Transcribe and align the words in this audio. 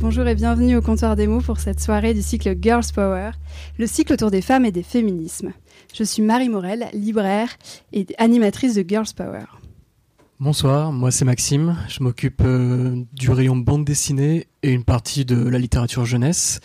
Bonjour, 0.00 0.26
et 0.26 0.34
bienvenue 0.34 0.76
au 0.76 0.80
comptoir 0.80 1.14
des 1.14 1.26
mots 1.26 1.42
pour 1.42 1.60
cette 1.60 1.78
soirée 1.78 2.14
du 2.14 2.22
cycle 2.22 2.56
Girls 2.58 2.86
Power, 2.94 3.32
le 3.78 3.86
cycle 3.86 4.14
autour 4.14 4.30
des 4.30 4.40
femmes 4.40 4.64
et 4.64 4.72
des 4.72 4.82
féminismes. 4.82 5.52
Je 5.94 6.04
suis 6.04 6.22
Marie 6.22 6.48
Morel, 6.48 6.88
libraire 6.94 7.50
et 7.92 8.06
animatrice 8.16 8.74
de 8.74 8.82
Girls 8.88 9.12
Power. 9.14 9.44
Bonsoir, 10.40 10.90
moi 10.90 11.10
c'est 11.10 11.26
Maxime, 11.26 11.76
je 11.86 12.02
m'occupe 12.02 12.40
euh, 12.42 13.02
du 13.12 13.30
rayon 13.30 13.56
bande 13.56 13.84
dessinée 13.84 14.46
et 14.62 14.72
une 14.72 14.84
partie 14.84 15.26
de 15.26 15.36
la 15.36 15.58
littérature 15.58 16.06
jeunesse. 16.06 16.60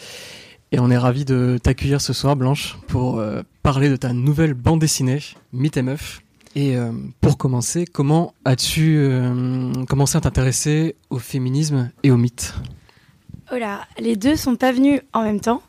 Et 0.72 0.80
on 0.80 0.90
est 0.90 0.98
ravis 0.98 1.26
de 1.26 1.60
t'accueillir 1.62 2.00
ce 2.00 2.14
soir, 2.14 2.38
Blanche, 2.38 2.78
pour 2.88 3.20
euh, 3.20 3.42
parler 3.64 3.90
de 3.90 3.98
ta 3.98 4.14
nouvelle 4.14 4.54
bande 4.54 4.80
dessinée, 4.80 5.20
Mythe 5.52 5.76
et 5.76 5.82
Meuf. 5.82 6.22
Et 6.56 6.78
euh, 6.78 6.94
pour 7.20 7.38
commencer, 7.38 7.86
comment 7.86 8.34
as-tu 8.46 9.10
commencé 9.90 10.18
à 10.18 10.22
t'intéresser 10.22 10.96
au 11.10 11.20
féminisme 11.20 11.92
et 12.04 12.12
au 12.12 12.18
mythe 12.18 12.54
Oh 13.52 13.58
les 14.00 14.16
deux 14.16 14.36
sont 14.36 14.56
pas 14.56 14.72
venus 14.72 15.02
en 15.14 15.22
même 15.22 15.40
temps. 15.40 15.62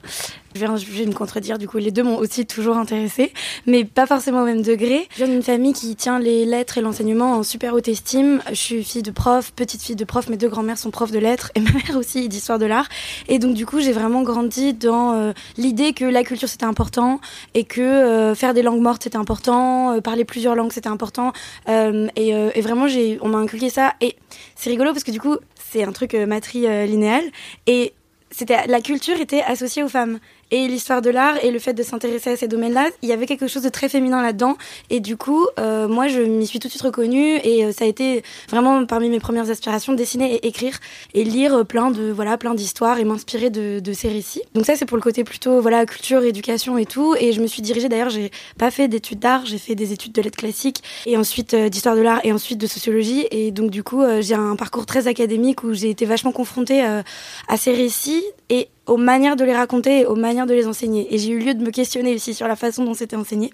Je 0.57 0.93
vais, 0.93 1.07
me 1.07 1.13
contredire, 1.13 1.59
du 1.59 1.69
coup, 1.69 1.77
les 1.77 1.91
deux 1.91 2.03
m'ont 2.03 2.17
aussi 2.17 2.47
toujours 2.47 2.77
intéressé, 2.77 3.33
mais 3.67 3.85
pas 3.85 4.07
forcément 4.07 4.43
au 4.43 4.45
même 4.47 4.63
degré. 4.63 5.07
Je 5.13 5.25
viens 5.25 5.29
d'une 5.29 5.43
famille 5.43 5.75
qui 5.75 5.95
tient 5.97 6.19
les 6.19 6.45
lettres 6.47 6.79
et 6.79 6.81
l'enseignement 6.81 7.33
en 7.33 7.43
super 7.43 7.75
haute 7.75 7.89
estime. 7.89 8.41
Je 8.49 8.55
suis 8.55 8.85
fille 8.85 9.03
de 9.03 9.11
prof, 9.11 9.53
petite 9.53 9.83
fille 9.83 9.97
de 9.97 10.05
prof, 10.05 10.29
mes 10.29 10.37
deux 10.37 10.49
grands-mères 10.49 10.79
sont 10.79 10.91
profs 10.91 11.13
de 11.13 11.19
lettres 11.19 11.53
et 11.55 11.61
ma 11.67 11.71
mère 11.73 11.97
aussi 11.97 12.29
d'histoire 12.29 12.59
de 12.59 12.65
l'art. 12.65 12.89
Et 13.29 13.39
donc, 13.39 13.55
du 13.55 13.67
coup, 13.67 13.81
j'ai 13.81 13.93
vraiment 13.93 14.23
grandi 14.23 14.73
dans 14.73 15.13
euh, 15.13 15.33
l'idée 15.59 15.93
que 15.93 16.05
la 16.05 16.25
culture 16.25 16.49
c'était 16.49 16.65
important 16.65 17.21
et 17.55 17.65
que 17.65 17.81
euh, 17.81 18.35
faire 18.35 18.55
des 18.55 18.63
langues 18.63 18.81
mortes 18.81 19.03
c'était 19.03 19.17
important, 19.17 19.93
euh, 19.93 20.01
parler 20.01 20.25
plusieurs 20.25 20.55
langues 20.55 20.73
c'était 20.73 20.89
important. 20.89 21.33
Et, 21.69 22.31
et, 22.31 22.61
vraiment, 22.61 22.87
on 23.21 23.29
m'a 23.29 23.39
inculqué 23.39 23.71
ça. 23.71 23.95
Et 24.01 24.17
c'est 24.55 24.71
rigolo 24.71 24.93
parce 24.93 25.05
que 25.05 25.11
du 25.11 25.21
coup, 25.21 25.37
c'est 25.71 25.85
un 25.85 25.93
truc 25.93 26.15
matrilinéal 26.15 27.25
et 27.67 27.93
c'était 28.31 28.67
la 28.67 28.81
culture 28.81 29.21
était 29.21 29.43
associée 29.43 29.83
aux 29.83 29.89
femmes 29.89 30.19
et 30.51 30.69
l'histoire 30.69 31.03
de 31.03 31.11
l'art 31.11 31.43
et 31.43 31.51
le 31.51 31.59
fait 31.59 31.73
de 31.73 31.83
s'intéresser 31.83 32.31
à 32.31 32.37
ces 32.37 32.49
domaines-là, 32.49 32.89
il 33.03 33.09
y 33.09 33.13
avait 33.13 33.27
quelque 33.27 33.49
chose 33.49 33.63
de 33.63 33.69
très 33.69 33.89
féminin 33.89 34.23
là-dedans. 34.23 34.57
Et 34.91 35.01
du 35.01 35.17
coup, 35.17 35.47
euh, 35.59 35.89
moi, 35.89 36.09
je 36.09 36.21
m'y 36.21 36.47
suis 36.47 36.59
tout 36.59 36.69
de 36.69 36.73
suite 36.73 36.83
reconnue 36.83 37.41
et 37.43 37.65
euh, 37.65 37.73
ça 37.73 37.85
a 37.85 37.89
été 37.89 38.23
vraiment 38.49 38.85
parmi 38.87 39.09
mes 39.09 39.19
premières 39.19 39.51
aspirations, 39.51 39.93
dessiner 39.95 40.35
et 40.35 40.47
écrire 40.47 40.79
et 41.15 41.25
lire 41.25 41.67
plein 41.67 41.91
de 41.91 42.11
voilà, 42.11 42.39
plein 42.39 42.55
d'histoires 42.55 42.99
et 42.99 43.05
m'inspirer 43.05 43.51
de, 43.51 43.93
ces 43.93 44.09
récits. 44.09 44.43
Donc 44.55 44.67
ça, 44.67 44.77
c'est 44.77 44.85
pour 44.85 44.97
le 44.97 45.03
côté 45.03 45.25
plutôt 45.25 45.61
voilà 45.61 45.87
culture, 45.87 46.23
éducation 46.23 46.79
et 46.79 46.87
tout. 46.87 47.15
Et 47.19 47.33
je 47.33 47.41
me 47.41 47.47
suis 47.47 47.63
dirigée. 47.63 47.89
D'ailleurs, 47.89 48.11
j'ai 48.11 48.31
pas 48.59 48.71
fait 48.71 48.89
d'études 48.89 49.19
d'art, 49.19 49.47
j'ai 49.47 49.59
fait 49.59 49.75
des 49.75 49.93
études 49.93 50.13
de 50.13 50.23
lettres 50.23 50.39
classiques 50.39 50.83
et 51.07 51.17
ensuite 51.17 51.55
euh, 51.55 51.69
d'histoire 51.69 51.97
de 51.97 52.03
l'art 52.03 52.21
et 52.25 52.33
ensuite 52.33 52.59
de 52.59 52.67
sociologie. 52.67 53.27
Et 53.31 53.51
donc 53.51 53.71
du 53.71 53.83
coup, 53.83 54.03
j'ai 54.21 54.35
un 54.35 54.57
parcours 54.57 54.87
très 54.87 55.09
académique 55.09 55.65
où 55.65 55.73
j'ai 55.73 55.91
été 55.91 56.05
vachement 56.05 56.33
confrontée 56.33 56.83
à 56.83 57.57
ces 57.57 57.73
récits 57.73 58.25
et 58.51 58.69
aux 58.87 58.97
manières 58.97 59.37
de 59.37 59.45
les 59.45 59.55
raconter 59.55 60.07
aux 60.07 60.17
manières 60.17 60.47
de 60.47 60.55
les 60.55 60.67
enseigner. 60.67 61.13
Et 61.15 61.19
j'ai 61.19 61.31
eu 61.31 61.39
lieu 61.39 61.55
de 61.55 61.63
me 61.63 61.71
questionner 61.71 62.15
aussi 62.15 62.35
sur 62.35 62.49
la 62.49 62.57
façon 62.57 62.85
dont 62.85 62.95
c'était 62.95 63.17
enseigné. 63.17 63.53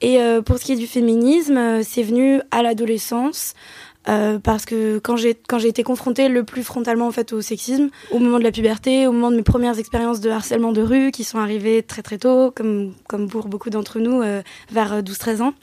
Et 0.00 0.20
euh, 0.20 0.42
pour 0.42 0.58
ce 0.58 0.64
qui 0.64 0.72
est 0.72 0.76
du 0.76 0.86
féminisme, 0.86 1.56
euh, 1.56 1.82
c'est 1.84 2.02
venu 2.02 2.40
à 2.50 2.62
l'adolescence. 2.62 3.54
Euh, 4.08 4.40
parce 4.40 4.64
que 4.64 4.98
quand 4.98 5.16
j'ai 5.16 5.36
quand 5.48 5.60
j'ai 5.60 5.68
été 5.68 5.84
confrontée 5.84 6.28
le 6.28 6.42
plus 6.42 6.64
frontalement 6.64 7.06
en 7.06 7.12
fait 7.12 7.32
au 7.32 7.40
sexisme 7.40 7.88
au 8.10 8.18
moment 8.18 8.40
de 8.40 8.42
la 8.42 8.50
puberté 8.50 9.06
au 9.06 9.12
moment 9.12 9.30
de 9.30 9.36
mes 9.36 9.44
premières 9.44 9.78
expériences 9.78 10.18
de 10.18 10.28
harcèlement 10.28 10.72
de 10.72 10.82
rue 10.82 11.12
qui 11.12 11.22
sont 11.22 11.38
arrivées 11.38 11.84
très 11.84 12.02
très 12.02 12.18
tôt 12.18 12.50
comme 12.50 12.94
comme 13.06 13.28
pour 13.28 13.46
beaucoup 13.46 13.70
d'entre 13.70 14.00
nous 14.00 14.20
vers 14.72 15.02
12-13 15.04 15.42
ans 15.42 15.54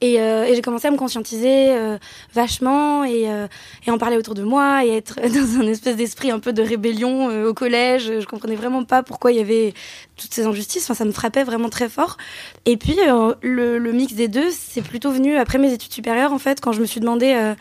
et, 0.00 0.20
euh, 0.20 0.44
et 0.44 0.54
j'ai 0.54 0.62
commencé 0.62 0.88
à 0.88 0.90
me 0.90 0.96
conscientiser 0.96 1.70
euh, 1.70 1.98
vachement 2.34 3.04
et, 3.04 3.30
euh, 3.30 3.46
et 3.86 3.90
en 3.90 3.98
parler 3.98 4.16
autour 4.16 4.34
de 4.34 4.42
moi 4.42 4.84
et 4.84 4.96
être 4.96 5.16
dans 5.20 5.60
un 5.60 5.66
espèce 5.66 5.96
d'esprit 5.96 6.30
un 6.30 6.38
peu 6.38 6.52
de 6.52 6.62
rébellion 6.62 7.44
au 7.44 7.54
collège. 7.54 8.20
Je 8.20 8.26
comprenais 8.26 8.56
vraiment 8.56 8.84
pas 8.84 9.02
pourquoi 9.02 9.32
il 9.32 9.38
y 9.38 9.40
avait 9.40 9.72
toutes 10.16 10.34
ces 10.34 10.44
injustices. 10.44 10.84
Enfin 10.84 10.94
ça 10.94 11.04
me 11.04 11.12
frappait 11.12 11.44
vraiment 11.44 11.70
très 11.70 11.88
fort. 11.88 12.16
Et 12.66 12.76
puis 12.76 12.96
le, 13.42 13.78
le 13.78 13.92
mix 13.92 14.14
des 14.14 14.28
deux 14.28 14.50
c'est 14.50 14.82
plutôt 14.82 15.10
venu 15.10 15.36
après 15.36 15.58
mes 15.58 15.72
études 15.72 15.92
supérieures 15.92 16.32
en 16.32 16.38
fait 16.38 16.60
quand 16.60 16.72
je 16.72 16.80
me 16.80 16.86
suis 16.86 17.00
demandé 17.00 17.54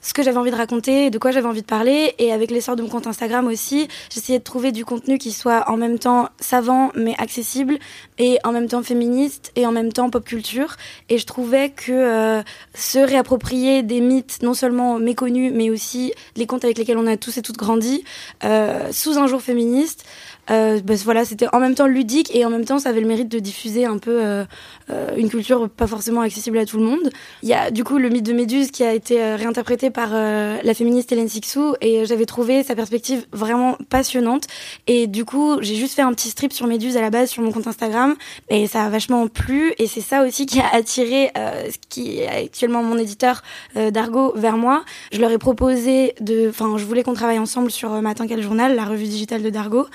ce 0.00 0.14
que 0.14 0.22
j'avais 0.22 0.38
envie 0.38 0.50
de 0.50 0.56
raconter, 0.56 1.10
de 1.10 1.18
quoi 1.18 1.30
j'avais 1.30 1.46
envie 1.48 1.62
de 1.62 1.66
parler. 1.66 2.14
Et 2.18 2.32
avec 2.32 2.50
l'essor 2.50 2.76
de 2.76 2.82
mon 2.82 2.88
compte 2.88 3.06
Instagram 3.06 3.46
aussi, 3.46 3.88
j'essayais 4.12 4.38
de 4.38 4.44
trouver 4.44 4.72
du 4.72 4.84
contenu 4.84 5.18
qui 5.18 5.32
soit 5.32 5.70
en 5.70 5.76
même 5.76 5.98
temps 5.98 6.28
savant 6.40 6.90
mais 6.94 7.14
accessible 7.18 7.78
et 8.18 8.38
en 8.44 8.52
même 8.52 8.68
temps 8.68 8.82
féministe 8.82 9.52
et 9.56 9.66
en 9.66 9.72
même 9.72 9.92
temps 9.92 10.10
pop 10.10 10.24
culture. 10.24 10.76
Et 11.08 11.18
je 11.18 11.26
trouvais 11.26 11.70
que 11.70 11.92
euh, 11.92 12.42
se 12.74 12.98
réapproprier 12.98 13.82
des 13.82 14.00
mythes 14.00 14.42
non 14.42 14.54
seulement 14.54 14.98
méconnus 14.98 15.52
mais 15.54 15.70
aussi 15.70 16.12
les 16.36 16.46
contes 16.46 16.64
avec 16.64 16.78
lesquels 16.78 16.98
on 16.98 17.06
a 17.06 17.16
tous 17.16 17.38
et 17.38 17.42
toutes 17.42 17.58
grandi 17.58 18.04
euh, 18.44 18.90
sous 18.92 19.18
un 19.18 19.26
jour 19.26 19.42
féministe, 19.42 20.04
euh, 20.50 20.80
bah, 20.80 20.94
voilà, 21.04 21.24
c'était 21.24 21.46
en 21.52 21.60
même 21.60 21.74
temps 21.74 21.86
ludique 21.86 22.34
et 22.34 22.44
en 22.44 22.50
même 22.50 22.64
temps 22.64 22.78
ça 22.78 22.90
avait 22.90 23.00
le 23.00 23.06
mérite 23.06 23.28
de 23.28 23.38
diffuser 23.38 23.84
un 23.84 23.98
peu 23.98 24.22
euh, 24.22 24.44
euh, 24.90 25.14
une 25.16 25.28
culture 25.28 25.68
pas 25.68 25.86
forcément 25.86 26.20
accessible 26.20 26.58
à 26.58 26.66
tout 26.66 26.78
le 26.78 26.84
monde. 26.84 27.10
Il 27.42 27.48
y 27.48 27.54
a 27.54 27.70
du 27.70 27.84
coup 27.84 27.98
le 27.98 28.08
mythe 28.08 28.26
de 28.26 28.32
Méduse 28.32 28.70
qui 28.70 28.82
a 28.82 28.92
été 28.92 29.22
euh, 29.22 29.36
réinterprété 29.36 29.90
par 29.90 30.10
euh, 30.12 30.58
la 30.62 30.74
féministe 30.74 31.12
Hélène 31.12 31.28
Sixou 31.28 31.74
et 31.80 32.04
j'avais 32.06 32.26
trouvé 32.26 32.62
sa 32.62 32.74
perspective 32.74 33.26
vraiment 33.32 33.76
passionnante 33.88 34.46
et 34.86 35.06
du 35.06 35.24
coup 35.24 35.58
j'ai 35.60 35.76
juste 35.76 35.94
fait 35.94 36.02
un 36.02 36.12
petit 36.12 36.28
strip 36.30 36.52
sur 36.52 36.66
Méduse 36.66 36.96
à 36.96 37.00
la 37.00 37.10
base 37.10 37.30
sur 37.30 37.42
mon 37.42 37.52
compte 37.52 37.66
Instagram 37.66 38.16
et 38.48 38.66
ça 38.66 38.84
a 38.84 38.88
vachement 38.88 39.28
plu 39.28 39.74
et 39.78 39.86
c'est 39.86 40.00
ça 40.00 40.24
aussi 40.24 40.46
qui 40.46 40.60
a 40.60 40.68
attiré 40.72 41.30
ce 41.34 41.76
qui 41.88 42.18
est 42.18 42.28
actuellement 42.28 42.82
mon 42.82 42.98
éditeur 42.98 43.42
d'Argo 43.74 44.32
vers 44.36 44.56
moi. 44.56 44.84
Je 45.12 45.20
leur 45.20 45.30
ai 45.30 45.38
proposé 45.38 46.14
de, 46.20 46.48
enfin 46.48 46.76
je 46.76 46.84
voulais 46.84 47.02
qu'on 47.02 47.14
travaille 47.14 47.38
ensemble 47.38 47.70
sur 47.70 47.90
Matin 48.02 48.26
quel 48.26 48.42
journal, 48.42 48.74
la 48.74 48.84
revue 48.84 49.04
digitale 49.04 49.42
de 49.42 49.50
Dargo 49.50 49.86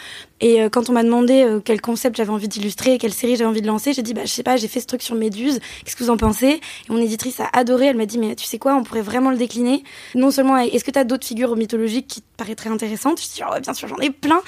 euh, 0.62 0.70
quand 0.70 0.90
on 0.90 0.94
m'a 0.94 1.04
demandé 1.04 1.44
euh, 1.44 1.60
quel 1.64 1.82
concept 1.82 2.18
j'avais 2.18 2.30
envie 2.30 2.48
d'illustrer, 2.48 2.98
quelle 2.98 3.14
série 3.14 3.36
j'avais 3.36 3.50
envie 3.50 3.62
de 3.62 3.68
lancer, 3.68 3.94
j'ai 3.94 4.02
dit 4.02 4.14
bah 4.14 4.26
je 4.26 4.32
sais 4.32 4.44
pas, 4.44 4.58
j'ai 4.58 4.68
fait 4.68 4.80
ce 4.80 4.86
truc 4.86 5.02
sur 5.02 5.16
Méduse, 5.16 5.60
qu'est-ce 5.84 5.96
que 5.96 6.04
vous 6.04 6.10
en 6.10 6.18
pensez? 6.18 6.60
Et 6.90 6.92
mon 6.92 6.98
éditrice 6.98 7.40
a 7.40 7.50
adoré, 7.54 7.88
elle 7.88 7.98
m'a 7.98 8.06
dit 8.06 8.18
mais 8.18 8.36
tu 8.36 8.46
sais 8.46 8.60
quoi, 8.60 8.76
on 8.76 8.84
pourrait 8.84 9.02
vraiment 9.02 9.32
le 9.32 9.38
décliner. 9.38 9.84
Non 10.14 10.32
seulement 10.32 10.58
est-ce 10.58 10.84
que 10.84 10.92
tu 10.92 11.00
as 11.00 11.04
d'autres 11.04 11.26
figures 11.26 11.56
mythologiques 11.56 12.08
qui 12.08 12.22
te 12.22 12.28
paraîtraient 12.38 12.70
intéressantes? 12.70 13.20
Je 13.22 13.28
dis 13.28 13.42
oh, 13.48 13.60
bien 13.60 13.74
sûr, 13.74 13.88
j'en 13.88 13.98
ai 13.98 14.10
plein. 14.10 14.42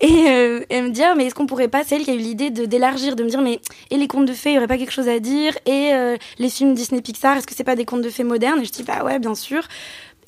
Et 0.00 0.28
euh, 0.28 0.64
elle 0.70 0.84
me 0.84 0.90
dit 0.90 1.02
ah, 1.02 1.14
mais 1.14 1.26
est-ce 1.26 1.34
qu'on 1.34 1.46
pourrait 1.46 1.68
pas, 1.68 1.84
c'est 1.84 1.96
elle 1.96 2.04
qui 2.04 2.10
a 2.10 2.14
eu 2.14 2.18
l'idée 2.18 2.50
d'élargir, 2.50 3.16
de 3.16 3.22
me 3.22 3.28
dire 3.28 3.40
mais 3.40 3.60
et 3.90 3.96
les 3.96 4.08
contes 4.08 4.26
de 4.26 4.32
fées, 4.32 4.50
il 4.50 4.54
y 4.54 4.58
aurait 4.58 4.66
pas 4.66 4.78
quelque 4.78 4.92
chose 4.92 5.08
à 5.08 5.18
dire? 5.18 5.56
Et 5.66 5.90
les 6.38 6.48
films 6.48 6.74
Disney 6.74 7.00
Pixar, 7.00 7.36
est-ce 7.36 7.46
que 7.46 7.54
c'est 7.54 7.64
pas 7.64 7.76
des 7.76 7.84
contes 7.84 8.02
de 8.02 8.10
fées 8.10 8.24
modernes? 8.24 8.60
Et 8.60 8.64
je 8.64 8.72
dis 8.72 8.82
bah 8.82 9.04
ouais, 9.04 9.18
bien 9.18 9.34
sûr. 9.34 9.68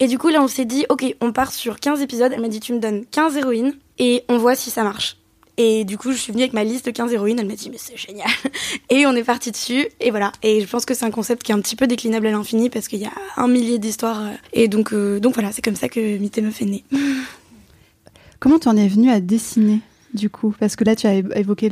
Et 0.01 0.07
du 0.09 0.19
coup, 0.19 0.29
là, 0.29 0.43
on 0.43 0.49
s'est 0.49 0.65
dit, 0.65 0.84
ok, 0.89 1.05
on 1.21 1.33
part 1.33 1.53
sur 1.53 1.81
15 1.81 2.03
épisodes. 2.03 2.33
Elle 2.33 2.41
m'a 2.41 2.49
dit, 2.49 2.61
tu 2.61 2.73
me 2.73 2.79
donnes 2.79 3.05
15 3.11 3.37
héroïnes 3.37 3.75
et 3.99 4.25
on 4.29 4.39
voit 4.39 4.55
si 4.55 4.71
ça 4.71 4.83
marche. 4.83 5.17
Et 5.59 5.84
du 5.84 5.97
coup, 5.97 6.12
je 6.12 6.19
suis 6.19 6.33
venue 6.33 6.43
avec 6.43 6.53
ma 6.53 6.65
liste 6.65 6.84
de 6.84 6.91
15 6.91 7.12
héroïnes. 7.12 7.39
Elle 7.39 7.47
m'a 7.47 7.55
dit, 7.55 7.71
mais 7.71 7.79
c'est 7.79 7.97
génial. 7.97 8.29
Et 8.91 9.07
on 9.07 9.13
est 9.13 9.25
parti 9.25 9.51
dessus. 9.51 9.89
Et 10.01 10.10
voilà. 10.10 10.33
Et 10.43 10.60
je 10.60 10.66
pense 10.66 10.84
que 10.84 10.93
c'est 10.93 11.07
un 11.07 11.10
concept 11.10 11.43
qui 11.43 11.53
est 11.53 11.54
un 11.54 11.60
petit 11.60 11.77
peu 11.77 11.87
déclinable 11.87 12.27
à 12.27 12.31
l'infini 12.31 12.69
parce 12.69 12.89
qu'il 12.89 13.01
y 13.01 13.07
a 13.07 13.13
un 13.39 13.48
millier 13.48 13.78
d'histoires. 13.78 14.22
Et 14.53 14.69
donc, 14.69 14.93
euh, 14.93 15.19
donc 15.19 15.33
voilà, 15.33 15.53
c'est 15.53 15.63
comme 15.63 15.77
ça 15.77 15.89
que 15.89 16.19
Mythé 16.19 16.43
me 16.43 16.51
fait 16.51 16.66
né. 16.66 16.84
Comment 18.39 18.59
tu 18.59 18.69
en 18.69 18.77
es 18.77 18.87
venue 18.87 19.10
à 19.10 19.21
dessiner? 19.21 19.81
Du 20.16 20.30
coup 20.30 20.54
Parce 20.59 20.74
que 20.74 20.84
là, 20.84 20.97
tu 20.97 21.07
as 21.07 21.15
évoqué 21.15 21.71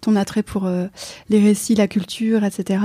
ton 0.00 0.16
attrait 0.16 0.42
pour 0.42 0.66
euh, 0.66 0.86
les 1.28 1.40
récits, 1.40 1.74
la 1.74 1.88
culture, 1.88 2.44
etc. 2.44 2.80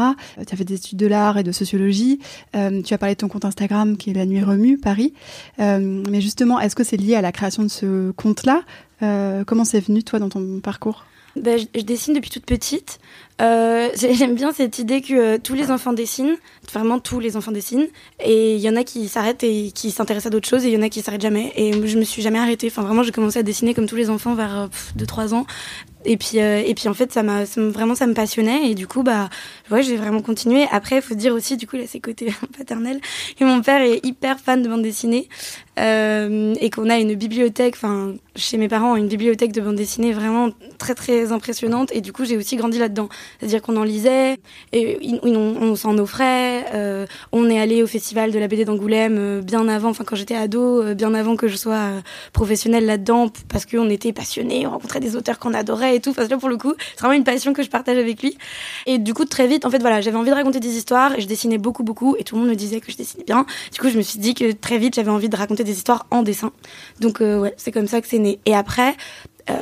Tu 0.45 0.53
as 0.53 0.57
fait 0.57 0.65
des 0.65 0.75
études 0.75 0.99
de 0.99 1.07
l'art 1.07 1.37
et 1.37 1.43
de 1.43 1.51
sociologie. 1.51 2.19
tu 2.53 2.93
as 2.93 2.97
parlé 2.97 3.15
de 3.15 3.19
ton 3.19 3.29
compte 3.29 3.45
Instagram 3.45 3.97
qui 3.97 4.09
est 4.09 4.13
La 4.13 4.25
Nuit 4.25 4.43
Remue, 4.43 4.77
Paris. 4.77 5.13
mais 5.57 6.21
justement, 6.21 6.59
est-ce 6.59 6.75
que 6.75 6.83
c'est 6.83 6.97
lié 6.97 7.15
à 7.15 7.21
la 7.21 7.31
création 7.31 7.63
de 7.63 7.69
ce 7.69 8.11
compte-là? 8.11 8.63
Euh, 9.03 9.43
comment 9.45 9.65
c'est 9.65 9.79
venu, 9.79 10.03
toi, 10.03 10.19
dans 10.19 10.29
ton 10.29 10.59
parcours? 10.59 11.05
Ben, 11.41 11.59
je, 11.59 11.81
dessine 11.81 12.13
depuis 12.13 12.29
toute 12.29 12.45
petite. 12.45 12.99
Euh, 13.41 13.89
J'aime 13.95 14.35
bien 14.35 14.51
cette 14.51 14.79
idée 14.79 15.01
que 15.01 15.13
euh, 15.13 15.37
tous 15.41 15.53
les 15.53 15.69
enfants 15.71 15.93
dessinent, 15.93 16.35
vraiment 16.71 16.99
tous 16.99 17.19
les 17.19 17.37
enfants 17.37 17.51
dessinent, 17.51 17.87
et 18.19 18.55
il 18.55 18.61
y 18.61 18.69
en 18.69 18.75
a 18.75 18.83
qui 18.83 19.07
s'arrêtent 19.07 19.43
et 19.43 19.71
qui 19.71 19.91
s'intéressent 19.91 20.27
à 20.27 20.29
d'autres 20.31 20.49
choses, 20.49 20.65
et 20.65 20.69
il 20.69 20.73
y 20.73 20.77
en 20.77 20.81
a 20.81 20.89
qui 20.89 21.01
s'arrêtent 21.01 21.21
jamais. 21.21 21.53
Et 21.55 21.73
je 21.87 21.97
me 21.97 22.03
suis 22.03 22.21
jamais 22.21 22.39
arrêtée. 22.39 22.67
Enfin, 22.67 22.81
vraiment, 22.81 23.03
j'ai 23.03 23.11
commencé 23.11 23.39
à 23.39 23.43
dessiner 23.43 23.73
comme 23.73 23.87
tous 23.87 23.95
les 23.95 24.09
enfants 24.09 24.33
vers 24.33 24.69
2-3 24.97 25.33
ans. 25.33 25.45
Et 26.05 26.15
puis, 26.15 26.39
euh, 26.39 26.63
et 26.65 26.73
puis 26.73 26.87
en 26.87 26.93
fait, 26.93 27.11
ça 27.11 27.21
m'a 27.21 27.43
vraiment 27.43 27.93
ça 27.93 28.07
me 28.07 28.13
passionnait 28.13 28.69
et 28.71 28.75
du 28.75 28.87
coup, 28.87 29.03
bah, 29.03 29.29
ouais, 29.71 29.83
j'ai 29.83 29.97
vraiment 29.97 30.21
continué. 30.21 30.65
Après, 30.71 30.97
il 30.97 31.01
faut 31.01 31.15
dire 31.15 31.33
aussi, 31.33 31.57
du 31.57 31.67
coup, 31.67 31.75
là, 31.75 31.83
c'est 31.85 31.99
côté 31.99 32.33
paternel, 32.57 33.01
que 33.37 33.43
mon 33.43 33.61
père 33.61 33.81
est 33.81 34.05
hyper 34.05 34.39
fan 34.39 34.61
de 34.63 34.69
bande 34.69 34.83
dessinée 34.83 35.27
euh, 35.77 36.55
et 36.59 36.69
qu'on 36.69 36.89
a 36.89 36.97
une 36.97 37.15
bibliothèque, 37.15 37.75
enfin, 37.75 38.13
chez 38.35 38.57
mes 38.57 38.67
parents, 38.67 38.95
une 38.95 39.07
bibliothèque 39.07 39.51
de 39.51 39.61
bande 39.61 39.75
dessinée 39.75 40.11
vraiment 40.11 40.49
très 40.77 40.95
très 40.95 41.31
impressionnante 41.31 41.89
et 41.93 42.01
du 42.01 42.11
coup, 42.11 42.25
j'ai 42.25 42.37
aussi 42.37 42.55
grandi 42.55 42.79
là-dedans. 42.79 43.09
C'est-à-dire 43.39 43.61
qu'on 43.61 43.77
en 43.77 43.83
lisait 43.83 44.37
et 44.73 44.97
on, 45.23 45.75
s'en 45.75 45.97
offrait. 45.97 46.65
Euh, 46.73 47.05
on 47.31 47.49
est 47.49 47.59
allé 47.59 47.83
au 47.83 47.87
festival 47.87 48.31
de 48.31 48.39
la 48.39 48.47
BD 48.47 48.65
d'Angoulême 48.65 49.17
euh, 49.19 49.41
bien 49.41 49.67
avant, 49.67 49.89
enfin 49.89 50.03
quand 50.03 50.15
j'étais 50.15 50.35
ado, 50.35 50.95
bien 50.95 51.13
avant 51.13 51.35
que 51.35 51.47
je 51.47 51.55
sois 51.55 51.89
professionnelle 52.33 52.85
là-dedans, 52.85 53.29
parce 53.49 53.65
qu'on 53.65 53.89
était 53.89 54.13
passionnés, 54.13 54.65
on 54.65 54.71
rencontrait 54.71 54.99
des 54.99 55.15
auteurs 55.15 55.39
qu'on 55.39 55.53
adorait 55.53 55.95
et 55.95 55.99
tout. 55.99 56.11
Enfin, 56.11 56.27
là, 56.27 56.37
pour 56.37 56.49
le 56.49 56.57
coup, 56.57 56.73
c'est 56.95 56.99
vraiment 56.99 57.13
une 57.13 57.23
passion 57.23 57.53
que 57.53 57.63
je 57.63 57.69
partage 57.69 57.97
avec 57.97 58.21
lui. 58.21 58.37
Et 58.85 58.97
du 58.97 59.13
coup, 59.13 59.25
très 59.25 59.47
vite, 59.47 59.65
en 59.65 59.69
fait, 59.69 59.79
voilà, 59.79 60.01
j'avais 60.01 60.17
envie 60.17 60.29
de 60.29 60.35
raconter 60.35 60.59
des 60.59 60.75
histoires 60.77 61.17
et 61.17 61.21
je 61.21 61.27
dessinais 61.27 61.57
beaucoup, 61.57 61.83
beaucoup. 61.83 62.15
Et 62.17 62.23
tout 62.23 62.35
le 62.35 62.41
monde 62.41 62.49
me 62.49 62.55
disait 62.55 62.79
que 62.79 62.91
je 62.91 62.97
dessinais 62.97 63.23
bien. 63.25 63.45
Du 63.73 63.79
coup, 63.79 63.89
je 63.89 63.97
me 63.97 64.01
suis 64.01 64.19
dit 64.19 64.33
que 64.33 64.51
très 64.51 64.77
vite, 64.77 64.95
j'avais 64.95 65.11
envie 65.11 65.29
de 65.29 65.35
raconter 65.35 65.63
des 65.67 65.77
histoires 65.77 66.07
en 66.11 66.23
dessin. 66.23 66.51
Donc, 66.99 67.19
ouais, 67.19 67.53
c'est 67.57 67.71
comme 67.71 67.87
ça 67.87 68.01
que 68.01 68.07
c'est 68.07 68.19
né. 68.19 68.39
Et 68.45 68.55
après, 68.55 68.95
euh, 69.49 69.55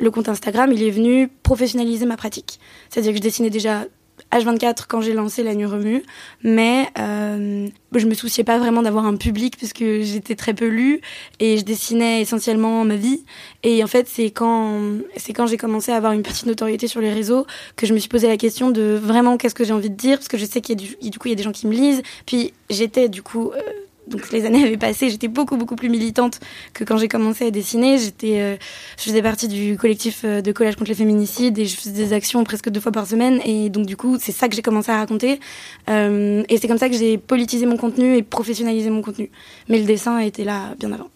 le 0.00 0.10
compte 0.10 0.28
Instagram, 0.28 0.72
il 0.72 0.82
est 0.82 0.90
venu 0.90 1.28
professionnaliser 1.42 2.06
ma 2.06 2.16
pratique. 2.16 2.58
C'est-à-dire 2.88 3.12
que 3.12 3.18
je 3.18 3.22
dessinais 3.22 3.50
déjà 3.50 3.84
H24 4.32 4.84
quand 4.88 5.00
j'ai 5.00 5.14
lancé 5.14 5.44
La 5.44 5.54
Nuit 5.54 5.64
Remue, 5.64 6.02
mais 6.42 6.88
euh, 6.98 7.68
je 7.94 8.06
me 8.06 8.14
souciais 8.14 8.42
pas 8.42 8.58
vraiment 8.58 8.82
d'avoir 8.82 9.06
un 9.06 9.16
public 9.16 9.56
puisque 9.56 9.78
j'étais 9.78 10.34
très 10.34 10.54
peu 10.54 10.66
lue 10.66 11.00
et 11.38 11.56
je 11.56 11.64
dessinais 11.64 12.20
essentiellement 12.20 12.84
ma 12.84 12.96
vie. 12.96 13.24
Et 13.62 13.82
en 13.84 13.86
fait, 13.86 14.08
c'est 14.08 14.30
quand 14.30 14.80
c'est 15.16 15.32
quand 15.32 15.46
j'ai 15.46 15.56
commencé 15.56 15.92
à 15.92 15.96
avoir 15.96 16.12
une 16.12 16.22
petite 16.22 16.46
notoriété 16.46 16.88
sur 16.88 17.00
les 17.00 17.12
réseaux 17.12 17.46
que 17.76 17.86
je 17.86 17.94
me 17.94 17.98
suis 17.98 18.08
posé 18.08 18.26
la 18.26 18.36
question 18.36 18.70
de 18.70 18.98
vraiment 19.00 19.36
qu'est-ce 19.36 19.54
que 19.54 19.64
j'ai 19.64 19.72
envie 19.72 19.90
de 19.90 19.96
dire 19.96 20.18
parce 20.18 20.28
que 20.28 20.36
je 20.36 20.44
sais 20.44 20.60
qu'il 20.60 20.80
y 20.80 20.84
a 20.84 20.88
du, 20.88 21.10
du 21.10 21.18
coup 21.18 21.28
il 21.28 21.30
y 21.30 21.34
a 21.34 21.36
des 21.36 21.44
gens 21.44 21.52
qui 21.52 21.68
me 21.68 21.72
lisent. 21.72 22.02
Puis 22.26 22.52
j'étais 22.70 23.08
du 23.08 23.22
coup 23.22 23.52
euh, 23.52 23.60
donc 24.08 24.30
les 24.32 24.46
années 24.46 24.64
avaient 24.64 24.76
passé, 24.76 25.10
j'étais 25.10 25.28
beaucoup 25.28 25.56
beaucoup 25.56 25.76
plus 25.76 25.88
militante 25.88 26.40
que 26.72 26.84
quand 26.84 26.96
j'ai 26.96 27.08
commencé 27.08 27.46
à 27.46 27.50
dessiner. 27.50 27.98
J'étais, 27.98 28.40
euh, 28.40 28.56
je 28.96 29.04
faisais 29.04 29.22
partie 29.22 29.48
du 29.48 29.76
collectif 29.76 30.22
euh, 30.24 30.40
de 30.40 30.52
collage 30.52 30.76
contre 30.76 30.90
les 30.90 30.96
féminicides 30.96 31.58
et 31.58 31.66
je 31.66 31.76
faisais 31.76 31.92
des 31.92 32.12
actions 32.12 32.42
presque 32.44 32.70
deux 32.70 32.80
fois 32.80 32.92
par 32.92 33.06
semaine. 33.06 33.40
Et 33.44 33.68
donc 33.68 33.86
du 33.86 33.96
coup, 33.96 34.16
c'est 34.18 34.32
ça 34.32 34.48
que 34.48 34.56
j'ai 34.56 34.62
commencé 34.62 34.90
à 34.90 34.96
raconter. 34.96 35.40
Euh, 35.88 36.42
et 36.48 36.58
c'est 36.58 36.68
comme 36.68 36.78
ça 36.78 36.88
que 36.88 36.96
j'ai 36.96 37.18
politisé 37.18 37.66
mon 37.66 37.76
contenu 37.76 38.16
et 38.16 38.22
professionnalisé 38.22 38.90
mon 38.90 39.02
contenu. 39.02 39.30
Mais 39.68 39.78
le 39.78 39.84
dessin 39.84 40.16
a 40.16 40.24
été 40.24 40.44
là 40.44 40.74
bien 40.78 40.92
avant. 40.92 41.08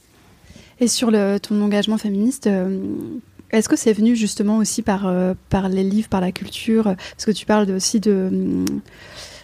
Et 0.80 0.88
sur 0.88 1.12
ton 1.42 1.62
engagement 1.62 1.96
féministe. 1.96 2.48
est-ce 3.52 3.68
que 3.68 3.76
c'est 3.76 3.92
venu 3.92 4.16
justement 4.16 4.56
aussi 4.56 4.82
par, 4.82 5.12
par 5.48 5.68
les 5.68 5.84
livres, 5.84 6.08
par 6.08 6.20
la 6.20 6.32
culture? 6.32 6.84
Parce 6.84 7.24
que 7.24 7.30
tu 7.30 7.46
parles 7.46 7.70
aussi 7.70 8.00
de, 8.00 8.64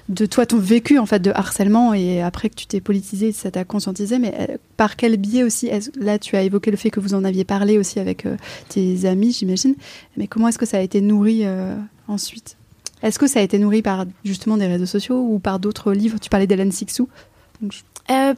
de 0.08 0.24
toi, 0.24 0.46
ton 0.46 0.58
vécu 0.58 0.98
en 0.98 1.06
fait 1.06 1.20
de 1.20 1.30
harcèlement 1.30 1.92
et 1.92 2.22
après 2.22 2.48
que 2.48 2.54
tu 2.54 2.66
t'es 2.66 2.80
politisé, 2.80 3.32
ça 3.32 3.50
t'a 3.50 3.64
conscientisé, 3.64 4.18
mais 4.18 4.34
euh, 4.38 4.56
par 4.76 4.96
quel 4.96 5.16
biais 5.18 5.42
aussi 5.42 5.70
Là, 5.96 6.18
tu 6.18 6.36
as 6.36 6.42
évoqué 6.42 6.70
le 6.70 6.76
fait 6.76 6.90
que 6.90 7.00
vous 7.00 7.14
en 7.14 7.24
aviez 7.24 7.44
parlé 7.44 7.78
aussi 7.78 8.00
avec 8.00 8.24
euh, 8.24 8.36
tes 8.68 9.04
amis, 9.04 9.32
j'imagine. 9.32 9.74
Mais 10.16 10.26
comment 10.26 10.48
est-ce 10.48 10.58
que 10.58 10.66
ça 10.66 10.78
a 10.78 10.80
été 10.80 11.00
nourri 11.00 11.42
euh, 11.44 11.76
ensuite? 12.06 12.56
Est-ce 13.02 13.18
que 13.18 13.26
ça 13.26 13.40
a 13.40 13.42
été 13.42 13.58
nourri 13.58 13.82
par 13.82 14.06
justement 14.24 14.56
des 14.56 14.66
réseaux 14.66 14.86
sociaux 14.86 15.20
ou 15.20 15.38
par 15.38 15.58
d'autres 15.58 15.92
livres? 15.92 16.18
Tu 16.18 16.30
parlais 16.30 16.46
d'Hélène 16.46 16.72
Sixou. 16.72 17.08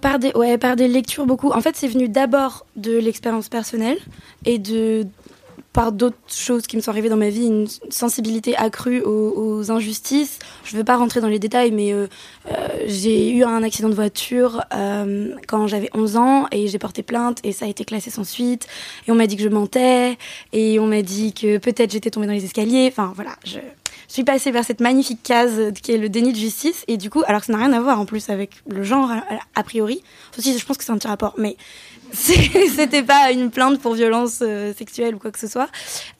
par 0.01 0.19
des 0.19 0.33
ouais 0.35 0.59
par 0.59 0.77
des 0.77 0.89
lectures 0.89 1.25
beaucoup. 1.25 1.53
En 1.53 1.61
fait, 1.61 1.77
c'est 1.77 1.89
venu 1.89 2.09
d'abord 2.09 2.67
de 2.77 2.99
l'expérience 2.99 3.49
personnelle 3.49 3.99
et 4.45 4.59
de 4.59 5.07
par 5.73 5.93
d'autres 5.93 6.17
choses 6.29 6.67
qui 6.67 6.77
me 6.77 6.83
sont 6.83 6.91
arrivées 6.91 7.09
dans 7.09 7.17
ma 7.17 7.29
vie, 7.29 7.47
une 7.47 7.69
sensibilité 7.91 8.57
accrue 8.57 9.03
aux, 9.03 9.71
injustices. 9.71 10.39
Je 10.65 10.75
ne 10.75 10.79
veux 10.79 10.85
pas 10.85 10.97
rentrer 10.97 11.21
dans 11.21 11.29
les 11.29 11.39
détails, 11.39 11.71
mais 11.71 11.93
euh, 11.93 12.09
euh, 12.51 12.69
j'ai 12.87 13.31
eu 13.31 13.45
un 13.45 13.63
accident 13.63 13.89
de 13.89 13.95
voiture 13.95 14.65
euh, 14.75 15.35
quand 15.47 15.67
j'avais 15.67 15.91
11 15.95 16.17
ans 16.17 16.47
et 16.51 16.67
j'ai 16.67 16.79
porté 16.79 17.03
plainte 17.03 17.39
et 17.45 17.53
ça 17.53 17.67
a 17.67 17.69
été 17.69 17.85
classé 17.85 18.11
sans 18.11 18.25
suite. 18.25 18.67
Et 19.07 19.13
on 19.13 19.15
m'a 19.15 19.27
dit 19.27 19.37
que 19.37 19.43
je 19.43 19.49
mentais 19.49 20.19
et 20.53 20.81
on 20.81 20.87
m'a 20.87 21.03
dit 21.03 21.33
que 21.35 21.59
peut-être 21.59 21.93
j'étais 21.93 22.11
tombée 22.11 22.27
dans 22.27 22.33
les 22.33 22.45
escaliers. 22.45 22.89
Enfin 22.91 23.13
voilà, 23.15 23.37
je 23.45 23.59
suis 24.09 24.25
passée 24.25 24.51
vers 24.51 24.65
cette 24.65 24.81
magnifique 24.81 25.23
case 25.23 25.73
qui 25.83 25.93
est 25.93 25.99
le 25.99 26.09
déni 26.09 26.33
de 26.33 26.39
justice 26.39 26.85
et 26.89 26.97
du 26.97 27.11
coup, 27.11 27.23
alors 27.27 27.41
que 27.41 27.47
ça 27.47 27.53
n'a 27.53 27.59
rien 27.59 27.73
à 27.73 27.81
voir 27.81 28.01
en 28.01 28.07
plus 28.07 28.29
avec 28.29 28.55
le 28.69 28.83
genre 28.83 29.11
a, 29.55 29.63
priori. 29.63 30.03
Aussi, 30.37 30.59
je 30.59 30.67
pense 30.67 30.77
que 30.79 30.85
c'est 30.85 30.91
un 30.91 30.99
petit 30.99 31.07
rapport, 31.07 31.35
mais 31.39 31.57
c'était 32.75 33.03
pas 33.03 33.31
une 33.33 33.51
plainte 33.51 33.81
pour 33.81 33.95
violence 33.95 34.41
euh, 34.43 34.73
sexuelle 34.75 35.15
ou 35.15 35.19
quoi 35.19 35.31
que 35.31 35.39
ce 35.39 35.47
soit. 35.47 35.69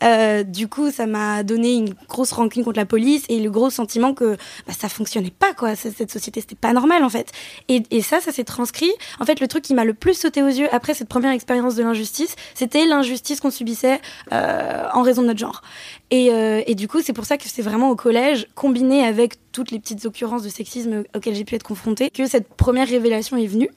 Euh, 0.03 0.43
du 0.43 0.69
coup, 0.69 0.91
ça 0.91 1.07
m'a 1.07 1.43
donné 1.43 1.75
une 1.75 1.95
grosse 2.09 2.33
rancune 2.33 2.65
contre 2.65 2.79
la 2.79 2.87
police 2.87 3.25
et 3.29 3.41
le 3.41 3.51
gros 3.51 3.71
sentiment 3.71 4.15
que 4.15 4.37
bah, 4.67 4.73
ça 4.79 4.89
fonctionnait 4.89 5.33
pas, 5.37 5.53
quoi. 5.55 5.77
Cette 5.77 6.11
société, 6.11 6.41
c'était 6.41 6.55
pas 6.55 6.73
normal, 6.73 7.05
en 7.05 7.09
fait. 7.09 7.33
Et, 7.69 7.83
et 7.91 8.03
ça, 8.03 8.21
ça 8.21 8.33
s'est 8.33 8.45
transcrit. 8.45 8.91
En 9.19 9.25
fait, 9.25 9.41
le 9.41 9.49
truc 9.49 9.63
qui 9.65 9.75
m'a 9.75 9.85
le 9.85 9.95
plus 9.95 10.15
sauté 10.15 10.43
aux 10.43 10.49
yeux 10.49 10.69
après 10.73 10.95
cette 10.95 11.09
première 11.09 11.33
expérience 11.33 11.75
de 11.75 11.83
l'injustice, 11.83 12.37
c'était 12.55 12.87
l'injustice 12.87 13.41
qu'on 13.41 13.51
subissait 13.51 14.01
euh, 14.33 14.85
en 14.93 15.03
raison 15.03 15.23
de 15.23 15.29
notre 15.29 15.41
genre. 15.41 15.63
Et, 16.11 16.33
euh, 16.33 16.63
et 16.67 16.75
du 16.75 16.89
coup, 16.89 17.01
c'est 17.03 17.13
pour 17.13 17.25
ça 17.25 17.39
que 17.39 17.45
c'est 17.47 17.63
vraiment 17.63 17.91
au 17.91 17.97
collège, 17.97 18.49
combiné 18.57 19.05
avec 19.05 19.35
toutes 19.53 19.71
les 19.71 19.79
petites 19.79 20.05
occurrences 20.07 20.43
de 20.43 20.49
sexisme 20.49 21.05
auxquelles 21.15 21.35
j'ai 21.37 21.45
pu 21.45 21.55
être 21.55 21.63
confrontée, 21.63 22.11
que 22.11 22.27
cette 22.27 22.49
première 22.49 22.89
révélation 22.89 23.37
est 23.37 23.47
venue. 23.47 23.71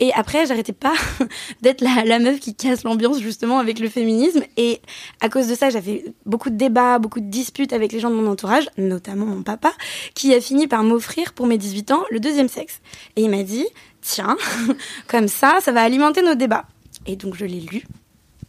Et 0.00 0.12
après, 0.14 0.46
j'arrêtais 0.46 0.72
pas 0.72 0.94
d'être 1.62 1.80
la, 1.80 2.04
la, 2.04 2.18
meuf 2.18 2.40
qui 2.40 2.54
casse 2.54 2.82
l'ambiance 2.82 3.20
justement 3.20 3.58
avec 3.58 3.78
le 3.78 3.88
féminisme. 3.88 4.42
Et 4.56 4.80
à 5.20 5.28
cause 5.28 5.46
de 5.46 5.54
ça, 5.54 5.70
j'avais 5.70 6.04
beaucoup 6.24 6.50
de 6.50 6.56
débats, 6.56 6.98
beaucoup 6.98 7.20
de 7.20 7.30
disputes 7.30 7.72
avec 7.72 7.92
les 7.92 8.00
gens 8.00 8.10
de 8.10 8.16
mon 8.16 8.30
entourage, 8.30 8.68
notamment 8.78 9.26
mon 9.26 9.42
papa, 9.42 9.72
qui 10.14 10.34
a 10.34 10.40
fini 10.40 10.66
par 10.66 10.82
m'offrir 10.82 11.34
pour 11.34 11.46
mes 11.46 11.58
18 11.58 11.92
ans 11.92 12.04
le 12.10 12.18
deuxième 12.18 12.48
sexe. 12.48 12.80
Et 13.14 13.22
il 13.22 13.30
m'a 13.30 13.44
dit, 13.44 13.66
tiens, 14.00 14.36
comme 15.06 15.28
ça, 15.28 15.58
ça 15.60 15.70
va 15.70 15.82
alimenter 15.82 16.22
nos 16.22 16.34
débats. 16.34 16.66
Et 17.06 17.14
donc 17.14 17.36
je 17.36 17.44
l'ai 17.44 17.60
lu. 17.60 17.84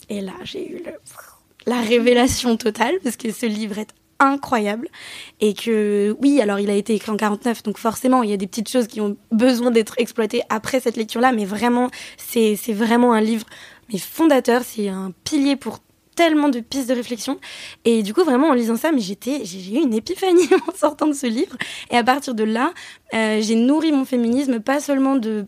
Et 0.10 0.22
là, 0.22 0.34
j'ai 0.44 0.72
eu 0.72 0.78
le, 0.84 0.94
la 1.68 1.81
révélation 1.81 2.58
totale, 2.58 2.96
parce 3.04 3.18
que 3.18 3.31
ce 3.31 3.46
livre 3.46 3.78
est 3.78 3.94
incroyable. 4.19 4.88
Et 5.40 5.54
que 5.54 6.16
oui 6.22 6.42
alors 6.42 6.60
il 6.60 6.69
a 6.69 6.74
été 6.74 6.96
écrit 6.96 7.12
en 7.12 7.18
49 7.18 7.64
donc 7.64 7.78
forcément 7.78 8.24
il 8.24 8.31
y 8.31 8.34
a 8.34 8.38
des 8.38 8.48
petites 8.48 8.69
choses 8.69 8.88
qui 8.88 9.00
ont 9.00 9.16
besoin 9.31 9.69
d'être 9.69 9.94
exploitées 9.98 10.42
après 10.50 10.80
cette 10.80 10.98
lecture 10.98 11.22
là 11.22 11.31
mais 11.31 11.46
vraiment 11.46 11.90
c'est 12.18 12.56
vraiment 12.69 13.14
un 13.14 13.22
livre 13.22 13.46
mais 13.94 14.00
fondateur 14.00 14.64
c'est 14.64 14.88
un 14.88 15.14
pilier 15.24 15.56
pour 15.56 15.80
tellement 16.16 16.50
de 16.50 16.62
pistes 16.62 16.90
de 16.90 16.96
réflexion. 16.96 17.40
Et 17.86 18.02
du 18.02 18.13
coup 18.13 18.24
vraiment 18.24 18.48
en 18.48 18.54
lisant 18.54 18.75
ça 18.75 18.92
mais 18.92 19.02
j'étais 19.02 19.42
j'ai 19.44 19.78
eu 19.78 19.84
une 19.84 19.94
épiphanie 19.94 20.50
en 20.68 20.75
sortant 20.75 21.06
de 21.06 21.13
ce 21.13 21.28
livre. 21.28 21.56
Et 21.91 21.96
à 21.96 22.03
partir 22.03 22.34
de 22.34 22.44
là 22.44 22.74
euh, 23.13 23.39
j'ai 23.41 23.56
nourri 23.56 23.91
mon 23.91 24.03
féminisme 24.03 24.60
pas 24.60 24.80
seulement 24.80 25.15
de 25.15 25.46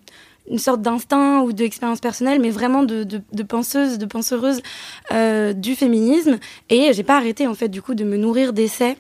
une 0.50 0.58
sorte 0.58 0.82
d'instinct 0.82 1.42
ou 1.42 1.54
d'expérience 1.54 2.00
personnelle, 2.00 2.40
mais 2.40 2.50
vraiment 2.50 2.84
de, 2.84 3.04
penseuse, 3.44 3.98
de 3.98 4.06
penseuse 4.06 4.62
euh, 5.12 5.54
du 5.54 5.76
féminisme. 5.76 6.40
Et 6.70 6.92
j'ai 6.94 7.04
pas 7.04 7.18
arrêté 7.18 7.48
en 7.48 7.54
fait 7.54 7.70
du 7.70 7.82
coup 7.82 7.94
de 7.94 8.04
me 8.04 8.18
nourrir 8.18 8.54
d'essais 8.54 8.98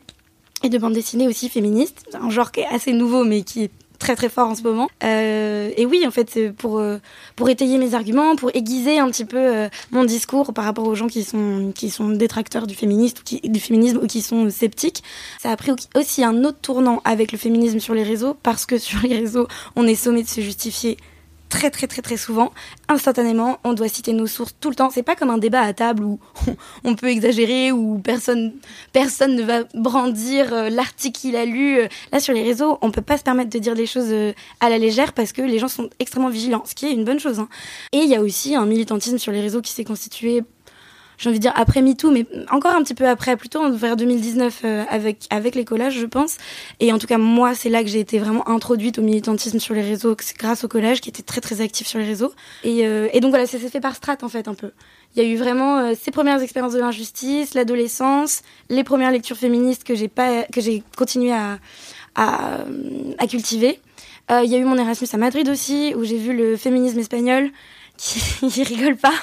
et 0.64 0.70
de 0.70 0.78
bandes 0.78 0.94
dessinées 0.94 1.28
aussi 1.28 1.50
féministes, 1.50 2.06
un 2.20 2.30
genre 2.30 2.52
qui 2.52 2.62
est 2.62 2.68
assez 2.68 2.92
nouveau 2.92 3.24
mais 3.24 3.44
qui 3.44 3.64
est 3.64 3.72
très 4.00 4.16
très 4.16 4.30
fort 4.30 4.50
en 4.50 4.56
ce 4.56 4.64
moment. 4.64 4.90
Euh, 5.04 5.70
et 5.78 5.86
oui, 5.86 6.06
en 6.08 6.12
fait, 6.12 6.52
pour 6.54 6.80
euh, 6.80 6.98
pour 7.36 7.50
étayer 7.50 7.78
mes 7.78 7.94
arguments, 7.94 8.36
pour 8.36 8.50
aiguiser 8.56 8.98
un 8.98 9.10
petit 9.10 9.26
peu 9.26 9.38
euh, 9.38 9.70
mon 9.92 10.06
discours 10.06 10.54
par 10.54 10.64
rapport 10.64 10.88
aux 10.88 10.96
gens 10.96 11.08
qui 11.08 11.24
sont 11.24 11.72
qui 11.76 11.90
sont 11.90 12.10
détracteurs 12.10 12.66
du 12.66 12.76
féminisme 12.76 13.18
ou 13.20 13.48
du 13.48 13.60
féminisme 13.60 14.00
ou 14.02 14.08
qui 14.08 14.22
sont 14.22 14.50
sceptiques. 14.50 15.04
Ça 15.40 15.52
a 15.52 15.58
pris 15.58 15.72
aussi 15.96 16.24
un 16.24 16.44
autre 16.46 16.60
tournant 16.62 17.02
avec 17.04 17.32
le 17.32 17.38
féminisme 17.38 17.80
sur 17.80 17.94
les 17.94 18.04
réseaux 18.04 18.36
parce 18.42 18.66
que 18.66 18.78
sur 18.78 19.02
les 19.02 19.20
réseaux, 19.20 19.48
on 19.76 19.86
est 19.86 19.96
sommé 19.96 20.24
de 20.24 20.30
se 20.30 20.42
justifier 20.42 20.98
très 21.50 21.70
très 21.72 21.88
très 21.88 22.02
très 22.02 22.18
souvent, 22.18 22.52
instantanément, 22.88 23.60
on 23.64 23.74
doit 23.74 23.90
citer 23.90 24.14
nos 24.14 24.28
sources 24.28 24.56
tout 24.60 24.70
le 24.70 24.76
temps. 24.76 24.90
C'est 24.90 25.04
pas 25.04 25.16
comme 25.16 25.30
un 25.30 25.38
débat 25.38 25.62
à 25.62 25.74
table 25.74 26.04
où 26.04 26.20
on 26.84 26.96
peut 26.96 27.08
exagérer, 27.08 27.72
où 27.72 28.00
personne 28.00 28.54
personne 28.94 29.36
ne 29.36 29.44
va 29.44 29.64
brandir 29.74 30.54
euh, 30.54 30.70
l'article 30.70 31.20
qu'il 31.20 31.36
a 31.36 31.46
lu. 31.46 31.80
Là 32.12 32.20
sur 32.20 32.34
les 32.34 32.44
réseaux, 32.44 32.78
on 32.82 32.92
peut 32.92 33.02
pas 33.02 33.18
se 33.18 33.24
permettre 33.24 33.50
de 33.50 33.60
dire 33.60 33.76
les 33.76 33.88
choses 33.88 34.12
euh, 34.12 34.34
à 34.60 34.70
la 34.70 34.78
légère 34.78 35.14
parce 35.14 35.34
que 35.34 35.42
les 35.42 35.60
gens 35.60 35.68
sont 35.68 35.90
extrêmement 36.00 36.30
vigilants, 36.30 36.64
ce 36.66 36.76
qui 36.76 36.86
est 36.86 36.94
une 36.94 37.04
bonne 37.04 37.20
chose. 37.20 37.40
Hein. 37.40 37.50
Et 37.92 37.98
il 37.98 38.10
y 38.10 38.16
a 38.16 38.22
aussi 38.22 38.56
un 38.56 38.66
militantisme 38.66 39.18
sur 39.18 39.32
les 39.32 39.42
réseaux 39.42 39.62
qui 39.62 39.72
s'est 39.72 39.84
constitué 39.84 40.44
j'ai 41.20 41.30
envie 41.30 41.38
de 41.38 41.42
dire 41.42 41.52
après 41.56 41.82
MeToo, 41.82 42.12
mais 42.12 42.26
encore 42.50 42.74
un 42.74 42.82
petit 42.82 42.94
peu 42.94 43.06
après, 43.06 43.36
plutôt 43.36 43.70
vers 43.74 43.98
2019 43.98 44.62
euh, 44.64 44.84
avec 44.90 45.28
avec 45.30 45.54
les 45.54 45.66
collages, 45.66 46.00
je 46.00 46.06
pense. 46.06 46.38
Et 46.80 46.94
en 46.94 46.98
tout 46.98 47.08
cas, 47.08 47.18
moi, 47.18 47.54
c'est 47.54 47.70
là 47.70 47.84
que 47.84 47.90
j'ai 47.90 48.00
été 48.00 48.20
vraiment 48.20 48.48
introduite 48.48 49.00
au 49.00 49.02
militantisme 49.02 49.60
sur 49.60 49.74
les 49.76 49.82
réseaux, 49.82 50.16
grâce 50.38 50.64
au 50.64 50.70
collège, 50.70 51.02
qui 51.02 51.10
était 51.10 51.22
très 51.22 51.42
très 51.42 51.60
actif 51.60 51.88
sur 51.88 52.00
les 52.00 52.06
réseaux. 52.06 52.32
Et, 52.64 52.88
euh, 52.88 53.10
et 53.12 53.20
donc 53.20 53.32
voilà, 53.32 53.46
c'est 53.46 53.60
fait 53.60 53.82
par 53.82 53.96
strat 53.96 54.18
en 54.22 54.30
fait 54.30 54.48
un 54.48 54.54
peu. 54.54 54.72
Il 55.16 55.22
y 55.22 55.26
a 55.26 55.30
eu 55.30 55.36
vraiment 55.36 55.80
euh, 55.80 55.94
ces 56.00 56.12
premières 56.12 56.42
expériences 56.42 56.74
de 56.74 56.80
l'injustice, 56.80 57.54
l'adolescence, 57.54 58.42
les 58.70 58.86
premières 58.86 59.12
lectures 59.12 59.38
féministes 59.38 59.84
que 59.84 59.96
j'ai 59.96 60.08
pas 60.08 60.44
que 60.44 60.62
j'ai 60.62 60.84
continué 60.98 61.34
à, 61.34 61.60
à, 62.16 62.60
à 63.18 63.28
cultiver. 63.28 63.82
Il 64.32 64.46
y 64.48 64.54
a 64.54 64.60
eu 64.60 64.64
mon 64.64 64.78
Erasmus 64.78 65.08
à 65.12 65.18
Madrid 65.18 65.50
aussi, 65.50 65.96
où 65.98 66.04
j'ai 66.04 66.18
vu 66.18 66.38
le 66.38 66.56
féminisme 66.56 67.00
espagnol, 67.00 67.50
ils 68.42 68.64
rigolent 68.64 68.98
pas. 68.98 69.14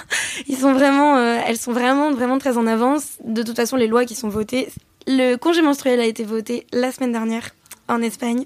Ils 0.49 0.57
sont 0.57 0.73
vraiment, 0.73 1.17
euh, 1.17 1.39
elles 1.47 1.59
sont 1.59 1.73
vraiment, 1.73 2.13
vraiment 2.13 2.39
très 2.39 2.57
en 2.57 2.67
avance. 2.67 3.13
De 3.25 3.43
toute 3.43 3.57
façon, 3.57 3.77
les 3.77 3.87
lois 3.87 4.05
qui 4.05 4.15
sont 4.15 4.29
votées, 4.29 4.69
le 5.07 5.37
congé 5.37 5.63
menstruel 5.63 6.01
a 6.01 6.05
été 6.05 6.25
voté 6.25 6.67
la 6.73 6.93
semaine 6.93 7.13
dernière 7.13 7.51
en 7.89 8.03
Espagne. 8.03 8.45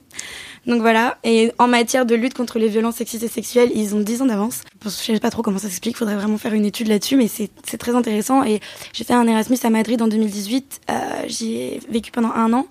Donc 0.66 0.82
voilà. 0.82 1.18
Et 1.24 1.52
en 1.58 1.66
matière 1.66 2.04
de 2.04 2.14
lutte 2.14 2.34
contre 2.34 2.58
les 2.58 2.68
violences 2.68 2.96
sexistes 2.96 3.24
et 3.24 3.28
sexuelles, 3.28 3.70
ils 3.74 3.94
ont 3.94 4.00
10 4.00 4.22
ans 4.22 4.26
d'avance. 4.26 4.62
Je 4.84 4.90
sais 4.90 5.18
pas 5.18 5.30
trop 5.30 5.42
comment 5.42 5.58
ça 5.58 5.68
s'explique. 5.68 5.96
Faudrait 5.96 6.16
vraiment 6.16 6.38
faire 6.38 6.52
une 6.52 6.66
étude 6.66 6.88
là-dessus, 6.88 7.16
mais 7.16 7.28
c'est 7.28 7.78
très 7.78 7.94
intéressant. 7.94 8.44
Et 8.44 8.60
j'ai 8.92 9.04
fait 9.04 9.14
un 9.14 9.26
Erasmus 9.26 9.58
à 9.62 9.70
Madrid 9.70 10.00
en 10.02 10.08
2018. 10.08 10.80
Euh, 10.90 10.94
J'y 11.26 11.54
ai 11.56 11.80
vécu 11.88 12.10
pendant 12.10 12.32
un 12.32 12.52
an. 12.52 12.66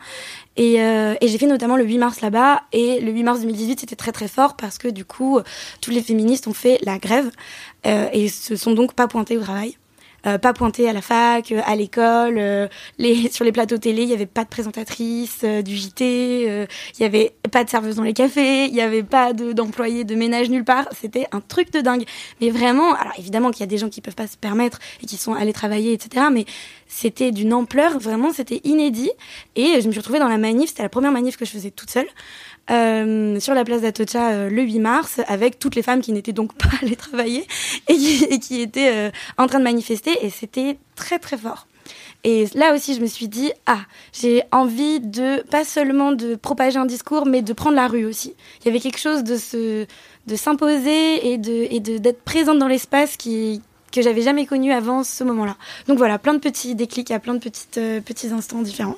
Et, 0.60 0.82
euh, 0.82 1.16
et 1.22 1.30
j'ai 1.30 1.38
fait 1.38 1.48
notamment 1.48 1.78
le 1.78 1.86
8 1.86 1.98
mars 1.98 2.20
là-bas. 2.20 2.63
Et 2.74 3.00
le 3.00 3.12
8 3.12 3.24
mars 3.24 3.39
2018, 3.39 3.80
c'était 3.80 3.96
très 3.96 4.12
très 4.12 4.28
fort 4.28 4.58
parce 4.58 4.78
que 4.78 4.89
du 4.89 5.06
coup, 5.06 5.39
tous 5.80 5.89
les 5.89 6.04
féministes 6.04 6.48
ont 6.48 6.54
fait 6.54 6.80
la 6.84 7.00
grève 7.00 7.32
euh, 7.88 8.10
et 8.12 8.28
se 8.28 8.58
sont 8.58 8.74
donc 8.74 8.94
pas 8.94 9.08
pointés 9.08 9.38
au 9.38 9.42
travail. 9.42 9.78
Euh, 10.26 10.38
pas 10.38 10.54
pointés 10.54 10.90
à 10.90 10.94
la 10.94 11.02
fac, 11.02 11.52
euh, 11.52 11.62
à 11.66 11.76
l'école, 11.76 12.38
euh, 12.38 12.68
les, 12.98 13.30
sur 13.32 13.46
les 13.46 13.52
plateaux 13.52 13.78
télé, 13.78 14.04
il 14.04 14.10
y 14.10 14.14
avait 14.14 14.26
pas 14.26 14.44
de 14.44 14.50
présentatrice 14.50 15.44
du 15.44 15.76
JT, 15.76 16.68
il 16.98 17.02
y 17.02 17.04
avait 17.04 17.34
pas 17.52 17.64
de 17.64 17.70
serveuse 17.70 17.96
dans 17.96 18.04
les 18.04 18.14
cafés, 18.14 18.66
il 18.66 18.76
y 18.76 18.82
avait 18.82 19.04
pas 19.04 19.34
d'employés 19.34 20.04
de, 20.04 20.16
ménage 20.16 20.50
nulle 20.50 20.66
part. 20.66 20.88
C'était 21.00 21.28
un 21.32 21.40
truc 21.40 21.72
de 21.72 21.80
dingue. 21.80 22.04
Mais 22.42 22.50
vraiment, 22.50 22.94
alors 22.94 23.14
évidemment 23.18 23.52
qu'il 23.52 23.62
y 23.62 23.64
a 23.64 23.68
des 23.68 23.78
gens 23.78 23.90
qui 23.90 24.02
peuvent 24.02 24.16
pas 24.16 24.28
se 24.28 24.38
permettre 24.38 24.80
et 25.02 25.06
qui 25.06 25.18
sont 25.18 25.34
allés 25.34 25.54
travailler, 25.54 25.94
etc. 25.94 26.26
Mais 26.32 26.46
c'était 26.88 27.32
d'une 27.32 27.54
ampleur, 27.54 28.00
vraiment, 28.00 28.34
c'était 28.34 28.62
inédit. 28.64 29.12
Et 29.56 29.80
je 29.80 29.88
me 29.88 29.92
suis 29.92 30.00
retrouvée 30.00 30.20
dans 30.20 30.28
la 30.28 30.38
manif. 30.38 30.70
C'était 30.70 30.84
la 30.84 30.90
première 30.90 31.12
manif 31.12 31.38
que 31.38 31.46
je 31.46 31.52
faisais 31.52 31.72
toute 31.72 31.90
seule. 31.90 32.08
Euh, 32.72 33.40
sur 33.40 33.56
la 33.56 33.64
place 33.64 33.82
d'Atocha 33.82 34.30
euh, 34.30 34.50
le 34.50 34.62
8 34.62 34.80
mars 34.80 35.22
avec 35.28 35.58
toutes 35.58 35.76
les 35.76 35.82
femmes 35.82 36.02
qui 36.02 36.12
n'étaient 36.12 36.34
donc 36.34 36.54
pas 36.54 36.70
allées 36.82 36.96
travailler 36.96 37.48
et 37.88 37.96
qui, 38.40 38.62
étaient 38.62 38.92
euh, 38.94 39.12
en 39.38 39.48
train 39.48 39.58
de 39.58 39.64
manifester 39.64 40.24
et 40.24 40.30
c'était 40.30 40.78
très 40.96 41.18
très 41.18 41.38
fort. 41.38 41.68
Et 42.24 42.46
là 42.54 42.76
aussi, 42.76 42.94
je 42.94 43.02
me 43.02 43.08
suis 43.08 43.28
dit, 43.28 43.52
ah, 43.66 43.80
j'ai 44.14 44.44
envie 44.52 45.00
de, 45.00 45.42
pas 45.50 45.64
seulement 45.64 46.12
de 46.12 46.36
propager 46.36 46.78
un 46.78 46.86
discours, 46.86 47.26
mais 47.26 47.42
de 47.42 47.54
prendre 47.54 47.78
la 47.78 47.88
rue 47.88 48.06
aussi. 48.06 48.36
Il 48.60 48.66
y 48.66 48.70
avait 48.70 48.82
quelque 48.82 49.00
chose 49.00 49.24
de 49.24 49.38
se, 49.38 49.86
de 50.28 50.36
s'imposer 50.36 51.32
et 51.32 51.38
de, 51.38 51.98
d'être 51.98 52.22
présente 52.22 52.60
dans 52.60 52.68
l'espace 52.68 53.16
qui, 53.16 53.62
que 53.94 54.02
j'avais 54.02 54.22
jamais 54.22 54.46
connu 54.46 54.74
avant 54.74 55.06
ce 55.06 55.24
moment-là. 55.24 55.56
Donc 55.88 55.98
voilà, 55.98 56.20
plein 56.20 56.34
de 56.34 56.40
petits 56.40 56.76
déclics 56.76 57.10
à 57.10 57.20
plein 57.20 57.34
de 57.34 57.40
petites, 57.40 57.80
petits 58.06 58.28
instants 58.28 58.62
différents. 58.62 58.98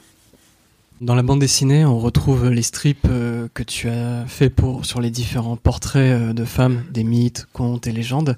Dans 1.02 1.16
la 1.16 1.24
bande 1.24 1.40
dessinée, 1.40 1.84
on 1.84 1.98
retrouve 1.98 2.50
les 2.52 2.62
strips 2.62 3.08
euh, 3.10 3.48
que 3.56 3.64
tu 3.64 3.90
as 3.90 4.24
fait 4.28 4.52
pour 4.52 4.86
sur 4.86 5.02
les 5.02 5.10
différents 5.10 5.56
portraits 5.56 6.12
euh, 6.12 6.32
de 6.32 6.46
femmes, 6.46 6.84
des 6.92 7.04
mythes, 7.04 7.48
contes 7.54 7.88
et 7.88 7.92
légendes. 7.92 8.38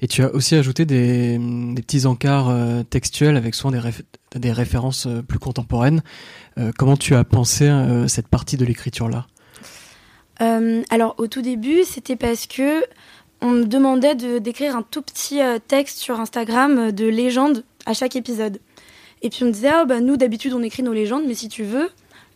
Et 0.00 0.06
tu 0.06 0.22
as 0.22 0.32
aussi 0.32 0.54
ajouté 0.54 0.84
des, 0.84 1.40
petits 1.74 2.06
encarts 2.06 2.50
euh, 2.50 2.84
textuels 2.84 3.36
avec 3.36 3.56
souvent 3.56 3.76
des, 4.36 4.52
références 4.52 5.08
plus 5.26 5.40
contemporaines. 5.40 6.02
comment 6.78 6.96
tu 6.96 7.16
as 7.16 7.24
pensé 7.24 7.68
cette 8.06 8.28
partie 8.28 8.56
de 8.56 8.64
l'écriture 8.64 9.08
là 9.08 9.26
Alors 10.90 11.16
au 11.18 11.26
tout 11.26 11.42
début, 11.42 11.82
c'était 11.84 12.16
parce 12.16 12.46
que 12.46 12.84
on 13.40 13.50
me 13.50 13.64
demandait 13.64 14.14
de 14.14 14.38
d'écrire 14.38 14.76
un 14.76 14.82
tout 14.82 15.02
petit 15.02 15.40
texte 15.66 15.98
sur 15.98 16.20
Instagram 16.20 16.92
de 16.92 17.06
légendes 17.06 17.64
à 17.86 17.94
chaque 17.94 18.14
épisode. 18.16 18.60
Et 19.22 19.30
puis 19.30 19.42
on 19.42 19.46
me 19.46 19.52
disait, 19.52 19.68
ah, 19.68 19.84
bah, 19.84 20.00
nous 20.00 20.16
d'habitude 20.16 20.52
on 20.52 20.62
écrit 20.62 20.82
nos 20.82 20.92
légendes, 20.92 21.24
mais 21.26 21.34
si 21.34 21.48
tu 21.48 21.64
veux, 21.64 21.90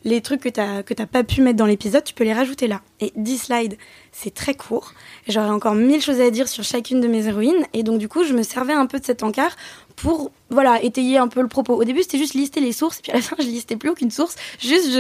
les 0.04 0.20
trucs 0.20 0.40
que 0.40 0.48
tu 0.48 0.60
n'as 0.60 1.06
pas 1.06 1.24
pu 1.24 1.42
mettre 1.42 1.56
dans 1.56 1.66
l'épisode, 1.66 2.04
tu 2.04 2.14
peux 2.14 2.24
les 2.24 2.32
rajouter 2.32 2.68
là. 2.68 2.80
Et 3.00 3.12
10 3.16 3.38
slides, 3.38 3.76
c'est 4.12 4.32
très 4.32 4.54
court. 4.54 4.92
J'aurais 5.28 5.50
encore 5.50 5.74
mille 5.74 6.00
choses 6.00 6.20
à 6.20 6.30
dire 6.30 6.48
sur 6.48 6.64
chacune 6.64 7.00
de 7.00 7.08
mes 7.08 7.26
héroïnes. 7.26 7.64
Et 7.72 7.82
donc, 7.82 7.98
du 7.98 8.08
coup, 8.08 8.24
je 8.24 8.32
me 8.32 8.42
servais 8.42 8.72
un 8.72 8.86
peu 8.86 9.00
de 9.00 9.04
cet 9.04 9.22
encart 9.22 9.56
pour 9.96 10.30
voilà 10.50 10.82
étayer 10.82 11.18
un 11.18 11.28
peu 11.28 11.42
le 11.42 11.48
propos. 11.48 11.74
Au 11.74 11.84
début, 11.84 12.02
c'était 12.02 12.18
juste 12.18 12.34
lister 12.34 12.60
les 12.60 12.72
sources, 12.72 12.98
et 12.98 13.02
puis 13.02 13.12
à 13.12 13.16
la 13.16 13.22
fin, 13.22 13.36
je 13.38 13.44
listais 13.44 13.76
plus 13.76 13.90
aucune 13.90 14.10
source. 14.10 14.36
Juste, 14.60 14.90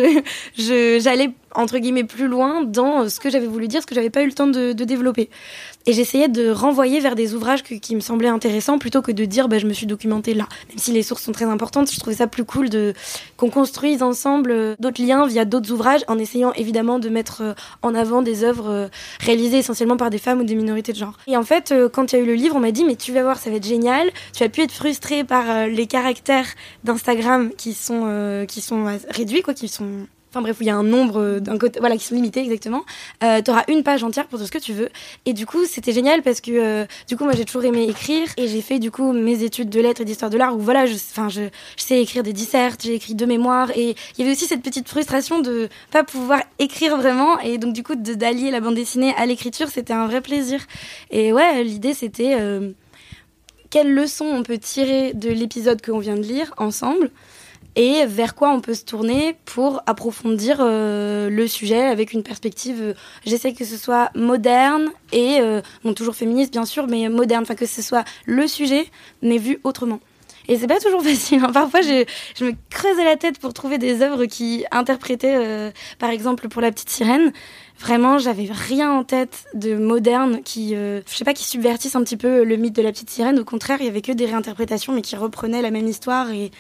je, 0.56 0.98
j'allais 1.00 1.30
entre 1.54 1.78
guillemets 1.78 2.04
plus 2.04 2.28
loin 2.28 2.62
dans 2.62 3.08
ce 3.08 3.20
que 3.20 3.30
j'avais 3.30 3.46
voulu 3.46 3.68
dire, 3.68 3.82
ce 3.82 3.86
que 3.86 3.94
j'avais 3.94 4.10
pas 4.10 4.22
eu 4.22 4.26
le 4.26 4.32
temps 4.32 4.46
de, 4.46 4.72
développer. 4.72 5.28
Et 5.86 5.92
j'essayais 5.92 6.28
de 6.28 6.50
renvoyer 6.50 7.00
vers 7.00 7.14
des 7.14 7.34
ouvrages 7.34 7.62
qui 7.62 7.94
me 7.94 8.00
semblaient 8.00 8.28
intéressants 8.28 8.78
plutôt 8.78 9.02
que 9.02 9.12
de 9.12 9.24
dire 9.24 9.48
bah, 9.48 9.58
je 9.58 9.66
me 9.66 9.72
suis 9.72 9.86
documentée 9.86 10.34
là. 10.34 10.46
Même 10.68 10.78
si 10.78 10.92
les 10.92 11.02
sources 11.02 11.22
sont 11.22 11.32
très 11.32 11.44
importantes, 11.44 11.90
je 11.90 11.98
trouvais 11.98 12.16
ça 12.16 12.26
plus 12.26 12.44
cool 12.44 12.68
de 12.68 12.94
qu'on 13.36 13.50
construise 13.50 14.02
ensemble 14.02 14.50
euh, 14.50 14.76
d'autres 14.78 15.02
liens 15.02 15.26
via 15.26 15.44
d'autres 15.44 15.70
ouvrages, 15.72 16.04
en 16.08 16.18
essayant 16.18 16.52
évidemment 16.54 16.98
de 16.98 17.08
mettre 17.08 17.42
euh, 17.42 17.54
en 17.82 17.94
avant 17.94 18.22
des 18.22 18.44
œuvres 18.44 18.70
euh, 18.70 18.88
réalisées 19.20 19.58
essentiellement 19.58 19.96
par 19.96 20.10
des 20.10 20.18
femmes 20.18 20.40
ou 20.40 20.44
des 20.44 20.54
minorités 20.54 20.92
de 20.92 20.98
genre. 20.98 21.18
Et 21.26 21.36
en 21.36 21.42
fait, 21.42 21.74
quand 21.92 22.12
il 22.12 22.16
y 22.16 22.18
a 22.18 22.22
eu 22.22 22.26
le 22.26 22.34
livre, 22.34 22.56
on 22.56 22.60
m'a 22.60 22.72
dit 22.72 22.84
mais 22.84 22.96
tu 22.96 23.12
vas 23.12 23.22
voir, 23.22 23.38
ça 23.38 23.50
va 23.50 23.56
être 23.56 23.66
génial. 23.66 24.10
Tu 24.32 24.42
vas 24.42 24.48
plus 24.48 24.62
être 24.62 24.72
frustré 24.72 25.24
par 25.24 25.48
euh, 25.48 25.66
les 25.66 25.86
caractères 25.86 26.46
d'Instagram 26.84 27.50
qui 27.56 27.74
sont 27.74 28.02
euh, 28.06 28.46
qui 28.46 28.60
sont 28.60 28.98
réduits 29.10 29.42
quoi, 29.42 29.54
qui 29.54 29.68
sont 29.68 30.06
Enfin 30.30 30.42
bref, 30.42 30.58
il 30.60 30.66
y 30.66 30.70
a 30.70 30.76
un 30.76 30.82
nombre 30.82 31.20
euh, 31.20 31.40
d'un 31.40 31.56
côté, 31.56 31.80
voilà, 31.80 31.96
qui 31.96 32.04
sont 32.04 32.14
limités 32.14 32.40
exactement. 32.40 32.84
Euh, 33.24 33.40
tu 33.40 33.50
auras 33.50 33.64
une 33.68 33.82
page 33.82 34.04
entière 34.04 34.26
pour 34.26 34.38
tout 34.38 34.44
ce 34.44 34.50
que 34.50 34.58
tu 34.58 34.74
veux. 34.74 34.90
Et 35.24 35.32
du 35.32 35.46
coup, 35.46 35.64
c'était 35.64 35.92
génial 35.92 36.22
parce 36.22 36.40
que 36.40 36.86
du 37.06 37.16
coup, 37.16 37.24
moi, 37.24 37.32
j'ai 37.34 37.44
toujours 37.44 37.64
aimé 37.64 37.88
écrire 37.88 38.28
et 38.36 38.46
j'ai 38.46 38.60
fait 38.60 38.78
du 38.78 38.90
coup 38.90 39.12
mes 39.12 39.42
études 39.42 39.70
de 39.70 39.80
lettres 39.80 40.02
et 40.02 40.04
d'histoire 40.04 40.30
de 40.30 40.36
l'art 40.36 40.54
où 40.54 40.60
voilà, 40.60 40.86
je, 40.86 40.94
enfin, 40.94 41.28
je, 41.28 41.42
sais 41.76 42.00
écrire 42.00 42.22
des 42.22 42.32
dissertes, 42.32 42.82
j'ai 42.82 42.94
écrit 42.94 43.14
deux 43.14 43.26
mémoires 43.26 43.70
et 43.74 43.96
il 44.16 44.20
y 44.20 44.22
avait 44.22 44.32
aussi 44.32 44.46
cette 44.46 44.62
petite 44.62 44.88
frustration 44.88 45.40
de 45.40 45.68
pas 45.90 46.04
pouvoir 46.04 46.42
écrire 46.58 46.96
vraiment 46.96 47.38
et 47.40 47.58
donc 47.58 47.72
du 47.72 47.82
coup 47.82 47.94
d'allier 47.94 48.50
la 48.50 48.60
bande 48.60 48.74
dessinée 48.74 49.14
à 49.16 49.26
l'écriture, 49.26 49.68
c'était 49.68 49.92
un 49.94 50.06
vrai 50.06 50.20
plaisir. 50.20 50.60
Et 51.10 51.32
ouais, 51.32 51.64
l'idée 51.64 51.94
c'était 51.94 52.36
quelles 53.70 53.92
leçons 53.92 54.26
on 54.26 54.42
peut 54.42 54.58
tirer 54.58 55.12
de 55.14 55.30
l'épisode 55.30 55.80
que 55.80 55.90
l'on 55.90 55.98
vient 55.98 56.16
de 56.16 56.22
lire 56.22 56.52
ensemble 56.56 57.10
et 57.78 58.06
vers 58.06 58.34
quoi 58.34 58.50
on 58.50 58.60
peut 58.60 58.74
se 58.74 58.84
tourner 58.84 59.36
pour 59.44 59.82
approfondir 59.86 60.58
euh, 60.60 61.30
le 61.30 61.46
sujet 61.46 61.80
avec 61.80 62.12
une 62.12 62.24
perspective, 62.24 62.82
euh, 62.82 62.94
j'essaie 63.24 63.52
que 63.52 63.64
ce 63.64 63.76
soit 63.76 64.10
moderne 64.16 64.88
et, 65.12 65.38
euh, 65.40 65.62
bon, 65.84 65.94
toujours 65.94 66.16
féministe 66.16 66.50
bien 66.50 66.64
sûr, 66.64 66.88
mais 66.88 67.08
moderne, 67.08 67.42
enfin 67.42 67.54
que 67.54 67.66
ce 67.66 67.80
soit 67.80 68.04
le 68.26 68.48
sujet, 68.48 68.86
mais 69.22 69.38
vu 69.38 69.60
autrement. 69.62 70.00
Et 70.48 70.56
c'est 70.56 70.66
pas 70.66 70.80
toujours 70.80 71.02
facile. 71.04 71.40
Hein. 71.44 71.52
Parfois, 71.52 71.80
je, 71.82 72.04
je, 72.36 72.46
me 72.46 72.52
creusais 72.68 73.04
la 73.04 73.14
tête 73.14 73.38
pour 73.38 73.54
trouver 73.54 73.78
des 73.78 74.02
œuvres 74.02 74.24
qui 74.24 74.64
interprétaient, 74.72 75.72
par 76.00 76.10
exemple, 76.10 76.48
pour 76.48 76.60
La 76.60 76.72
Petite 76.72 76.90
Sirène, 76.90 77.32
Vraiment, 77.80 78.18
j'avais 78.18 78.48
rien 78.50 78.90
en 78.90 79.04
tête 79.04 79.44
de 79.54 79.76
moderne 79.76 80.40
qui, 80.42 80.74
je 80.74 81.00
sais 81.06 81.24
pas, 81.24 81.32
qui 81.32 81.44
subvertisse 81.44 81.94
un 81.94 82.02
petit 82.02 82.16
peu 82.16 82.42
le 82.42 82.56
mythe 82.56 82.74
de 82.74 82.82
la 82.82 82.90
petite 82.90 83.08
sirène. 83.08 83.38
Au 83.38 83.44
contraire, 83.44 83.76
il 83.78 83.86
y 83.86 83.88
avait 83.88 84.02
que 84.02 84.10
des 84.10 84.26
réinterprétations, 84.26 84.92
mais 84.92 85.00
qui 85.00 85.14
reprenaient 85.14 85.62
la 85.62 85.70
même 85.70 85.86
histoire 85.86 86.32
et 86.32 86.50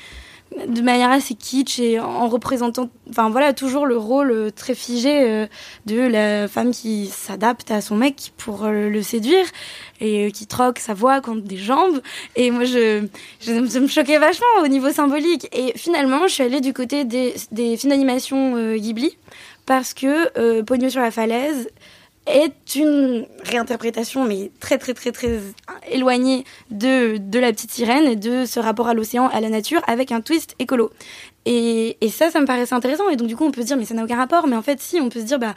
de 0.66 0.80
manière 0.80 1.10
assez 1.10 1.34
kitsch 1.34 1.78
et 1.78 2.00
en 2.00 2.28
représentant, 2.28 2.88
enfin 3.10 3.30
voilà, 3.30 3.52
toujours 3.52 3.86
le 3.86 3.96
rôle 3.96 4.30
euh, 4.30 4.50
très 4.50 4.74
figé 4.74 5.22
euh, 5.22 5.46
de 5.86 6.00
la 6.00 6.48
femme 6.48 6.72
qui 6.72 7.06
s'adapte 7.06 7.70
à 7.70 7.80
son 7.80 7.96
mec 7.96 8.32
pour 8.36 8.66
le 8.66 9.02
séduire 9.02 9.44
et 10.00 10.32
qui 10.32 10.46
troque 10.46 10.78
sa 10.78 10.94
voix 10.94 11.20
contre 11.20 11.42
des 11.42 11.56
jambes. 11.56 12.00
Et 12.36 12.50
moi, 12.50 12.64
je, 12.64 13.06
je, 13.40 13.78
me 13.78 13.86
choquait 13.88 14.18
vachement 14.18 14.46
au 14.62 14.68
niveau 14.68 14.90
symbolique. 14.90 15.48
Et 15.52 15.72
finalement, 15.76 16.26
je 16.28 16.34
suis 16.34 16.42
allée 16.42 16.60
du 16.60 16.72
côté 16.72 17.04
des, 17.04 17.34
des 17.52 17.76
films 17.76 17.92
d'animation 17.92 18.74
Ghibli 18.76 19.16
parce 19.68 19.92
que 19.92 20.30
euh, 20.38 20.62
Pogno 20.62 20.88
sur 20.88 21.02
la 21.02 21.10
falaise 21.10 21.68
est 22.28 22.74
une 22.74 23.26
réinterprétation, 23.44 24.24
mais 24.24 24.50
très 24.60 24.78
très 24.78 24.94
très 24.94 25.12
très 25.12 25.40
éloignée 25.90 26.44
de, 26.70 27.18
la 27.38 27.52
petite 27.52 27.70
sirène 27.70 28.04
et 28.04 28.16
de 28.16 28.44
ce 28.44 28.60
rapport 28.60 28.88
à 28.88 28.94
l'océan, 28.94 29.28
à 29.28 29.40
la 29.40 29.48
nature, 29.48 29.80
avec 29.86 30.12
un 30.12 30.20
twist 30.20 30.54
écolo. 30.58 30.90
Et, 31.50 31.96
ça, 32.10 32.30
ça 32.30 32.40
me 32.40 32.46
paraissait 32.46 32.74
intéressant. 32.74 33.08
Et 33.08 33.16
donc, 33.16 33.26
du 33.26 33.34
coup, 33.34 33.44
on 33.44 33.50
peut 33.50 33.62
se 33.62 33.66
dire, 33.68 33.78
mais 33.78 33.86
ça 33.86 33.94
n'a 33.94 34.04
aucun 34.04 34.18
rapport. 34.18 34.46
Mais 34.46 34.56
en 34.56 34.60
fait, 34.60 34.80
si, 34.80 35.00
on 35.00 35.08
peut 35.08 35.20
se 35.20 35.24
dire, 35.24 35.38
bah, 35.38 35.54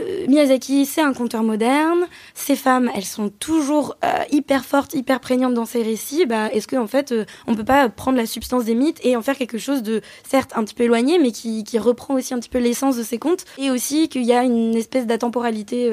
euh, 0.00 0.26
Miyazaki, 0.26 0.84
c'est 0.84 1.00
un 1.00 1.12
conteur 1.12 1.44
moderne. 1.44 2.06
Ces 2.34 2.56
femmes, 2.56 2.90
elles 2.96 3.04
sont 3.04 3.28
toujours 3.28 3.96
euh, 4.04 4.08
hyper 4.32 4.64
fortes, 4.64 4.94
hyper 4.94 5.20
prégnantes 5.20 5.54
dans 5.54 5.64
ses 5.64 5.82
récits. 5.82 6.26
Bah, 6.26 6.48
est-ce 6.52 6.66
qu'en 6.66 6.82
en 6.82 6.86
fait, 6.88 7.12
euh, 7.12 7.24
on 7.46 7.54
peut 7.54 7.64
pas 7.64 7.88
prendre 7.88 8.18
la 8.18 8.26
substance 8.26 8.64
des 8.64 8.74
mythes 8.74 8.98
et 9.04 9.16
en 9.16 9.22
faire 9.22 9.36
quelque 9.36 9.58
chose 9.58 9.84
de, 9.84 10.00
certes, 10.28 10.52
un 10.56 10.64
petit 10.64 10.74
peu 10.74 10.82
éloigné, 10.82 11.20
mais 11.20 11.30
qui, 11.30 11.64
reprend 11.78 12.14
aussi 12.14 12.34
un 12.34 12.40
petit 12.40 12.48
peu 12.48 12.58
l'essence 12.58 12.96
de 12.96 13.04
ces 13.04 13.18
contes. 13.18 13.44
Et 13.58 13.70
aussi 13.70 14.08
qu'il 14.08 14.24
y 14.24 14.32
a 14.32 14.42
une 14.42 14.74
espèce 14.74 15.06
d'atemporalité 15.06 15.88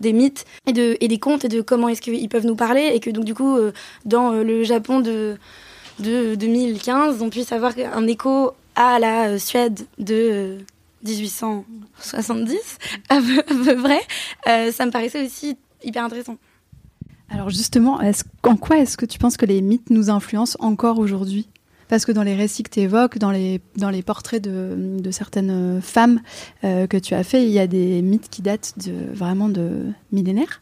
des 0.00 0.12
mythes 0.12 0.44
et, 0.66 0.72
de, 0.72 0.96
et 1.00 1.06
des 1.06 1.18
contes 1.18 1.44
et 1.44 1.48
de 1.48 1.60
comment 1.60 1.88
est-ce 1.88 2.00
qu'ils 2.00 2.28
peuvent 2.28 2.46
nous 2.46 2.56
parler. 2.56 2.90
Et 2.92 2.98
que 2.98 3.10
donc, 3.10 3.24
du 3.24 3.34
coup, 3.34 3.56
dans 4.04 4.32
le 4.32 4.64
Japon 4.64 4.98
de 4.98 5.38
2015, 6.00 7.22
on 7.22 7.30
puisse 7.30 7.52
avoir 7.52 7.74
un 7.94 8.08
écho 8.08 8.54
à 8.74 8.98
la 8.98 9.28
euh, 9.28 9.38
Suède 9.38 9.86
de 9.98 10.58
1870, 11.04 12.56
euh, 12.56 13.14
à 13.14 13.20
peu, 13.20 13.76
près, 13.82 14.00
euh, 14.48 14.72
ça 14.72 14.86
me 14.86 14.90
paraissait 14.90 15.26
aussi 15.26 15.56
hyper 15.82 16.04
intéressant. 16.04 16.36
Alors 17.28 17.50
justement, 17.50 18.00
en 18.42 18.56
quoi 18.56 18.78
est-ce 18.78 18.96
que 18.96 19.06
tu 19.06 19.18
penses 19.18 19.36
que 19.36 19.46
les 19.46 19.62
mythes 19.62 19.90
nous 19.90 20.10
influencent 20.10 20.56
encore 20.60 20.98
aujourd'hui? 20.98 21.48
Parce 21.88 22.04
que 22.04 22.12
dans 22.12 22.22
les 22.22 22.34
récits 22.34 22.62
que 22.62 22.70
tu 22.70 22.80
évoques, 22.80 23.18
dans 23.18 23.30
les, 23.30 23.60
dans 23.76 23.90
les 23.90 24.02
portraits 24.02 24.42
de, 24.42 25.10
certaines 25.10 25.80
femmes 25.80 26.20
que 26.62 26.98
tu 26.98 27.14
as 27.14 27.24
fait, 27.24 27.44
il 27.44 27.50
y 27.50 27.58
a 27.58 27.66
des 27.68 28.02
mythes 28.02 28.28
qui 28.30 28.42
datent 28.42 28.74
de, 28.78 29.12
vraiment 29.12 29.48
de 29.48 29.92
millénaires. 30.12 30.60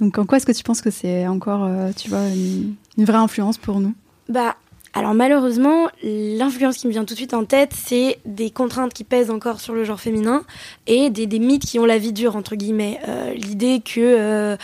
Donc 0.00 0.18
en 0.18 0.24
quoi 0.24 0.38
est-ce 0.38 0.46
que 0.46 0.52
tu 0.52 0.62
penses 0.62 0.80
que 0.80 0.90
c'est 0.90 1.26
encore, 1.26 1.64
euh, 1.64 1.90
tu 1.96 2.08
vois, 2.08 2.28
une, 2.28 2.74
une 2.96 3.04
vraie 3.04 3.18
influence 3.18 3.58
pour 3.58 3.80
nous? 3.80 3.94
Bah, 4.28 4.56
alors 4.94 5.14
malheureusement, 5.14 5.88
l'influence 6.02 6.78
qui 6.78 6.86
me 6.86 6.92
vient 6.92 7.04
tout 7.04 7.14
de 7.14 7.18
suite 7.18 7.34
en 7.34 7.44
tête, 7.44 7.72
c'est 7.74 8.18
des 8.24 8.50
contraintes 8.50 8.94
qui 8.94 9.04
pèsent 9.04 9.30
encore 9.30 9.60
sur 9.60 9.74
le 9.74 9.84
genre 9.84 10.00
féminin 10.00 10.44
et 10.86 11.10
des, 11.10 11.26
mythes 11.38 11.66
qui 11.66 11.78
ont 11.78 11.84
la 11.84 11.98
vie 11.98 12.12
dure 12.12 12.36
entre 12.36 12.56
guillemets. 12.56 12.98
Euh, 13.06 13.32
L'idée 13.34 13.80
que 13.84 14.00
euh, 14.00 14.56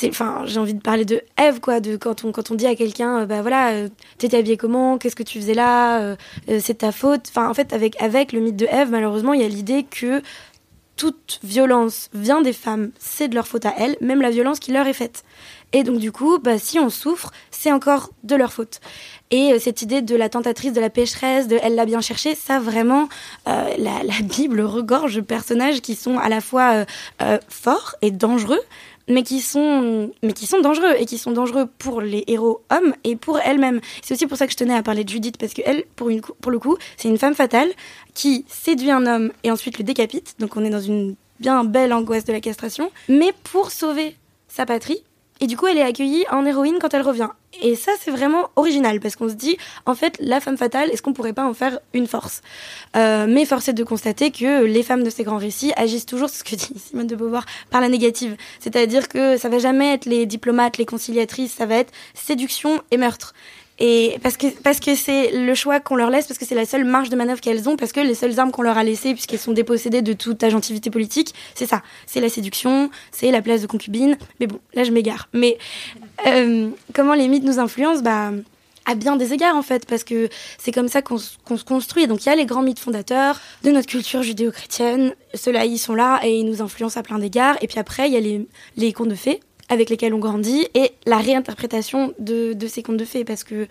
j'ai 0.00 0.58
envie 0.58 0.74
de 0.74 0.80
parler 0.80 1.04
de 1.04 1.20
Eve 1.38 1.60
quoi, 1.60 1.80
de 1.80 1.96
quand 1.96 2.24
on 2.24 2.32
quand 2.32 2.50
on 2.50 2.54
dit 2.54 2.66
à 2.66 2.74
quelqu'un, 2.74 3.20
euh, 3.20 3.26
bah 3.26 3.42
voilà, 3.42 3.72
euh, 3.72 3.88
t'étais 4.18 4.38
habillée 4.38 4.56
comment, 4.56 4.98
qu'est-ce 4.98 5.16
que 5.16 5.22
tu 5.22 5.40
faisais 5.40 5.54
là, 5.54 6.16
c'est 6.60 6.78
ta 6.78 6.92
faute. 6.92 7.26
Enfin, 7.28 7.48
en 7.48 7.54
fait, 7.54 7.72
avec 7.72 8.00
avec 8.00 8.32
le 8.32 8.40
mythe 8.40 8.56
de 8.56 8.66
Eve, 8.66 8.90
malheureusement, 8.90 9.32
il 9.32 9.40
y 9.40 9.44
a 9.44 9.48
l'idée 9.48 9.84
que 9.84 10.22
toute 10.96 11.40
violence 11.44 12.08
vient 12.14 12.40
des 12.40 12.52
femmes, 12.52 12.90
c'est 12.98 13.28
de 13.28 13.34
leur 13.34 13.46
faute 13.46 13.66
à 13.66 13.74
elles, 13.76 13.96
même 14.00 14.22
la 14.22 14.30
violence 14.30 14.58
qui 14.58 14.72
leur 14.72 14.86
est 14.86 14.94
faite. 14.94 15.24
Et 15.72 15.82
donc 15.82 15.98
du 15.98 16.10
coup, 16.10 16.38
bah, 16.38 16.58
si 16.58 16.78
on 16.78 16.88
souffre, 16.88 17.32
c'est 17.50 17.72
encore 17.72 18.10
de 18.24 18.34
leur 18.34 18.52
faute. 18.52 18.80
Et 19.30 19.52
euh, 19.52 19.58
cette 19.58 19.82
idée 19.82 20.02
de 20.02 20.14
la 20.14 20.28
tentatrice, 20.28 20.72
de 20.72 20.80
la 20.80 20.90
pécheresse, 20.90 21.48
de 21.48 21.58
elle 21.62 21.74
l'a 21.74 21.86
bien 21.86 22.00
cherché, 22.00 22.34
ça 22.34 22.60
vraiment, 22.60 23.08
euh, 23.48 23.68
la, 23.78 24.00
Bible 24.22 24.60
regorge 24.60 25.16
de 25.16 25.20
personnages 25.20 25.80
qui 25.80 25.94
sont 25.94 26.18
à 26.18 26.28
la 26.28 26.40
fois 26.40 26.84
euh, 27.22 27.38
forts 27.48 27.96
et 28.02 28.10
dangereux, 28.10 28.60
mais 29.08 29.22
qui 29.22 29.40
sont 29.40 30.10
mais 30.22 30.32
qui 30.32 30.46
sont 30.46 30.60
dangereux 30.60 30.94
et 30.98 31.06
qui 31.06 31.18
sont 31.18 31.30
dangereux 31.30 31.68
pour 31.78 32.00
les 32.00 32.24
héros 32.26 32.62
hommes 32.70 32.94
et 33.04 33.16
pour 33.16 33.38
elles-mêmes. 33.38 33.80
C'est 34.02 34.14
aussi 34.14 34.26
pour 34.26 34.36
ça 34.36 34.46
que 34.46 34.52
je 34.52 34.56
tenais 34.56 34.74
à 34.74 34.82
parler 34.82 35.04
de 35.04 35.08
Judith 35.08 35.36
parce 35.38 35.54
que 35.54 35.62
elle 35.64 35.84
pour 35.96 36.10
pour 36.40 36.50
le 36.50 36.58
coup, 36.58 36.76
c'est 36.96 37.08
une 37.08 37.18
femme 37.18 37.34
fatale 37.34 37.68
qui 38.14 38.44
séduit 38.48 38.90
un 38.90 39.06
homme 39.06 39.32
et 39.44 39.50
ensuite 39.50 39.78
le 39.78 39.84
décapite. 39.84 40.34
Donc 40.38 40.56
on 40.56 40.64
est 40.64 40.70
dans 40.70 40.80
une 40.80 41.14
bien 41.40 41.64
belle 41.64 41.92
angoisse 41.92 42.24
de 42.24 42.32
la 42.32 42.40
castration, 42.40 42.90
mais 43.08 43.32
pour 43.44 43.70
sauver 43.70 44.16
sa 44.48 44.66
patrie. 44.66 45.02
Et 45.40 45.46
du 45.46 45.56
coup, 45.56 45.66
elle 45.66 45.76
est 45.76 45.82
accueillie 45.82 46.24
en 46.30 46.46
héroïne 46.46 46.76
quand 46.80 46.94
elle 46.94 47.02
revient. 47.02 47.28
Et 47.62 47.74
ça, 47.74 47.92
c'est 48.00 48.10
vraiment 48.10 48.50
original 48.56 49.00
parce 49.00 49.16
qu'on 49.16 49.28
se 49.28 49.34
dit, 49.34 49.56
en 49.84 49.94
fait, 49.94 50.16
la 50.20 50.40
femme 50.40 50.56
fatale, 50.56 50.90
est-ce 50.90 51.02
qu'on 51.02 51.12
pourrait 51.12 51.32
pas 51.32 51.46
en 51.46 51.54
faire 51.54 51.78
une 51.94 52.06
force? 52.06 52.42
Euh, 52.96 53.26
Mais 53.28 53.44
force 53.44 53.68
est 53.68 53.72
de 53.74 53.84
constater 53.84 54.30
que 54.30 54.64
les 54.64 54.82
femmes 54.82 55.02
de 55.02 55.10
ces 55.10 55.24
grands 55.24 55.38
récits 55.38 55.72
agissent 55.76 56.06
toujours, 56.06 56.30
ce 56.30 56.42
que 56.42 56.54
dit 56.54 56.72
Simone 56.78 57.06
de 57.06 57.16
Beauvoir, 57.16 57.44
par 57.70 57.80
la 57.80 57.88
négative. 57.88 58.36
C'est-à-dire 58.60 59.08
que 59.08 59.36
ça 59.36 59.48
va 59.48 59.58
jamais 59.58 59.92
être 59.94 60.06
les 60.06 60.26
diplomates, 60.26 60.78
les 60.78 60.86
conciliatrices, 60.86 61.52
ça 61.52 61.66
va 61.66 61.76
être 61.76 61.92
séduction 62.14 62.82
et 62.90 62.96
meurtre. 62.96 63.34
Et 63.78 64.18
parce 64.22 64.36
que 64.36 64.46
parce 64.62 64.80
que 64.80 64.94
c'est 64.94 65.32
le 65.32 65.54
choix 65.54 65.80
qu'on 65.80 65.96
leur 65.96 66.10
laisse, 66.10 66.26
parce 66.26 66.38
que 66.38 66.46
c'est 66.46 66.54
la 66.54 66.64
seule 66.64 66.84
marge 66.84 67.10
de 67.10 67.16
manœuvre 67.16 67.40
qu'elles 67.40 67.68
ont, 67.68 67.76
parce 67.76 67.92
que 67.92 68.00
les 68.00 68.14
seules 68.14 68.40
armes 68.40 68.50
qu'on 68.50 68.62
leur 68.62 68.78
a 68.78 68.84
laissées, 68.84 69.12
puisqu'elles 69.12 69.38
sont 69.38 69.52
dépossédées 69.52 70.02
de 70.02 70.14
toute 70.14 70.42
agentivité 70.42 70.90
politique, 70.90 71.34
c'est 71.54 71.66
ça. 71.66 71.82
C'est 72.06 72.20
la 72.20 72.28
séduction, 72.28 72.90
c'est 73.12 73.30
la 73.30 73.42
place 73.42 73.60
de 73.62 73.66
concubine. 73.66 74.16
Mais 74.40 74.46
bon, 74.46 74.58
là 74.74 74.84
je 74.84 74.92
m'égare. 74.92 75.28
Mais 75.34 75.58
euh, 76.26 76.70
comment 76.94 77.14
les 77.14 77.28
mythes 77.28 77.44
nous 77.44 77.58
influencent? 77.58 78.02
Bah 78.02 78.30
à 78.86 78.94
bien 78.94 79.16
des 79.16 79.32
égards 79.34 79.56
en 79.56 79.62
fait, 79.62 79.84
parce 79.84 80.04
que 80.04 80.28
c'est 80.58 80.72
comme 80.72 80.88
ça 80.88 81.02
qu'on 81.02 81.18
se 81.18 81.64
construit. 81.64 82.06
Donc 82.06 82.24
il 82.24 82.28
y 82.28 82.32
a 82.32 82.36
les 82.36 82.46
grands 82.46 82.62
mythes 82.62 82.78
fondateurs 82.78 83.40
de 83.64 83.70
notre 83.72 83.88
culture 83.88 84.22
judéo-chrétienne, 84.22 85.12
ceux-là 85.34 85.64
ils 85.64 85.78
sont 85.78 85.94
là 85.94 86.20
et 86.22 86.38
ils 86.38 86.46
nous 86.46 86.62
influencent 86.62 86.98
à 86.98 87.02
plein 87.02 87.18
d'égards. 87.18 87.56
Et 87.60 87.66
puis 87.66 87.78
après 87.78 88.06
il 88.06 88.14
y 88.14 88.16
a 88.16 88.20
les, 88.20 88.46
les 88.76 88.92
contes 88.92 89.08
de 89.08 89.14
fées 89.16 89.40
avec 89.68 89.90
lesquels 89.90 90.14
on 90.14 90.18
grandit 90.18 90.66
et 90.74 90.92
la 91.06 91.18
réinterprétation 91.18 92.14
de, 92.18 92.56
ces 92.68 92.82
contes 92.82 92.96
de 92.96 93.04
fées. 93.04 93.24
Parce 93.24 93.44
que 93.44 93.66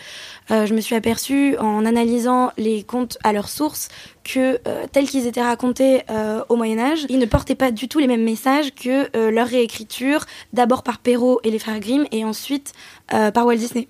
euh, 0.52 0.66
je 0.66 0.74
me 0.74 0.82
suis 0.82 0.96
aperçue 0.96 1.58
en 1.58 1.86
analysant 1.86 2.52
les 2.58 2.84
contes 2.84 3.18
à 3.24 3.34
leur 3.34 3.50
source 3.50 3.90
que 4.24 4.60
euh, 4.68 4.86
tels 4.92 5.08
qu'ils 5.08 5.28
étaient 5.28 5.42
racontés 5.42 6.02
euh, 6.10 6.44
au 6.50 6.56
Moyen 6.56 6.80
Âge, 6.80 7.06
ils 7.10 7.20
ne 7.20 7.26
portaient 7.26 7.56
pas 7.56 7.72
du 7.72 7.88
tout 7.88 8.00
les 8.00 8.08
mêmes 8.08 8.24
messages 8.24 8.74
que 8.74 9.06
leur 9.30 9.48
réécriture, 9.48 10.26
d'abord 10.54 10.84
par 10.84 11.00
Perrault 11.00 11.40
et 11.44 11.52
les 11.52 11.60
frères 11.60 11.80
Grimm 11.80 12.06
et 12.12 12.26
ensuite 12.26 12.74
par 13.08 13.46
Walt 13.46 13.58
Disney 13.58 13.88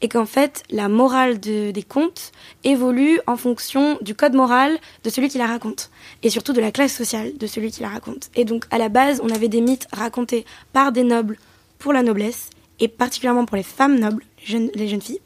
et 0.00 0.08
qu'en 0.08 0.26
fait 0.26 0.62
la 0.70 0.88
morale 0.88 1.40
de- 1.40 1.70
des 1.70 1.82
contes 1.82 2.32
évolue 2.64 3.20
en 3.26 3.36
fonction 3.36 3.98
du 4.00 4.14
code 4.14 4.34
moral 4.34 4.78
de 5.04 5.10
celui 5.10 5.28
qui 5.28 5.38
la 5.38 5.46
raconte 5.46 5.90
et 6.22 6.30
surtout 6.30 6.52
de 6.52 6.60
la 6.60 6.70
classe 6.72 6.94
sociale 6.94 7.36
de 7.36 7.46
celui 7.46 7.70
qui 7.70 7.82
la 7.82 7.88
raconte. 7.88 8.30
Et 8.34 8.44
donc 8.44 8.64
à 8.70 8.78
la 8.78 8.88
base, 8.88 9.20
on 9.22 9.30
avait 9.30 9.48
des 9.48 9.60
mythes 9.60 9.86
racontés 9.92 10.44
par 10.72 10.92
des 10.92 11.04
nobles 11.04 11.38
pour 11.78 11.92
la 11.92 12.02
noblesse 12.02 12.50
et 12.80 12.88
particulièrement 12.88 13.44
pour 13.44 13.56
les 13.56 13.62
femmes 13.62 13.98
nobles, 13.98 14.24
les 14.40 14.46
jeunes, 14.46 14.70
les 14.74 14.88
jeunes 14.88 15.02
filles. 15.02 15.20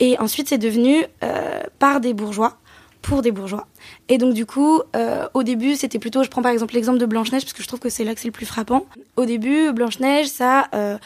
Et 0.00 0.18
ensuite, 0.18 0.48
c'est 0.48 0.58
devenu 0.58 1.04
euh, 1.22 1.62
par 1.78 2.00
des 2.00 2.12
bourgeois 2.12 2.58
pour 3.02 3.22
des 3.22 3.30
bourgeois. 3.30 3.66
Et 4.08 4.18
donc 4.18 4.34
du 4.34 4.46
coup, 4.46 4.82
euh, 4.96 5.28
au 5.32 5.42
début, 5.44 5.76
c'était 5.76 5.98
plutôt, 6.00 6.24
je 6.24 6.28
prends 6.28 6.42
par 6.42 6.50
exemple 6.50 6.74
l'exemple 6.74 6.98
de 6.98 7.06
Blanche-Neige, 7.06 7.42
parce 7.42 7.52
que 7.52 7.62
je 7.62 7.68
trouve 7.68 7.78
que 7.78 7.88
c'est 7.88 8.02
là 8.04 8.14
que 8.14 8.20
c'est 8.20 8.26
le 8.28 8.32
plus 8.32 8.46
frappant. 8.46 8.84
Au 9.16 9.24
début, 9.24 9.72
Blanche-Neige, 9.72 10.26
ça 10.26 10.66
euh, 10.74 10.98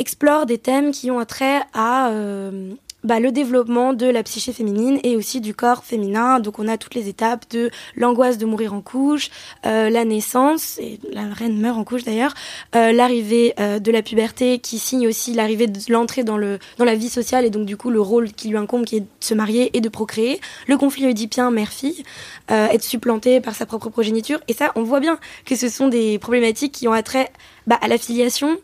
explore 0.00 0.46
des 0.46 0.58
thèmes 0.58 0.90
qui 0.90 1.10
ont 1.10 1.24
trait 1.24 1.60
à 1.74 2.08
euh, 2.08 2.72
bah, 3.04 3.20
le 3.20 3.30
développement 3.30 3.92
de 3.92 4.06
la 4.06 4.22
psyché 4.22 4.52
féminine 4.52 4.98
et 5.04 5.14
aussi 5.14 5.42
du 5.42 5.54
corps 5.54 5.84
féminin. 5.84 6.40
Donc 6.40 6.58
on 6.58 6.66
a 6.68 6.78
toutes 6.78 6.94
les 6.94 7.08
étapes 7.08 7.44
de 7.50 7.70
l'angoisse 7.96 8.38
de 8.38 8.46
mourir 8.46 8.72
en 8.72 8.80
couche, 8.80 9.30
euh, 9.66 9.90
la 9.90 10.06
naissance, 10.06 10.78
et 10.78 10.98
la 11.12 11.24
reine 11.34 11.60
meurt 11.60 11.78
en 11.78 11.84
couche 11.84 12.04
d'ailleurs, 12.04 12.32
euh, 12.74 12.92
l'arrivée 12.92 13.54
de 13.58 13.92
la 13.92 14.02
puberté 14.02 14.58
qui 14.58 14.78
signe 14.78 15.06
aussi 15.06 15.34
l'arrivée 15.34 15.66
de 15.66 15.78
l'entrée 15.92 16.24
dans, 16.24 16.38
le, 16.38 16.58
dans 16.78 16.84
la 16.86 16.94
vie 16.94 17.10
sociale 17.10 17.44
et 17.44 17.50
donc 17.50 17.66
du 17.66 17.76
coup 17.76 17.90
le 17.90 18.00
rôle 18.00 18.32
qui 18.32 18.48
lui 18.48 18.56
incombe 18.56 18.86
qui 18.86 18.96
est 18.96 19.00
de 19.00 19.06
se 19.20 19.34
marier 19.34 19.76
et 19.76 19.82
de 19.82 19.88
procréer, 19.90 20.40
le 20.66 20.78
conflit 20.78 21.06
oedipien 21.06 21.50
mère-fille, 21.50 22.04
être 22.48 22.82
supplanté 22.82 23.40
par 23.40 23.54
sa 23.54 23.66
propre 23.66 23.90
progéniture. 23.90 24.40
Et 24.48 24.54
ça, 24.54 24.72
on 24.76 24.82
voit 24.82 25.00
bien 25.00 25.18
que 25.44 25.56
ce 25.56 25.68
sont 25.68 25.88
des 25.88 26.18
problématiques 26.18 26.72
qui 26.72 26.88
ont 26.88 26.92
attrait 26.92 27.30
bah, 27.66 27.78
à 27.82 27.88
la 27.88 27.98
filiation, 27.98 28.58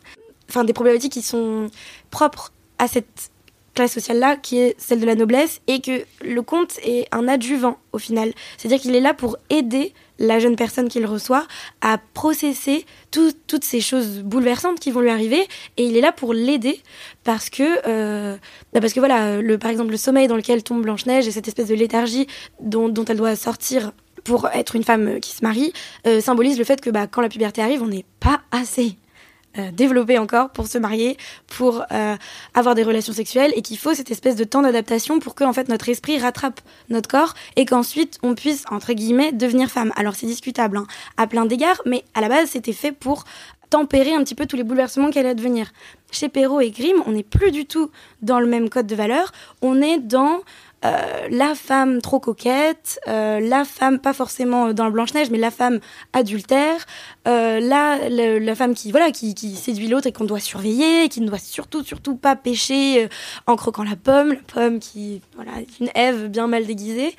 enfin 0.48 0.64
des 0.64 0.72
problématiques 0.72 1.12
qui 1.12 1.22
sont 1.22 1.68
propres 2.11 2.52
à 2.78 2.88
cette 2.88 3.30
classe 3.74 3.92
sociale-là, 3.92 4.37
qui 4.37 4.59
est 4.59 4.74
celle 4.78 5.00
de 5.00 5.04
la 5.06 5.14
noblesse, 5.14 5.61
et 5.66 5.80
que 5.82 6.02
le 6.24 6.40
conte 6.40 6.78
est 6.82 7.06
un 7.12 7.28
adjuvant 7.28 7.76
au 7.92 7.98
final. 7.98 8.32
C'est-à-dire 8.56 8.80
qu'il 8.80 8.94
est 8.96 9.00
là 9.00 9.12
pour 9.12 9.37
aider 9.50 9.92
la 10.18 10.38
jeune 10.38 10.56
personne 10.56 10.88
qu'il 10.88 11.04
reçoit 11.04 11.46
à 11.82 11.98
processer 12.14 12.87
tout- 13.11 13.35
toutes 13.46 13.64
ces 13.64 13.82
choses 13.82 14.20
bouleversantes 14.22 14.80
qui 14.80 14.90
vont 14.90 15.00
lui 15.00 15.11
arriver, 15.11 15.46
et 15.76 15.85
il 15.85 15.94
est 15.94 16.00
là 16.00 16.11
pour 16.12 16.32
l'aider 16.32 16.80
parce 17.22 17.50
que, 17.50 17.80
euh, 17.87 18.37
bah 18.72 18.80
parce 18.80 18.94
que 18.94 19.00
voilà, 19.00 19.42
par 19.59 19.70
exemple 19.70 19.90
le 19.90 19.98
sommeil 19.98 20.26
dans 20.26 20.37
lequel 20.37 20.62
tombe 20.62 20.80
Blanche-Neige 20.80 21.28
et 21.28 21.30
cette 21.30 21.46
espèce 21.46 21.68
de 21.68 21.74
léthargie 21.74 22.26
dont, 22.62 22.88
dont 22.88 23.04
elle 23.04 23.18
doit 23.18 23.37
sortir 23.37 23.92
pour 24.24 24.48
être 24.54 24.74
une 24.74 24.85
femme 24.85 25.20
qui 25.20 25.32
se 25.32 25.44
marie, 25.44 25.74
euh, 26.06 26.22
symbolise 26.22 26.56
le 26.59 26.64
fait 26.64 26.80
que 26.80 26.88
bah, 26.88 27.06
quand 27.06 27.20
la 27.20 27.28
puberté 27.28 27.61
arrive, 27.61 27.82
on 27.82 27.88
n'est 27.88 28.06
pas 28.20 28.40
assez 28.52 28.96
euh, 29.59 29.71
développé 29.73 30.19
encore 30.19 30.51
pour 30.51 30.66
se 30.66 30.79
marier, 30.79 31.16
pour 31.47 31.83
euh, 31.92 32.16
avoir 32.55 32.75
des 32.75 32.83
relations 32.83 33.12
sexuelles 33.12 33.53
et 33.57 33.62
qu'il 33.62 33.79
faut 33.79 33.95
cette 33.95 34.11
espèce 34.11 34.37
de 34.37 34.45
temps 34.45 34.62
d'adaptation 34.62 35.19
pour 35.19 35.35
que 35.35 35.45
en 35.45 35.53
fait 35.53 35.69
notre 35.69 35.88
esprit 35.88 36.19
rattrape 36.19 36.61
notre 36.88 37.09
corps 37.09 37.35
et 37.57 37.64
qu'ensuite 37.64 38.19
on 38.23 38.35
puisse 38.35 38.64
entre 38.71 38.92
guillemets 38.92 39.33
devenir 39.33 39.71
femme. 39.71 39.92
Alors 39.97 40.14
c'est 40.14 40.27
discutable 40.27 40.77
hein, 40.77 40.87
à 41.16 41.27
plein 41.27 41.47
d'égards, 41.47 41.81
mais 41.87 42.05
à 42.14 42.21
la 42.21 42.29
base 42.29 42.51
c'était 42.51 42.73
fait 42.73 42.92
pour 42.92 43.25
tempérer 43.71 44.14
un 44.14 44.23
petit 44.23 44.35
peu 44.35 44.47
tous 44.47 44.57
les 44.57 44.64
bouleversements 44.64 45.11
qu'elle 45.11 45.27
allait 45.27 45.35
devenir. 45.35 45.73
Chez 46.11 46.29
Perrault 46.29 46.61
et 46.61 46.71
Grimm, 46.71 47.03
on 47.07 47.12
n'est 47.12 47.23
plus 47.23 47.51
du 47.51 47.66
tout 47.66 47.90
dans 48.23 48.40
le 48.40 48.47
même 48.47 48.71
code 48.71 48.87
de 48.87 48.95
valeur, 48.95 49.33
on 49.61 49.83
est 49.83 49.99
dans 49.99 50.40
euh, 50.85 51.29
la 51.31 51.55
femme 51.55 52.01
trop 52.01 52.21
coquette, 52.21 53.01
euh, 53.09 53.40
la 53.40 53.64
femme 53.64 53.99
pas 53.99 54.12
forcément 54.12 54.73
dans 54.73 54.85
le 54.85 54.92
Blanche-Neige, 54.92 55.31
mais 55.31 55.38
la 55.38 55.51
femme 55.51 55.81
adultère, 56.12 56.87
euh, 57.27 57.61
la, 57.61 58.55
femme 58.55 58.75
qui 58.75 58.90
voilà 58.90 59.11
qui, 59.11 59.35
séduit 59.57 59.88
l'autre 59.88 60.07
et 60.07 60.12
qu'on 60.12 60.25
doit 60.25 60.38
surveiller, 60.38 61.09
qui 61.09 61.21
ne 61.23 61.27
doit 61.27 61.38
surtout 61.38 61.83
surtout 61.83 62.14
pas 62.14 62.37
pêcher 62.37 63.05
euh, 63.05 63.09
en 63.47 63.57
croquant 63.57 63.85
la 63.85 63.97
pomme, 63.97 64.35
la 64.35 64.40
pomme 64.55 64.79
qui 64.79 65.23
voilà 65.35 65.61
est 65.61 65.81
une 65.81 65.90
Ève 65.95 66.29
bien 66.29 66.47
mal 66.47 66.66
déguisée. 66.66 67.16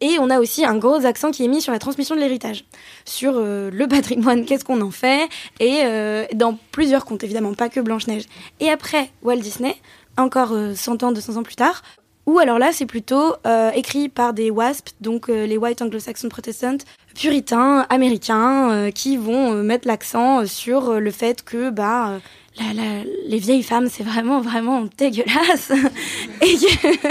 Et 0.00 0.18
on 0.20 0.30
a 0.30 0.38
aussi 0.38 0.64
un 0.64 0.76
gros 0.76 1.04
accent 1.04 1.32
qui 1.32 1.44
est 1.44 1.48
mis 1.48 1.60
sur 1.60 1.72
la 1.72 1.80
transmission 1.80 2.14
de 2.14 2.20
l'héritage, 2.20 2.64
sur 3.04 3.32
euh, 3.34 3.68
le 3.72 3.88
patrimoine, 3.88 4.44
qu'est-ce 4.44 4.64
qu'on 4.64 4.80
en 4.80 4.92
fait, 4.92 5.28
et 5.58 5.80
euh, 5.82 6.24
dans 6.34 6.56
plusieurs 6.70 7.04
contes 7.04 7.24
évidemment, 7.24 7.52
pas 7.54 7.68
que 7.68 7.80
Blanche-Neige. 7.80 8.24
Et 8.60 8.70
après 8.70 9.10
Walt 9.22 9.36
Disney, 9.36 9.76
encore 10.16 10.52
euh, 10.52 10.74
100 10.74 11.02
ans, 11.02 11.12
200 11.12 11.36
ans 11.36 11.42
plus 11.42 11.56
tard, 11.56 11.82
ou 12.28 12.38
alors 12.38 12.58
là, 12.58 12.72
c'est 12.72 12.84
plutôt 12.84 13.36
euh, 13.46 13.70
écrit 13.70 14.10
par 14.10 14.34
des 14.34 14.50
WASP, 14.50 14.90
donc 15.00 15.30
euh, 15.30 15.46
les 15.46 15.56
White 15.56 15.80
Anglo-Saxon 15.80 16.28
Protestants, 16.28 16.84
puritains 17.14 17.86
américains, 17.88 18.70
euh, 18.70 18.90
qui 18.90 19.16
vont 19.16 19.54
euh, 19.54 19.62
mettre 19.62 19.88
l'accent 19.88 20.44
sur 20.44 20.90
euh, 20.90 20.98
le 20.98 21.10
fait 21.10 21.42
que 21.42 21.70
bah 21.70 22.20
euh, 22.60 23.04
les 23.26 23.38
vieilles 23.38 23.62
femmes, 23.62 23.88
c'est 23.88 24.02
vraiment 24.02 24.42
vraiment 24.42 24.84
dégueulasse, 24.98 25.72
et 26.42 26.54
que, 26.54 27.08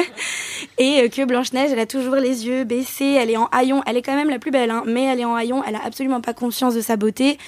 et 0.78 1.02
euh, 1.02 1.08
que 1.10 1.26
Blanche-Neige, 1.26 1.72
elle 1.72 1.80
a 1.80 1.88
toujours 1.88 2.18
les 2.18 2.46
yeux 2.46 2.64
baissés, 2.64 3.18
elle 3.20 3.32
est 3.32 3.38
en 3.38 3.48
haillons, 3.52 3.82
elle 3.88 3.98
est 3.98 4.04
quand 4.04 4.16
même 4.16 4.30
la 4.30 4.38
plus 4.38 4.52
belle, 4.52 4.70
hein, 4.70 4.84
mais 4.86 5.06
elle 5.06 5.20
est 5.20 5.26
en 5.26 5.36
haillons, 5.36 5.64
elle 5.68 5.76
a 5.76 5.84
absolument 5.84 6.22
pas 6.22 6.34
conscience 6.34 6.76
de 6.76 6.82
sa 6.82 6.96
beauté. 6.96 7.40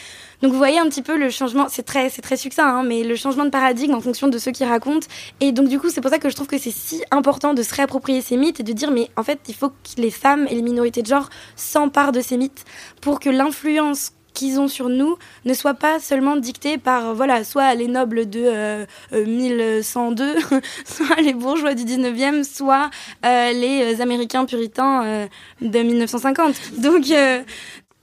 Donc 0.41 0.52
vous 0.52 0.58
voyez 0.58 0.80
un 0.80 0.88
petit 0.88 1.02
peu 1.02 1.17
le 1.17 1.30
changement, 1.30 1.67
c'est 1.69 1.84
très, 1.84 2.10
c'est 2.10 2.21
très 2.21 2.38
succinct, 2.38 2.67
hein, 2.67 2.84
mais 2.84 3.04
le 3.04 3.15
changement 3.15 3.43
de 3.43 3.49
paradigme 3.49 3.93
en 3.93 4.02
fonction 4.02 4.28
de 4.28 4.38
ceux 4.38 4.52
qui 4.52 4.63
racontent. 4.63 5.08
Et 5.41 5.52
donc 5.52 5.67
du 5.67 5.80
coup, 5.80 5.89
c'est 5.89 6.02
pour 6.02 6.12
ça 6.12 6.19
que 6.19 6.30
je 6.30 6.36
trouve 6.36 6.47
que 6.47 6.58
c'est 6.58 6.71
si 6.71 7.04
important 7.12 7.54
de 7.54 7.62
se 7.62 7.75
réapproprier 7.75 8.21
ces 8.21 8.38
mythes 8.38 8.60
et 8.60 8.63
de 8.63 8.71
dire, 8.71 8.91
mais 8.91 9.10
en 9.17 9.23
fait, 9.23 9.39
il 9.47 9.56
faut 9.56 9.69
que 9.69 9.75
les 9.97 10.12
femmes 10.12 10.47
et 10.49 10.56
les 10.56 10.62
minorités 10.62 11.02
de 11.02 11.08
genre 11.08 11.30
s'emparent 11.56 12.13
de 12.13 12.21
ces 12.21 12.38
mythes 12.38 12.63
pour 13.02 13.19
que 13.19 13.30
l'influence 13.30 14.13
qu'ils 14.34 14.60
ont 14.60 14.69
sur 14.69 14.88
nous 14.88 15.17
ne 15.43 15.54
soit 15.54 15.73
pas 15.73 15.99
seulement 15.99 16.38
dicté 16.38 16.78
par 16.78 17.13
voilà 17.13 17.43
soit 17.43 17.73
les 17.75 17.88
nobles 17.88 18.30
de 18.30 18.86
1102, 19.12 20.36
soit 20.86 21.21
les 21.21 21.34
bourgeois 21.34 21.73
du 21.73 21.84
19e, 21.84 22.43
soit 22.43 22.89
les 23.23 23.99
Américains 23.99 24.45
puritains 24.45 25.28
de 25.62 25.80
1950. 25.80 26.56
Donc 26.78 27.12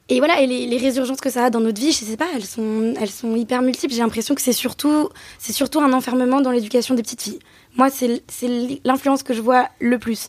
et 0.09 0.19
voilà, 0.19 0.41
et 0.41 0.47
les, 0.47 0.77
résurgences 0.77 1.21
que 1.21 1.31
ça 1.31 1.47
a 1.47 1.51
dans 1.51 1.59
notre 1.59 1.81
vie, 1.81 1.91
je 1.91 2.05
sais 2.05 2.17
pas, 2.17 2.29
elles 2.35 2.45
sont, 2.45 2.95
elles 3.01 3.11
sont 3.11 3.35
hyper 3.35 3.61
multiples. 3.61 3.93
J'ai 3.93 4.03
l'impression 4.03 4.37
que 4.37 4.41
c'est 4.41 4.53
surtout, 4.53 5.09
c'est 5.39 5.53
surtout 5.53 5.81
un 5.81 5.93
enfermement 5.93 6.41
dans 6.41 6.53
l'éducation 6.53 6.95
des 6.95 7.03
petites 7.03 7.23
filles. 7.23 7.39
Moi, 7.77 7.89
c'est 7.91 8.23
l'influence 8.85 9.25
que 9.25 9.35
je 9.35 9.41
vois 9.41 9.69
le 9.81 9.99
plus. 9.99 10.29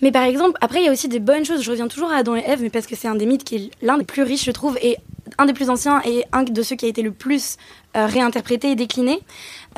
Mais 0.00 0.10
par 0.10 0.24
exemple, 0.24 0.58
après, 0.60 0.80
il 0.80 0.86
y 0.86 0.88
a 0.88 0.92
aussi 0.92 1.08
des 1.08 1.20
bonnes 1.20 1.44
choses. 1.44 1.62
Je 1.62 1.70
reviens 1.70 1.86
toujours 1.86 2.10
à 2.10 2.16
Adam 2.16 2.34
et 2.34 2.42
Ève, 2.44 2.62
mais 2.62 2.70
parce 2.70 2.86
que 2.86 2.96
c'est 2.96 3.08
un 3.08 3.14
des 3.14 3.26
mythes 3.26 3.44
qui 3.44 3.56
est 3.56 3.70
l'un 3.80 3.96
des 3.96 4.04
plus 4.04 4.22
riches, 4.22 4.44
je 4.44 4.50
trouve, 4.50 4.76
et 4.82 4.96
un 5.38 5.46
des 5.46 5.52
plus 5.52 5.70
anciens, 5.70 6.00
et 6.04 6.24
un 6.32 6.42
de 6.42 6.62
ceux 6.62 6.76
qui 6.76 6.86
a 6.86 6.88
été 6.88 7.02
le 7.02 7.12
plus 7.12 7.56
euh, 7.96 8.06
réinterprété 8.06 8.70
et 8.70 8.74
décliné. 8.74 9.20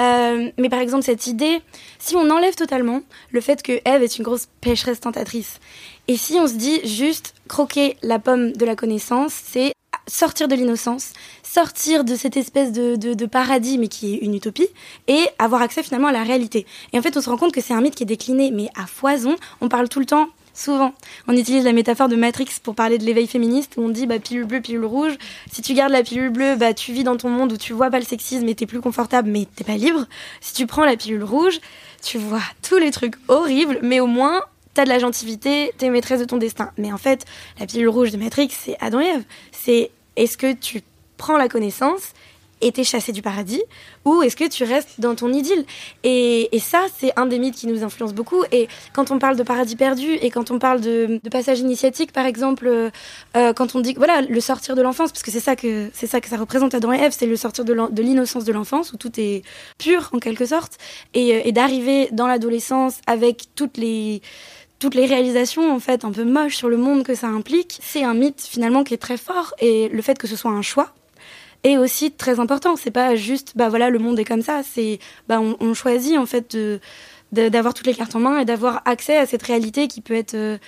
Euh, 0.00 0.50
mais 0.58 0.68
par 0.68 0.80
exemple, 0.80 1.04
cette 1.04 1.26
idée, 1.26 1.60
si 1.98 2.16
on 2.16 2.30
enlève 2.30 2.54
totalement 2.54 3.00
le 3.30 3.40
fait 3.40 3.62
que 3.62 3.72
Ève 3.84 4.02
est 4.02 4.18
une 4.18 4.24
grosse 4.24 4.48
pécheresse 4.60 5.00
tentatrice, 5.00 5.60
et 6.08 6.16
si 6.16 6.34
on 6.34 6.46
se 6.46 6.54
dit 6.54 6.80
juste 6.86 7.34
croquer 7.48 7.96
la 8.02 8.18
pomme 8.18 8.52
de 8.52 8.64
la 8.64 8.76
connaissance, 8.76 9.32
c'est 9.32 9.72
sortir 10.06 10.48
de 10.48 10.54
l'innocence, 10.54 11.12
sortir 11.42 12.04
de 12.04 12.14
cette 12.14 12.36
espèce 12.36 12.72
de, 12.72 12.96
de, 12.96 13.26
paradis, 13.26 13.78
mais 13.78 13.88
qui 13.88 14.14
est 14.14 14.18
une 14.18 14.34
utopie, 14.34 14.68
et 15.08 15.26
avoir 15.38 15.62
accès 15.62 15.82
finalement 15.82 16.08
à 16.08 16.12
la 16.12 16.22
réalité. 16.22 16.66
Et 16.92 16.98
en 16.98 17.02
fait, 17.02 17.16
on 17.16 17.20
se 17.20 17.30
rend 17.30 17.36
compte 17.36 17.52
que 17.52 17.60
c'est 17.60 17.74
un 17.74 17.80
mythe 17.80 17.94
qui 17.94 18.02
est 18.02 18.06
décliné, 18.06 18.50
mais 18.50 18.68
à 18.76 18.86
foison. 18.86 19.36
On 19.60 19.68
parle 19.68 19.88
tout 19.88 20.00
le 20.00 20.06
temps 20.06 20.28
souvent. 20.54 20.94
On 21.28 21.36
utilise 21.36 21.64
la 21.64 21.72
métaphore 21.72 22.08
de 22.08 22.16
Matrix 22.16 22.48
pour 22.62 22.74
parler 22.74 22.98
de 22.98 23.04
l'éveil 23.04 23.26
féministe, 23.26 23.74
où 23.76 23.82
on 23.82 23.88
dit 23.88 24.06
bah, 24.06 24.18
pilule 24.18 24.44
bleue, 24.44 24.60
pilule 24.60 24.84
rouge. 24.84 25.12
Si 25.52 25.60
tu 25.60 25.74
gardes 25.74 25.92
la 25.92 26.02
pilule 26.02 26.30
bleue, 26.30 26.56
bah, 26.56 26.72
tu 26.72 26.92
vis 26.92 27.04
dans 27.04 27.16
ton 27.16 27.28
monde 27.28 27.52
où 27.52 27.56
tu 27.56 27.72
vois 27.72 27.90
pas 27.90 27.98
le 27.98 28.04
sexisme 28.04 28.48
et 28.48 28.54
t'es 28.54 28.66
plus 28.66 28.80
confortable, 28.80 29.28
mais 29.28 29.46
t'es 29.54 29.64
pas 29.64 29.76
libre. 29.76 30.06
Si 30.40 30.54
tu 30.54 30.66
prends 30.66 30.84
la 30.84 30.96
pilule 30.96 31.24
rouge, 31.24 31.60
tu 32.02 32.18
vois 32.18 32.42
tous 32.62 32.78
les 32.78 32.90
trucs 32.90 33.16
horribles, 33.28 33.78
mais 33.82 34.00
au 34.00 34.06
moins 34.06 34.40
t'as 34.74 34.84
de 34.84 34.88
la 34.88 34.98
gentilité, 34.98 35.72
t'es 35.78 35.88
maîtresse 35.88 36.20
de 36.20 36.24
ton 36.24 36.36
destin. 36.36 36.70
Mais 36.78 36.92
en 36.92 36.98
fait, 36.98 37.24
la 37.60 37.66
pilule 37.66 37.88
rouge 37.88 38.10
de 38.10 38.16
Matrix, 38.16 38.48
c'est 38.50 38.76
Adam 38.80 39.00
et. 39.00 39.12
C'est 39.52 39.90
est-ce 40.16 40.36
que 40.36 40.52
tu 40.52 40.82
prends 41.16 41.36
la 41.36 41.48
connaissance 41.48 42.12
et 42.64 42.84
chassé 42.84 43.12
du 43.12 43.22
paradis 43.22 43.62
ou 44.04 44.22
est-ce 44.22 44.36
que 44.36 44.48
tu 44.48 44.64
restes 44.64 45.00
dans 45.00 45.14
ton 45.14 45.32
idylle? 45.32 45.64
Et, 46.02 46.48
ça, 46.58 46.86
c'est 46.96 47.12
un 47.16 47.26
des 47.26 47.38
mythes 47.38 47.56
qui 47.56 47.66
nous 47.66 47.84
influence 47.84 48.14
beaucoup. 48.14 48.42
Et 48.50 48.68
quand 48.94 49.10
on 49.10 49.18
parle 49.18 49.36
de 49.36 49.42
paradis 49.42 49.76
perdu 49.76 50.14
et 50.14 50.30
quand 50.30 50.50
on 50.50 50.58
parle 50.58 50.80
de, 50.80 51.20
passage 51.30 51.60
initiatique, 51.60 52.12
par 52.12 52.26
exemple, 52.26 52.66
euh, 52.66 52.90
euh, 53.36 53.52
quand 53.52 53.74
on 53.74 53.80
dit 53.80 53.94
voilà 53.94 54.22
le 54.22 54.40
sortir 54.40 54.76
de 54.76 54.82
l'enfance, 54.82 55.12
parce 55.12 55.22
que 55.22 55.30
c'est 55.30 55.40
ça 55.40 55.56
que 55.56 55.90
c'est 55.92 56.06
ça 56.06 56.20
que 56.20 56.28
ça 56.28 56.36
représente 56.36 56.74
Adam 56.74 56.92
et 56.92 56.98
Ève, 56.98 57.14
c'est 57.16 57.26
le 57.26 57.36
sortir 57.36 57.64
de 57.64 58.02
l'innocence 58.02 58.44
de 58.44 58.52
l'enfance 58.52 58.92
où 58.92 58.96
tout 58.96 59.12
est 59.18 59.42
pur 59.78 60.10
en 60.12 60.18
quelque 60.18 60.46
sorte, 60.46 60.78
et, 61.12 61.34
euh, 61.34 61.40
et 61.44 61.52
d'arriver 61.52 62.08
dans 62.12 62.26
l'adolescence 62.26 63.00
avec 63.06 63.44
toutes 63.54 63.76
les 63.76 64.22
toutes 64.78 64.94
les 64.94 65.06
réalisations 65.06 65.74
en 65.74 65.80
fait 65.80 66.04
un 66.04 66.12
peu 66.12 66.24
moches 66.24 66.56
sur 66.56 66.68
le 66.68 66.76
monde 66.76 67.04
que 67.04 67.14
ça 67.14 67.28
implique, 67.28 67.78
c'est 67.82 68.04
un 68.04 68.14
mythe 68.14 68.42
finalement 68.42 68.84
qui 68.84 68.94
est 68.94 68.98
très 68.98 69.16
fort. 69.16 69.54
Et 69.60 69.88
le 69.88 70.02
fait 70.02 70.18
que 70.18 70.26
ce 70.26 70.36
soit 70.36 70.50
un 70.50 70.62
choix 70.62 70.92
est 71.64 71.78
aussi 71.78 72.12
très 72.12 72.38
important. 72.38 72.76
C'est 72.76 72.90
pas 72.90 73.16
juste 73.16 73.52
bah 73.56 73.68
voilà 73.68 73.90
le 73.90 73.98
monde 73.98 74.18
est 74.18 74.24
comme 74.24 74.42
ça, 74.42 74.62
c'est 74.62 74.98
bah 75.28 75.40
on, 75.40 75.74
choisit 75.74 76.16
en 76.18 76.26
fait 76.26 76.56
d'avoir 77.32 77.74
toutes 77.74 77.86
les 77.86 77.94
cartes 77.94 78.14
en 78.14 78.20
main 78.20 78.38
et 78.38 78.44
d'avoir 78.44 78.82
accès 78.84 79.16
à 79.16 79.26
cette 79.26 79.42
réalité 79.42 79.88
qui 79.88 80.00
peut 80.00 80.14
être 80.14 80.34
euh, 80.34 80.58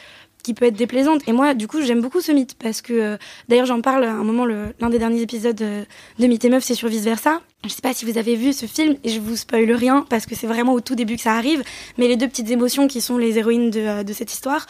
qui 0.42 0.54
peut 0.54 0.66
être 0.66 0.76
déplaisante. 0.76 1.22
Et 1.26 1.32
moi, 1.32 1.54
du 1.54 1.66
coup, 1.66 1.82
j'aime 1.82 2.00
beaucoup 2.00 2.20
ce 2.20 2.30
mythe 2.30 2.54
parce 2.56 2.80
que, 2.80 2.92
euh, 2.92 3.16
d'ailleurs, 3.48 3.66
j'en 3.66 3.80
parle 3.80 4.04
à 4.04 4.12
un 4.12 4.22
moment, 4.22 4.46
l'un 4.46 4.90
des 4.90 5.00
derniers 5.00 5.20
épisodes 5.20 5.56
de, 5.56 5.84
de 6.20 6.26
Mythe 6.28 6.44
et 6.44 6.50
Meuf, 6.50 6.62
c'est 6.62 6.76
sur 6.76 6.88
Vice 6.88 7.02
Versa. 7.02 7.40
Je 7.64 7.70
sais 7.70 7.82
pas 7.82 7.92
si 7.92 8.04
vous 8.04 8.16
avez 8.16 8.36
vu 8.36 8.52
ce 8.52 8.66
film 8.66 8.94
et 9.02 9.08
je 9.08 9.18
vous 9.18 9.34
spoil 9.34 9.72
rien 9.72 10.06
parce 10.08 10.24
que 10.24 10.36
c'est 10.36 10.46
vraiment 10.46 10.74
au 10.74 10.80
tout 10.80 10.94
début 10.94 11.16
que 11.16 11.22
ça 11.22 11.32
arrive, 11.32 11.64
mais 11.98 12.06
les 12.06 12.14
deux 12.14 12.28
petites 12.28 12.48
émotions 12.48 12.86
qui 12.86 13.00
sont 13.00 13.18
les 13.18 13.38
héroïnes 13.38 13.70
de, 13.70 13.80
euh, 13.80 14.02
de 14.04 14.12
cette 14.12 14.32
histoire 14.32 14.66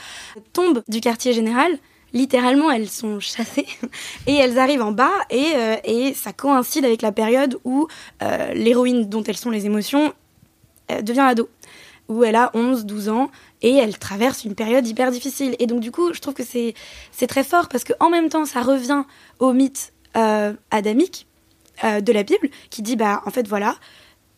tombent 0.54 0.82
du 0.88 1.02
quartier 1.02 1.34
général 1.34 1.78
littéralement 2.16 2.70
elles 2.70 2.88
sont 2.88 3.20
chassées 3.20 3.66
et 4.26 4.34
elles 4.34 4.58
arrivent 4.58 4.82
en 4.82 4.92
bas 4.92 5.12
et, 5.30 5.52
euh, 5.54 5.76
et 5.84 6.14
ça 6.14 6.32
coïncide 6.32 6.84
avec 6.84 7.02
la 7.02 7.12
période 7.12 7.58
où 7.64 7.86
l'héroïne 8.54 9.08
dont 9.08 9.22
elles 9.22 9.36
sont 9.36 9.50
les 9.50 9.66
émotions 9.66 10.12
devient 11.02 11.20
ado 11.20 11.48
où 12.08 12.24
elle 12.24 12.36
a 12.36 12.50
11, 12.54 12.86
12 12.86 13.08
ans 13.08 13.30
et 13.62 13.74
elle 13.74 13.98
traverse 13.98 14.44
une 14.44 14.54
période 14.54 14.86
hyper 14.86 15.10
difficile. 15.10 15.56
Et 15.58 15.66
donc 15.66 15.80
du 15.80 15.90
coup, 15.90 16.12
je 16.12 16.20
trouve 16.20 16.34
que 16.34 16.42
c'est 16.44 16.74
très 17.26 17.44
fort 17.44 17.68
parce 17.68 17.84
qu'en 17.84 18.10
même 18.10 18.28
temps, 18.28 18.44
ça 18.44 18.62
revient 18.62 19.04
au 19.38 19.52
mythe 19.52 19.92
euh, 20.16 20.52
adamique 20.70 21.26
euh, 21.84 22.00
de 22.00 22.12
la 22.12 22.22
Bible 22.22 22.48
qui 22.70 22.82
dit 22.82 22.96
bah 22.96 23.22
en 23.26 23.30
fait 23.30 23.46
voilà, 23.48 23.76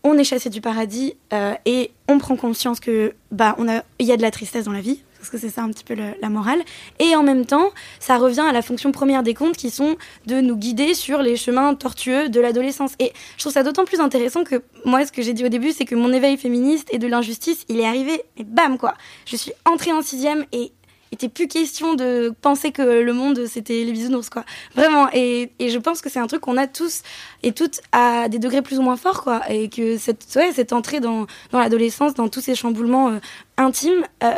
on 0.03 0.17
est 0.19 0.25
chassé 0.25 0.51
du 0.51 0.61
paradis 0.61 1.15
euh, 1.33 1.55
et 1.67 1.93
on 2.09 2.19
prend 2.19 2.37
conscience 2.37 2.81
que 2.81 3.15
bah 3.31 3.55
on 3.59 3.69
a 3.69 3.83
il 3.99 4.07
y 4.07 4.13
a 4.13 4.17
de 4.17 4.23
la 4.23 4.31
tristesse 4.31 4.65
dans 4.65 4.73
la 4.73 4.81
vie 4.81 5.03
parce 5.29 5.43
que 5.43 5.47
c'est 5.47 5.55
ça 5.55 5.63
un 5.63 5.71
petit 5.71 5.85
peu 5.85 5.95
la 5.95 6.29
morale. 6.31 6.63
Et 6.99 7.15
en 7.15 7.23
même 7.23 7.45
temps, 7.45 7.71
ça 8.01 8.17
revient 8.17 8.45
à 8.49 8.53
la 8.53 8.63
fonction 8.63 8.93
première 8.93 9.23
des 9.23 9.35
contes 9.35 9.57
qui 9.57 9.71
sont 9.71 9.97
de 10.27 10.41
nous 10.41 10.57
guider 10.57 10.95
sur 10.95 11.21
les 11.21 11.37
chemins 11.37 11.75
tortueux 11.75 12.31
de 12.31 12.41
l'adolescence. 12.41 12.93
Et 12.99 13.13
je 13.37 13.43
trouve 13.43 13.53
ça 13.53 13.63
d'autant 13.63 13.85
plus 13.85 14.01
intéressant 14.01 14.45
que 14.45 14.63
moi, 14.87 15.05
ce 15.05 15.13
que 15.13 15.21
j'ai 15.21 15.35
dit 15.35 15.45
au 15.45 15.49
début, 15.49 15.73
c'est 15.73 15.85
que 15.85 15.95
mon 15.95 16.13
éveil 16.15 16.39
féministe 16.39 16.89
et 16.93 16.99
de 16.99 17.07
l'injustice, 17.07 17.67
il 17.69 17.79
est 17.79 17.87
arrivé, 17.87 18.23
et 18.39 18.45
bam 18.45 18.79
quoi. 18.79 18.95
Je 19.27 19.37
suis 19.37 19.53
entrée 19.71 19.93
en 19.93 20.01
sixième 20.01 20.47
et 20.53 20.73
était 21.13 21.29
plus 21.29 21.49
question 21.49 21.95
de 21.95 22.33
penser 22.41 22.73
que 22.73 22.83
le 22.83 23.13
monde 23.13 23.47
c'était 23.47 23.85
les 23.85 23.93
bisounours 23.93 24.29
quoi. 24.29 24.45
Vraiment 24.75 25.09
et, 25.13 25.51
et 25.59 25.71
je 25.71 25.79
pense 25.79 26.01
que 26.01 26.11
c'est 26.11 26.19
un 26.19 26.27
truc 26.27 26.41
qu'on 26.43 26.57
a 26.57 26.67
tous 26.67 27.03
et 27.43 27.53
toutes 27.53 27.81
à 27.93 28.29
des 28.29 28.39
degrés 28.39 28.63
plus 28.63 28.79
ou 28.79 28.83
moins 28.83 28.97
forts 28.97 29.23
quoi. 29.23 29.43
Et 29.51 29.69
que 29.69 29.97
cette 29.99 30.27
ouais, 30.37 30.53
cette 30.53 30.73
entrée 30.73 31.01
dans, 31.01 31.27
dans 31.51 31.59
l'adolescence 31.59 32.15
dans 32.15 32.29
tous 32.29 32.41
ces 32.41 32.55
chamboulements 32.55 33.11
euh, 33.11 33.19
intimes 33.57 34.05
euh, 34.23 34.33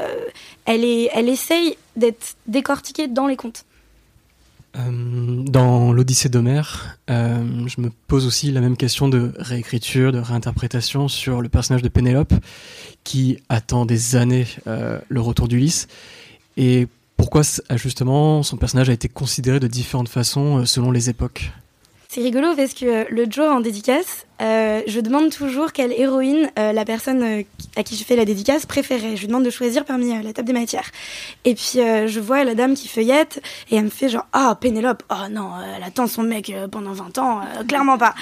elle 0.65 0.85
est 0.85 1.11
elle 1.13 1.29
essaye 1.29 1.77
d'être 1.97 2.37
décortiquée 2.47 3.09
dans 3.09 3.27
les 3.27 3.37
contes. 3.37 3.65
Euh, 4.77 5.43
dans 5.47 5.93
l'Odyssée 5.93 6.29
d'Homère, 6.29 6.99
je 7.09 7.81
me 7.81 7.91
pose 8.07 8.25
aussi 8.25 8.53
la 8.53 8.61
même 8.61 8.77
question 8.77 9.09
de 9.09 9.33
réécriture, 9.37 10.13
de 10.13 10.21
réinterprétation 10.21 11.09
sur 11.09 11.43
le 11.43 11.49
personnage 11.49 11.83
de 11.83 11.89
Pénélope, 11.89 12.33
qui 13.03 13.39
attend 13.49 13.85
des 13.85 14.15
années 14.15 14.47
le 14.67 15.21
retour 15.21 15.49
d'Ulysse 15.49 15.89
et 16.61 16.89
pourquoi 17.17 17.41
justement 17.77 18.43
son 18.43 18.59
personnage 18.59 18.91
a 18.91 18.93
été 18.93 19.09
considéré 19.09 19.61
de 19.61 19.67
différentes 19.67 20.11
façons 20.11 20.59
euh, 20.59 20.65
selon 20.67 20.91
les 20.91 21.09
époques? 21.09 21.53
C'est 22.09 22.21
rigolo 22.21 22.55
parce 22.55 22.75
que 22.75 22.85
euh, 22.85 23.05
le 23.09 23.31
jour 23.31 23.47
en 23.47 23.61
dédicace, 23.61 24.27
euh, 24.43 24.83
je 24.87 25.01
demande 25.01 25.31
toujours 25.31 25.73
quelle 25.73 25.93
héroïne 25.93 26.51
la 26.57 26.85
personne 26.85 27.45
à 27.77 27.83
qui 27.83 27.97
je 27.97 28.05
fais 28.05 28.15
la 28.15 28.27
dédicace 28.27 28.67
préférait. 28.67 29.17
Je 29.17 29.23
lui 29.23 29.29
demande 29.29 29.45
de 29.45 29.51
choisir 29.51 29.87
parmi 29.87 30.23
la 30.23 30.33
table 30.35 30.49
des 30.49 30.53
matières. 30.53 30.91
Et 31.47 31.55
puis 31.55 31.77
je 31.77 32.21
vois 32.21 32.45
la 32.45 32.55
dame 32.55 32.75
qui 32.75 32.89
feuillette 32.89 33.41
et 33.71 33.77
elle 33.77 33.85
me 33.85 33.91
fait 33.91 34.11
genre 34.11 34.27
ah 34.35 34.59
Pénélope, 34.61 35.03
oh 35.11 35.29
non, 35.31 35.53
elle 35.77 35.83
attend 35.83 36.07
son 36.07 36.25
mec 36.25 36.53
pendant 36.71 36.93
20 36.93 37.19
ans, 37.19 37.41
clairement 37.69 37.97
pas. 37.97 38.15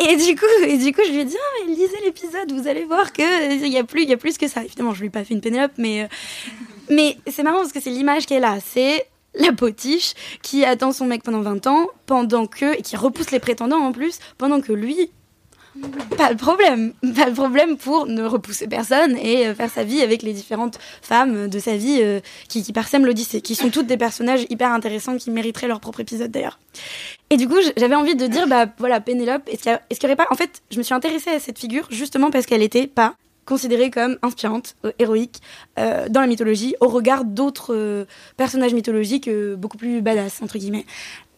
Et 0.00 0.16
du 0.16 0.36
coup, 0.36 0.46
et 0.64 0.78
du 0.78 0.92
coup, 0.92 1.00
je 1.04 1.12
lui 1.12 1.20
ai 1.20 1.24
dit, 1.24 1.36
ah, 1.36 1.66
mais 1.66 1.74
lisez 1.74 1.98
l'épisode, 2.04 2.52
vous 2.52 2.68
allez 2.68 2.84
voir 2.84 3.12
que 3.12 3.52
il 3.52 3.72
y 3.72 3.78
a 3.78 3.84
plus, 3.84 4.04
il 4.04 4.08
y 4.08 4.12
a 4.12 4.16
plus 4.16 4.38
que 4.38 4.46
ça. 4.46 4.62
Évidemment, 4.62 4.94
je 4.94 5.00
lui 5.00 5.08
ai 5.08 5.10
pas 5.10 5.24
fait 5.24 5.34
une 5.34 5.40
Pénélope, 5.40 5.72
mais 5.76 6.08
mais 6.90 7.16
c'est 7.26 7.42
marrant 7.42 7.58
parce 7.58 7.72
que 7.72 7.80
c'est 7.80 7.90
l'image 7.90 8.26
qu'elle 8.26 8.44
a. 8.44 8.58
C'est 8.60 9.06
la 9.34 9.52
potiche 9.52 10.14
qui 10.42 10.64
attend 10.64 10.92
son 10.92 11.06
mec 11.06 11.22
pendant 11.22 11.40
20 11.40 11.66
ans, 11.66 11.86
pendant 12.06 12.46
que, 12.46 12.78
et 12.78 12.82
qui 12.82 12.96
repousse 12.96 13.30
les 13.30 13.40
prétendants 13.40 13.80
en 13.80 13.92
plus, 13.92 14.18
pendant 14.36 14.60
que 14.60 14.72
lui, 14.72 15.10
pas 16.16 16.34
de 16.34 16.38
problème, 16.38 16.92
pas 17.14 17.30
de 17.30 17.34
problème 17.34 17.76
pour 17.76 18.06
ne 18.06 18.24
repousser 18.24 18.66
personne 18.66 19.16
et 19.16 19.46
euh, 19.46 19.54
faire 19.54 19.70
sa 19.70 19.84
vie 19.84 20.02
avec 20.02 20.22
les 20.22 20.32
différentes 20.32 20.78
femmes 21.02 21.48
de 21.48 21.58
sa 21.58 21.76
vie 21.76 21.98
euh, 22.00 22.20
qui, 22.48 22.62
qui 22.62 22.72
parsèment 22.72 23.06
l'Odyssée, 23.06 23.40
qui 23.40 23.54
sont 23.54 23.70
toutes 23.70 23.86
des 23.86 23.96
personnages 23.96 24.44
hyper 24.50 24.72
intéressants 24.72 25.16
qui 25.16 25.30
mériteraient 25.30 25.68
leur 25.68 25.80
propre 25.80 26.00
épisode 26.00 26.30
d'ailleurs. 26.30 26.58
Et 27.30 27.36
du 27.36 27.46
coup, 27.46 27.58
j'avais 27.76 27.94
envie 27.94 28.16
de 28.16 28.26
dire, 28.26 28.48
bah 28.48 28.66
voilà, 28.78 29.00
Pénélope, 29.00 29.42
est-ce 29.48 29.62
qu'il 29.62 29.72
y, 29.72 30.06
aurait 30.06 30.16
pas. 30.16 30.26
En 30.30 30.34
fait, 30.34 30.62
je 30.70 30.78
me 30.78 30.82
suis 30.82 30.94
intéressée 30.94 31.30
à 31.30 31.38
cette 31.38 31.58
figure 31.58 31.86
justement 31.90 32.30
parce 32.30 32.46
qu'elle 32.46 32.62
était 32.62 32.86
pas 32.86 33.14
considérée 33.48 33.90
comme 33.90 34.18
inspirante, 34.22 34.76
euh, 34.84 34.92
héroïque 34.98 35.40
euh, 35.78 36.08
dans 36.10 36.20
la 36.20 36.26
mythologie, 36.26 36.76
au 36.80 36.88
regard 36.88 37.24
d'autres 37.24 37.74
euh, 37.74 38.04
personnages 38.36 38.74
mythologiques 38.74 39.30
beaucoup 39.56 39.78
plus 39.78 40.02
badass, 40.02 40.42
entre 40.42 40.58
guillemets. 40.58 40.84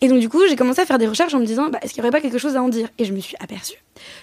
Et 0.00 0.08
donc 0.08 0.18
du 0.18 0.28
coup, 0.28 0.40
j'ai 0.48 0.56
commencé 0.56 0.80
à 0.80 0.86
faire 0.86 0.98
des 0.98 1.06
recherches 1.06 1.34
en 1.34 1.38
me 1.38 1.46
disant, 1.46 1.68
bah, 1.68 1.78
est-ce 1.82 1.94
qu'il 1.94 2.02
n'y 2.02 2.08
aurait 2.08 2.18
pas 2.18 2.20
quelque 2.20 2.38
chose 2.38 2.56
à 2.56 2.62
en 2.62 2.68
dire? 2.68 2.88
Et 2.98 3.04
je 3.04 3.12
me 3.12 3.20
suis 3.20 3.36
aperçue 3.38 3.78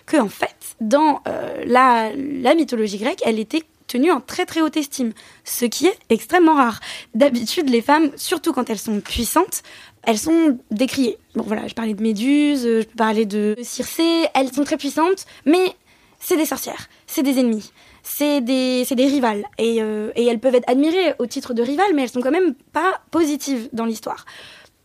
que 0.05 0.17
en 0.17 0.27
fait, 0.27 0.55
dans 0.81 1.21
la, 1.65 2.11
la 2.15 2.55
mythologie 2.55 2.97
grecque, 2.97 3.21
elle 3.23 3.39
était 3.39 3.61
tenue 3.85 4.11
en 4.11 4.19
très 4.19 4.45
très 4.45 4.61
haute 4.61 4.75
estime, 4.75 5.13
ce 5.43 5.65
qui 5.65 5.85
est 5.85 5.97
extrêmement 6.09 6.55
rare. 6.55 6.79
D'habitude, 7.13 7.69
les 7.69 7.83
femmes, 7.83 8.09
surtout 8.15 8.53
quand 8.53 8.69
elles 8.71 8.79
sont 8.79 8.99
puissantes, 9.01 9.61
elles 10.03 10.17
sont 10.17 10.57
décriées. 10.71 11.19
Bon 11.35 11.43
voilà, 11.43 11.67
je 11.67 11.75
parlais 11.75 11.93
de 11.93 12.01
Méduse, 12.01 12.63
je 12.63 12.83
peux 12.83 12.95
parler 12.95 13.25
de 13.25 13.55
Circé, 13.61 14.25
elles 14.33 14.51
sont 14.51 14.63
très 14.63 14.77
puissantes, 14.77 15.25
mais 15.45 15.75
c'est 16.19 16.37
des 16.37 16.45
sorcières, 16.45 16.89
c'est 17.07 17.23
des 17.23 17.39
ennemis, 17.39 17.71
c'est 18.03 18.41
des, 18.41 18.85
des 18.85 19.05
rivales. 19.05 19.45
Et, 19.57 19.81
euh, 19.81 20.11
et, 20.15 20.25
elles 20.25 20.39
peuvent 20.39 20.55
être 20.55 20.69
admirées 20.69 21.15
au 21.19 21.25
titre 21.25 21.53
de 21.53 21.61
rivales, 21.61 21.93
mais 21.95 22.03
elles 22.03 22.09
sont 22.09 22.21
quand 22.21 22.31
même 22.31 22.53
pas 22.73 23.01
positives 23.11 23.69
dans 23.73 23.85
l'histoire. 23.85 24.25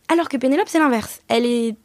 Alors 0.07 0.29
que 0.29 0.37
Pénélope, 0.37 0.67
c'est 0.67 0.79
l'inverse. 0.79 1.21
Elle 1.27 1.45
est 1.45 1.75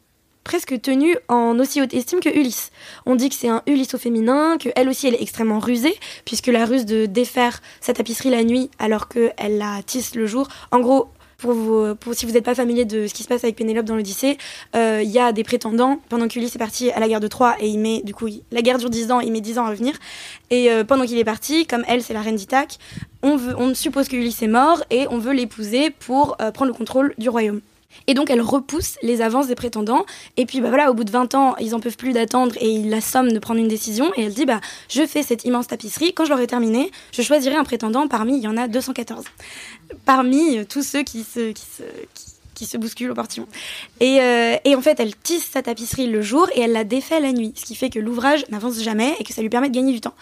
presque 0.43 0.81
tenue 0.81 1.15
en 1.27 1.59
aussi 1.59 1.81
haute 1.81 1.93
estime 1.93 2.19
que 2.19 2.29
Ulysse. 2.29 2.71
On 3.05 3.15
dit 3.15 3.29
que 3.29 3.35
c'est 3.35 3.49
un 3.49 3.61
Ulysse 3.67 3.93
au 3.93 3.97
féminin, 3.97 4.57
que 4.57 4.69
elle 4.75 4.89
aussi 4.89 5.07
elle 5.07 5.13
est 5.13 5.21
extrêmement 5.21 5.59
rusée, 5.59 5.95
puisque 6.25 6.47
la 6.47 6.65
ruse 6.65 6.85
de 6.85 7.05
défaire 7.05 7.61
sa 7.81 7.93
tapisserie 7.93 8.31
la 8.31 8.43
nuit 8.43 8.71
alors 8.79 9.09
qu'elle 9.09 9.57
la 9.57 9.83
tisse 9.85 10.15
le 10.15 10.25
jour. 10.25 10.47
En 10.71 10.79
gros, 10.79 11.09
pour, 11.39 11.53
vous, 11.53 11.95
si 12.13 12.25
vous 12.25 12.33
n'êtes 12.33 12.43
pas 12.43 12.53
familier 12.53 12.85
de 12.85 13.07
ce 13.07 13.13
qui 13.13 13.23
se 13.23 13.27
passe 13.27 13.43
avec 13.43 13.55
Pénélope 13.55 13.85
dans 13.85 13.95
l'Odyssée, 13.95 14.37
euh, 14.75 15.01
il 15.03 15.09
y 15.09 15.19
a 15.19 15.31
des 15.31 15.43
prétendants. 15.43 15.99
Pendant 16.09 16.27
qu'Ulysse 16.27 16.55
est 16.55 16.59
parti 16.59 16.91
à 16.91 16.99
la 16.99 17.07
guerre 17.07 17.19
de 17.19 17.27
Troie 17.27 17.55
et 17.59 17.67
il 17.67 17.79
met, 17.79 18.01
du 18.01 18.13
coup, 18.13 18.27
la 18.51 18.61
guerre 18.61 18.77
dure 18.77 18.89
10 18.89 19.11
ans, 19.11 19.19
il 19.21 19.31
met 19.31 19.41
10 19.41 19.57
ans 19.57 19.65
à 19.65 19.69
revenir. 19.69 19.95
Et 20.49 20.69
euh, 20.69 20.83
pendant 20.83 21.05
qu'il 21.05 21.17
est 21.17 21.23
parti, 21.23 21.65
comme 21.65 21.83
elle, 21.87 22.03
c'est 22.03 22.13
la 22.13 22.21
reine 22.21 22.35
d'Ithaque, 22.35 22.77
on, 23.23 23.73
suppose 23.73 24.07
que 24.07 24.15
Ulysse 24.15 24.41
est 24.41 24.47
mort 24.47 24.83
et 24.89 25.07
on 25.09 25.17
veut 25.17 25.33
l'épouser 25.33 25.89
pour 25.89 26.37
euh, 26.41 26.51
prendre 26.51 26.71
le 26.71 26.77
contrôle 26.77 27.13
du 27.17 27.29
royaume. 27.29 27.61
Et 28.07 28.13
donc 28.13 28.29
elle 28.29 28.41
repousse 28.41 28.97
les 29.03 29.21
avances 29.21 29.47
des 29.47 29.55
prétendants. 29.55 30.05
Et 30.37 30.45
puis 30.45 30.61
bah 30.61 30.69
voilà, 30.69 30.89
au 30.91 30.93
bout 30.93 31.03
de 31.03 31.11
20 31.11 31.35
ans, 31.35 31.55
ils 31.59 31.75
en 31.75 31.79
peuvent 31.79 31.97
plus 31.97 32.13
d'attendre 32.13 32.55
et 32.59 32.69
ils 32.69 32.89
la 32.89 33.01
somment 33.01 33.31
de 33.31 33.39
prendre 33.39 33.59
une 33.59 33.67
décision. 33.67 34.11
Et 34.15 34.23
elle 34.23 34.33
dit 34.33 34.45
bah 34.45 34.61
je 34.89 35.05
fais 35.05 35.23
cette 35.23 35.45
immense 35.45 35.67
tapisserie. 35.67 36.13
Quand 36.13 36.25
je 36.25 36.31
l'aurai 36.31 36.47
terminée, 36.47 36.91
je 37.11 37.21
choisirai 37.21 37.55
un 37.55 37.63
prétendant 37.63 38.07
parmi, 38.07 38.37
il 38.37 38.43
y 38.43 38.47
en 38.47 38.57
a 38.57 38.67
214. 38.67 39.25
Parmi 40.05 40.65
tous 40.65 40.83
ceux 40.83 41.03
qui 41.03 41.23
se, 41.23 41.51
qui 41.51 41.65
se, 41.65 41.83
qui, 42.55 42.65
se 42.65 42.77
bousculent 42.77 43.11
au 43.11 43.15
portillon. 43.15 43.47
Et, 43.99 44.19
euh, 44.21 44.57
et, 44.65 44.75
en 44.75 44.81
fait, 44.81 44.99
elle 44.99 45.15
tisse 45.15 45.49
sa 45.49 45.61
tapisserie 45.61 46.07
le 46.07 46.21
jour 46.21 46.49
et 46.55 46.61
elle 46.61 46.73
la 46.73 46.83
défait 46.83 47.19
la 47.19 47.31
nuit. 47.31 47.53
Ce 47.55 47.63
qui 47.63 47.75
fait 47.75 47.89
que 47.89 47.99
l'ouvrage 47.99 48.43
n'avance 48.49 48.81
jamais 48.81 49.15
et 49.19 49.23
que 49.23 49.33
ça 49.33 49.41
lui 49.41 49.49
permet 49.49 49.69
de 49.69 49.75
gagner 49.75 49.93
du 49.93 50.01
temps. 50.01 50.13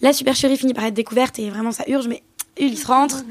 La 0.00 0.12
supercherie 0.12 0.56
finit 0.56 0.74
par 0.74 0.84
être 0.84 0.94
découverte 0.94 1.38
et 1.38 1.50
vraiment 1.50 1.72
ça 1.72 1.84
urge, 1.86 2.08
mais 2.08 2.22
Ulysse 2.58 2.84
rentre. 2.84 3.24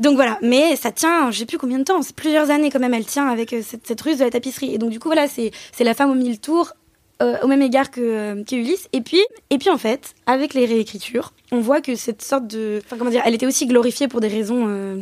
Donc 0.00 0.14
voilà, 0.14 0.38
mais 0.40 0.76
ça 0.76 0.90
tient, 0.92 1.30
je 1.30 1.38
sais 1.38 1.46
plus 1.46 1.58
combien 1.58 1.78
de 1.78 1.84
temps, 1.84 2.00
c'est 2.02 2.16
plusieurs 2.16 2.50
années 2.50 2.70
quand 2.70 2.78
même, 2.78 2.94
elle 2.94 3.04
tient 3.04 3.28
avec 3.28 3.52
euh, 3.52 3.62
cette, 3.62 3.86
cette, 3.86 4.00
ruse 4.00 4.18
de 4.18 4.24
la 4.24 4.30
tapisserie. 4.30 4.74
Et 4.74 4.78
donc 4.78 4.90
du 4.90 4.98
coup 4.98 5.08
voilà, 5.08 5.26
c'est 5.28 5.52
la 5.80 5.94
femme 5.94 6.10
aux 6.10 6.14
mille 6.14 6.40
tours, 6.40 6.72
euh, 7.20 7.36
au 7.42 7.46
même 7.48 7.62
égard 7.62 7.90
que, 7.90 8.00
euh, 8.00 8.44
Ulysse. 8.52 8.88
Et 8.92 9.02
puis, 9.02 9.20
et 9.50 9.58
puis 9.58 9.70
en 9.70 9.76
fait, 9.76 10.14
avec 10.26 10.54
les 10.54 10.64
réécritures, 10.64 11.32
on 11.52 11.60
voit 11.60 11.80
que 11.80 11.94
cette 11.94 12.22
sorte 12.22 12.46
de, 12.46 12.80
enfin 12.84 12.96
comment 12.96 13.10
dire, 13.10 13.22
elle 13.26 13.34
était 13.34 13.46
aussi 13.46 13.66
glorifiée 13.66 14.08
pour 14.08 14.20
des 14.20 14.28
raisons 14.28 14.66
euh, 14.68 15.00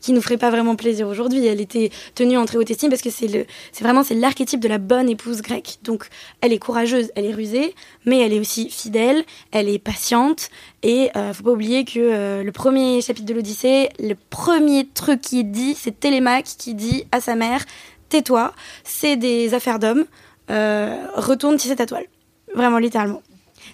qui 0.00 0.12
nous 0.12 0.22
feraient 0.22 0.38
pas 0.38 0.50
vraiment 0.50 0.76
plaisir 0.76 1.08
aujourd'hui. 1.08 1.44
Elle 1.46 1.60
était 1.60 1.90
tenue 2.14 2.38
en 2.38 2.46
très 2.46 2.56
haute 2.56 2.70
estime 2.70 2.88
parce 2.88 3.02
que 3.02 3.10
c'est 3.10 3.26
le, 3.26 3.44
c'est 3.72 3.84
vraiment 3.84 4.02
c'est 4.02 4.14
l'archétype 4.14 4.60
de 4.60 4.68
la 4.68 4.78
bonne 4.78 5.10
épouse 5.10 5.42
grecque. 5.42 5.78
Donc, 5.82 6.08
elle 6.40 6.52
est 6.52 6.58
courageuse, 6.58 7.10
elle 7.16 7.26
est 7.26 7.34
rusée, 7.34 7.74
mais 8.06 8.20
elle 8.20 8.32
est 8.32 8.40
aussi 8.40 8.70
fidèle, 8.70 9.24
elle 9.50 9.68
est 9.68 9.78
patiente. 9.78 10.48
Et 10.82 11.10
euh, 11.16 11.34
faut 11.34 11.42
pas 11.42 11.50
oublier 11.52 11.84
que 11.84 12.42
le 12.42 12.52
premier 12.52 13.02
chapitre 13.02 13.26
de 13.26 13.34
l'Odyssée, 13.34 13.90
le 13.98 14.14
premier 14.30 14.86
truc 14.86 15.20
qui 15.20 15.40
est 15.40 15.44
dit, 15.44 15.74
c'est 15.74 16.00
Télémaque 16.00 16.46
qui 16.58 16.74
dit 16.74 17.04
à 17.12 17.20
sa 17.20 17.34
mère, 17.34 17.64
tais-toi, 18.08 18.54
c'est 18.84 19.16
des 19.16 19.52
affaires 19.52 19.78
d'hommes. 19.78 20.06
Euh, 20.50 21.06
retourne 21.14 21.56
tisser 21.56 21.76
ta 21.76 21.86
toile. 21.86 22.06
Vraiment, 22.54 22.78
littéralement. 22.78 23.22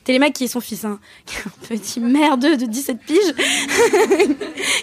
Télémaque 0.03 0.33
qui 0.35 0.45
est 0.45 0.49
son 0.49 0.61
fils, 0.61 0.85
hein, 0.85 0.99
un 1.47 1.77
petit 1.77 2.01
merdeux 2.01 2.57
de 2.57 2.67
17 2.67 2.99
piges, 2.99 3.35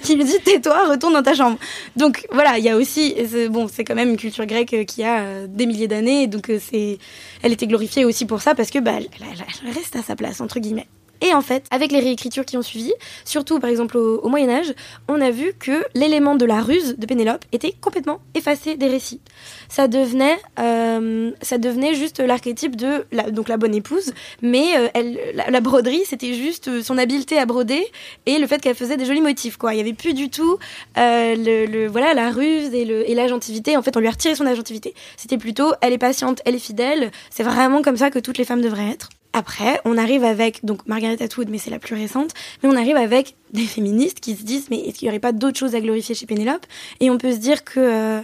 qui 0.04 0.16
lui 0.16 0.24
dit 0.24 0.40
tais-toi, 0.44 0.90
retourne 0.90 1.14
dans 1.14 1.24
ta 1.24 1.34
chambre. 1.34 1.58
Donc 1.96 2.26
voilà, 2.32 2.58
il 2.58 2.64
y 2.64 2.70
a 2.70 2.78
aussi, 2.78 3.16
bon, 3.50 3.68
c'est 3.68 3.84
quand 3.84 3.96
même 3.96 4.10
une 4.10 4.18
culture 4.18 4.46
grecque 4.46 4.86
qui 4.88 5.04
a 5.04 5.22
euh, 5.22 5.48
des 5.48 5.66
milliers 5.66 5.88
d'années, 5.88 6.28
donc 6.28 6.50
euh, 6.50 6.60
c'est, 6.60 6.98
elle 7.42 7.52
était 7.52 7.68
glorifiée 7.68 8.06
aussi 8.06 8.26
pour 8.26 8.42
ça 8.42 8.56
parce 8.56 8.70
que 8.70 8.80
bah, 8.80 8.94
elle 8.98 9.74
reste 9.74 9.96
à 9.96 10.02
sa 10.02 10.16
place 10.16 10.42
entre 10.42 10.60
guillemets. 10.60 10.88
Et 11.22 11.34
en 11.34 11.42
fait, 11.42 11.66
avec 11.72 11.92
les 11.92 12.00
réécritures 12.00 12.46
qui 12.46 12.58
ont 12.58 12.64
suivi, 12.64 12.92
surtout 13.26 13.60
par 13.60 13.70
exemple 13.70 13.98
au, 13.98 14.28
Moyen 14.28 14.50
Âge, 14.50 14.74
on 15.08 15.22
a 15.22 15.30
vu 15.30 15.54
que 15.58 15.86
l'élément 15.94 16.36
de 16.36 16.46
la 16.46 16.62
ruse 16.62 16.96
de 16.98 17.06
Pénélope 17.06 17.46
était 17.52 17.74
complètement 17.80 18.20
effacé 18.34 18.76
des 18.76 18.88
récits. 18.88 19.22
Ça 19.70 19.88
devenait, 19.88 20.38
euh, 20.60 21.32
ça 21.42 21.58
devenait 21.58 21.94
juste 21.94 22.20
l'archétype 22.20 22.76
de 22.76 23.06
la, 23.12 23.30
donc 23.30 23.50
la 23.50 23.58
bonne 23.58 23.76
épouse, 23.76 24.14
mais 24.42 24.66
euh, 24.78 25.14
la, 25.50 25.62
broderie 25.62 26.04
c'était 26.06 26.34
juste 26.34 26.82
son 26.82 26.98
habileté 26.98 27.38
à 27.38 27.46
broder 27.46 27.86
et 28.26 28.40
le 28.40 28.48
fait 28.48 28.60
qu'elle 28.60 28.76
faisait 28.76 28.98
des 28.98 29.06
jolis 29.06 29.22
motifs. 29.22 29.58
Quoi, 29.58 29.76
il 29.76 29.78
y 29.78 29.82
avait 29.82 29.94
plus 29.94 30.14
du 30.14 30.30
tout 30.30 30.58
euh, 30.98 31.36
le, 31.38 31.88
voilà 31.88 32.14
la 32.14 32.32
ruse 32.32 32.74
et, 32.74 32.86
le, 32.86 33.08
et 33.08 33.14
l'agentivité. 33.14 33.78
En 33.78 33.84
fait, 33.84 33.96
on 33.96 34.00
lui 34.00 34.08
a 34.08 34.12
retiré 34.12 34.34
son 34.34 34.46
agentivité. 34.48 34.96
C'était 35.18 35.38
plutôt 35.38 35.74
elle 35.82 35.94
est 35.94 36.00
patiente, 36.00 36.42
elle 36.46 36.56
est 36.56 36.60
fidèle. 36.60 37.12
C'est 37.30 37.44
vraiment 37.44 37.82
comme 37.82 37.98
ça 37.98 38.10
que 38.10 38.20
toutes 38.20 38.38
les 38.38 38.46
femmes 38.46 38.62
devraient 38.62 38.90
être. 38.90 39.10
Après, 39.34 39.80
on 39.86 39.98
arrive 39.98 40.24
avec, 40.24 40.66
donc 40.66 40.86
Margaret 40.88 41.22
Atwood, 41.22 41.50
mais 41.50 41.58
c'est 41.58 41.70
la 41.70 41.80
plus 41.80 41.96
récente, 41.96 42.32
mais 42.62 42.70
on 42.70 42.76
arrive 42.76 42.98
avec 42.98 43.36
des 43.54 43.66
féministes 43.66 44.20
qui 44.20 44.36
se 44.36 44.44
disent, 44.44 44.68
mais 44.70 44.80
est-ce 44.80 45.00
qu'il 45.00 45.08
n'y 45.08 45.12
aurait 45.12 45.20
pas 45.20 45.32
d'autres 45.32 45.58
choses 45.58 45.74
à 45.74 45.80
glorifier 45.80 46.16
chez 46.16 46.26
Pénélope? 46.26 46.66
Et 47.00 47.10
on 47.10 47.18
peut 47.18 47.32
se 47.32 47.38
dire 47.38 47.64
que, 47.64 47.80
euh, 47.80 48.22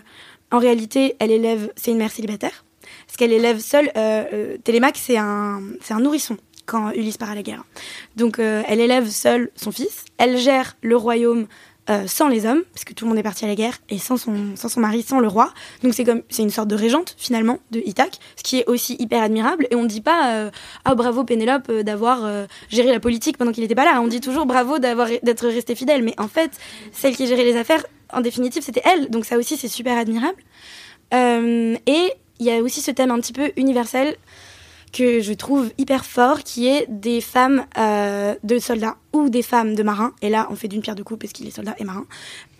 en 0.52 0.60
réalité, 0.60 1.16
elle 1.20 1.32
élève, 1.32 1.72
c'est 1.78 1.92
une 1.92 1.98
mère 1.98 2.12
célibataire, 2.12 2.66
parce 3.06 3.16
qu'elle 3.18 3.32
élève 3.32 3.60
seule, 3.60 3.90
euh, 3.96 4.26
euh, 4.34 4.58
Télémaque, 4.64 4.98
c'est 4.98 5.18
un, 5.18 5.62
c'est 5.82 5.94
un 5.94 6.02
nourrisson 6.02 6.38
quand 6.66 6.92
Ulysse 6.92 7.18
part 7.18 7.32
à 7.32 7.36
la 7.36 7.44
guerre. 7.44 7.64
Donc, 8.18 8.40
elle 8.40 8.82
élève 8.82 9.08
seule 9.08 9.52
son 9.56 9.72
fils, 9.72 10.04
elle 10.18 10.38
gère 10.38 10.76
le 10.82 10.98
royaume 10.98 11.48
euh, 11.90 12.06
sans 12.08 12.28
les 12.28 12.46
hommes, 12.46 12.64
parce 12.74 12.84
que 12.84 12.94
tout 12.94 13.06
le 13.06 13.10
monde 13.10 13.18
est 13.18 13.24
parti 13.24 13.46
à 13.46 13.48
la 13.48 13.56
guerre, 13.56 13.78
et 13.90 13.98
sans 13.98 14.18
son, 14.18 14.56
sans 14.56 14.70
son 14.70 14.80
mari, 14.80 15.04
sans 15.04 15.20
le 15.20 15.28
roi. 15.28 15.54
Donc 15.84 15.94
c'est 15.94 16.04
comme 16.04 16.22
c'est 16.30 16.44
une 16.44 16.50
sorte 16.50 16.68
de 16.68 16.76
régente 16.76 17.16
finalement 17.18 17.60
de 17.72 17.82
Ithaque, 17.86 18.20
ce 18.36 18.44
qui 18.44 18.60
est 18.60 18.66
aussi 18.68 18.96
hyper 19.00 19.24
admirable. 19.24 19.68
Et 19.72 19.76
on 19.76 19.84
ne 19.84 19.88
dit 19.88 20.02
pas 20.02 20.34
euh, 20.34 20.52
ah 20.86 20.96
bravo 20.96 21.24
Pénélope 21.24 21.70
euh, 21.70 21.84
d'avoir 21.84 22.28
géré 22.70 22.92
la 22.92 23.00
politique 23.00 23.38
pendant 23.38 23.52
qu'il 23.52 23.64
n'était 23.64 23.76
pas 23.76 23.86
là. 23.86 24.02
On 24.02 24.08
dit 24.08 24.22
toujours 24.22 24.46
bravo 24.46 24.80
d'avoir 24.80 25.08
d'être 25.24 25.48
resté 25.48 25.76
fidèle. 25.76 26.04
Mais 26.04 26.14
en 26.18 26.28
fait, 26.28 26.52
celle 26.92 27.16
qui 27.16 27.28
gérait 27.28 27.46
les 27.46 27.56
affaires, 27.56 27.86
en 28.12 28.22
définitive, 28.22 28.64
c'était 28.64 28.84
elle. 28.84 29.10
Donc 29.10 29.26
ça 29.26 29.38
aussi 29.38 29.58
c'est 29.58 29.68
super 29.68 29.98
admirable. 29.98 30.42
et 31.14 32.12
il 32.40 32.46
y 32.46 32.52
a 32.52 32.62
aussi 32.62 32.82
ce 32.82 32.92
thème 32.92 33.12
un 33.12 33.20
petit 33.20 33.34
peu 33.34 33.52
universel 33.58 34.16
que 34.94 35.22
je 35.22 35.34
trouve 35.34 35.72
hyper 35.78 36.06
fort, 36.06 36.44
qui 36.44 36.68
est 36.68 36.86
des 36.90 37.22
femmes 37.22 37.66
euh, 37.78 38.36
de 38.44 38.60
soldats 38.60 38.96
ou 39.14 39.30
des 39.30 39.42
femmes 39.42 39.76
de 39.76 39.84
marins. 39.84 40.14
Et 40.22 40.30
là, 40.30 40.48
on 40.50 40.56
fait 40.56 40.68
d'une 40.68 40.82
pierre 40.82 40.96
deux 40.96 41.04
coups 41.04 41.20
parce 41.20 41.34
qu'il 41.34 41.48
est 41.48 41.52
soldat 41.52 41.76
et 41.78 41.84
marin 41.84 42.06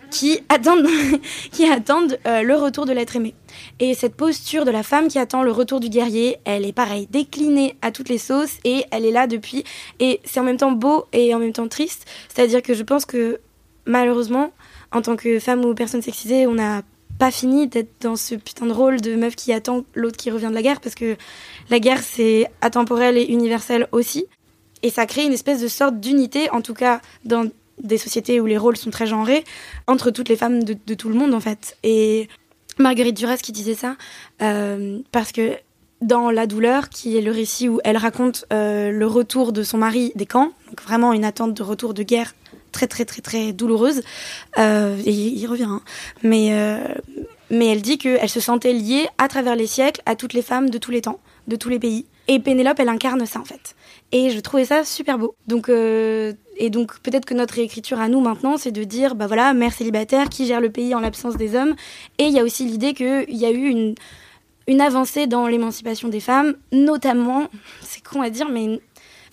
qui 0.10 0.40
attendent, 0.50 0.88
qui 1.52 1.66
attendent 1.66 2.18
euh, 2.28 2.42
le 2.42 2.56
retour 2.56 2.86
de 2.86 2.94
l'être 2.94 3.16
aimé. 3.16 3.34
Et 3.80 3.94
cette 3.94 4.16
posture 4.16 4.66
de 4.66 4.72
la 4.72 4.84
femme 4.84 5.08
qui 5.08 5.20
attend 5.20 5.44
le 5.44 5.52
retour 5.52 5.80
du 5.80 5.90
guerrier, 5.90 6.38
elle 6.46 6.66
est 6.66 6.74
pareil, 6.74 7.08
déclinée 7.12 7.76
à 7.82 7.92
toutes 7.92 8.10
les 8.10 8.18
sauces 8.18 8.58
et 8.64 8.86
elle 8.92 9.06
est 9.06 9.12
là 9.12 9.28
depuis. 9.28 9.64
Et 10.00 10.20
c'est 10.24 10.40
en 10.40 10.44
même 10.44 10.58
temps 10.58 10.72
beau 10.72 11.06
et 11.14 11.34
en 11.34 11.40
même 11.40 11.54
temps 11.54 11.68
triste. 11.68 12.06
C'est-à-dire 12.34 12.62
que 12.62 12.74
je 12.74 12.84
pense 12.84 13.06
que 13.06 13.40
malheureusement, 13.86 14.52
en 14.92 15.02
tant 15.02 15.16
que 15.16 15.40
femme 15.40 15.66
ou 15.66 15.74
personne 15.74 16.02
sexisée, 16.02 16.48
on 16.48 16.54
n'a 16.54 16.84
pas 17.20 17.32
fini 17.32 17.68
d'être 17.68 18.02
dans 18.02 18.16
ce 18.16 18.36
putain 18.36 18.66
de 18.66 18.72
rôle 18.72 19.02
de 19.02 19.16
meuf 19.16 19.36
qui 19.36 19.54
attend 19.54 19.84
l'autre 19.96 20.18
qui 20.18 20.32
revient 20.32 20.48
de 20.48 20.54
la 20.54 20.62
guerre 20.62 20.82
parce 20.82 20.96
que 20.96 21.18
la 21.70 21.80
guerre 21.80 22.02
c'est 22.02 22.50
atemporel 22.62 23.18
et 23.18 23.24
universel 23.24 23.88
aussi. 23.92 24.26
Et 24.84 24.90
ça 24.90 25.06
crée 25.06 25.26
une 25.26 25.34
espèce 25.34 25.62
de 25.62 25.68
sorte 25.68 26.00
d'unité 26.00 26.50
en 26.52 26.62
tout 26.62 26.74
cas 26.74 27.02
dans 27.26 27.50
des 27.82 27.98
sociétés 27.98 28.40
où 28.40 28.46
les 28.46 28.58
rôles 28.58 28.78
sont 28.78 28.90
très 28.90 29.08
genrés 29.08 29.44
entre 29.88 30.12
toutes 30.12 30.30
les 30.30 30.36
femmes 30.36 30.64
de, 30.64 30.94
tout 30.94 31.10
le 31.10 31.16
monde 31.16 31.34
en 31.34 31.40
fait. 31.40 31.78
Et 31.84 32.28
Marguerite 32.78 33.18
Duras 33.18 33.38
qui 33.38 33.52
disait 33.52 33.76
ça 33.76 33.96
euh, 34.42 35.00
parce 35.12 35.32
que 35.32 35.58
dans 36.02 36.30
La 36.30 36.46
douleur, 36.46 36.90
qui 36.90 37.18
est 37.18 37.22
le 37.22 37.32
récit 37.32 37.68
où 37.68 37.80
elle 37.84 37.98
raconte 37.98 38.46
euh, 38.54 38.92
le 38.92 39.08
retour 39.08 39.52
de 39.52 39.64
son 39.64 39.80
mari 39.80 40.12
des 40.16 40.28
camps, 40.28 40.52
donc 40.68 40.82
vraiment 40.84 41.14
une 41.14 41.26
attente 41.26 41.54
de 41.56 41.64
retour 41.64 41.94
de 41.94 42.04
guerre 42.04 42.36
très 42.78 42.88
très 42.88 43.06
très 43.06 43.22
très 43.22 43.54
douloureuse. 43.54 44.04
Euh, 44.60 44.98
et 45.04 45.12
il 45.12 45.48
revient. 45.48 45.64
Hein. 45.64 45.82
Mais, 46.22 46.50
euh, 46.52 46.78
mais 47.50 47.68
elle 47.68 47.82
dit 47.82 47.98
qu'elle 47.98 48.30
se 48.30 48.40
sentait 48.40 48.74
liée 48.74 49.08
à 49.18 49.28
travers 49.28 49.56
les 49.56 49.66
siècles 49.66 50.02
à 50.06 50.16
toutes 50.16 50.34
les 50.34 50.44
femmes 50.44 50.70
de 50.70 50.78
tous 50.78 50.92
les 50.92 51.02
temps, 51.02 51.20
de 51.48 51.56
tous 51.56 51.70
les 51.70 51.80
pays. 51.80 52.06
Et 52.28 52.40
Pénélope, 52.40 52.80
elle 52.80 52.90
incarne 52.90 53.26
ça 53.26 53.40
en 53.40 53.46
fait. 53.46 53.76
Et 54.12 54.30
je 54.30 54.40
trouvais 54.40 54.66
ça 54.66 54.84
super 54.84 55.18
beau. 55.18 55.36
Donc, 55.48 55.70
euh, 55.70 56.34
et 56.58 56.70
donc 56.70 57.00
peut-être 57.00 57.26
que 57.26 57.34
notre 57.34 57.56
réécriture 57.56 58.00
à 58.00 58.10
nous 58.10 58.22
maintenant, 58.22 58.58
c'est 58.58 58.72
de 58.72 58.84
dire, 58.84 59.16
bah 59.16 59.26
voilà, 59.26 59.54
mère 59.54 59.74
célibataire 59.74 60.30
qui 60.30 60.46
gère 60.46 60.62
le 60.62 60.70
pays 60.70 60.94
en 60.94 61.00
l'absence 61.00 61.36
des 61.36 61.56
hommes. 61.56 61.76
Et 62.20 62.26
il 62.26 62.34
y 62.34 62.40
a 62.40 62.44
aussi 62.44 62.66
l'idée 62.66 62.94
qu'il 62.94 63.36
y 63.36 63.46
a 63.46 63.52
eu 63.52 63.70
une, 63.70 63.96
une 64.68 64.82
avancée 64.82 65.26
dans 65.26 65.48
l'émancipation 65.48 66.10
des 66.10 66.20
femmes, 66.20 66.56
notamment, 66.72 67.48
c'est 67.82 68.04
con 68.04 68.22
à 68.22 68.30
dire, 68.30 68.50
mais 68.50 68.80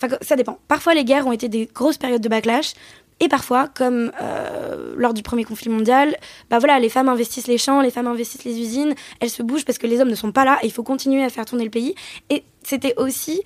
Enfin, 0.01 0.17
ça 0.21 0.35
dépend. 0.35 0.59
Parfois, 0.67 0.93
les 0.93 1.05
guerres 1.05 1.27
ont 1.27 1.31
été 1.31 1.49
des 1.49 1.69
grosses 1.73 1.97
périodes 1.97 2.21
de 2.21 2.29
backlash. 2.29 2.73
Et 3.21 3.29
parfois, 3.29 3.67
comme 3.67 4.11
euh, 4.21 4.93
lors 4.97 5.13
du 5.13 5.23
premier 5.23 5.45
conflit 5.45 5.69
mondial, 5.69 6.17
bah 6.49 6.59
voilà, 6.59 6.79
les 6.79 6.89
femmes 6.89 7.07
investissent 7.07 7.47
les 7.47 7.57
champs, 7.57 7.81
les 7.81 7.91
femmes 7.91 8.07
investissent 8.07 8.43
les 8.43 8.59
usines, 8.59 8.93
elles 9.21 9.29
se 9.29 9.41
bougent 9.41 9.63
parce 9.63 9.77
que 9.77 9.87
les 9.87 10.01
hommes 10.01 10.09
ne 10.09 10.15
sont 10.15 10.33
pas 10.33 10.43
là 10.43 10.59
et 10.61 10.65
il 10.65 10.71
faut 10.71 10.83
continuer 10.83 11.23
à 11.23 11.29
faire 11.29 11.45
tourner 11.45 11.63
le 11.63 11.69
pays. 11.69 11.95
Et 12.29 12.43
c'était 12.63 12.93
aussi 12.97 13.41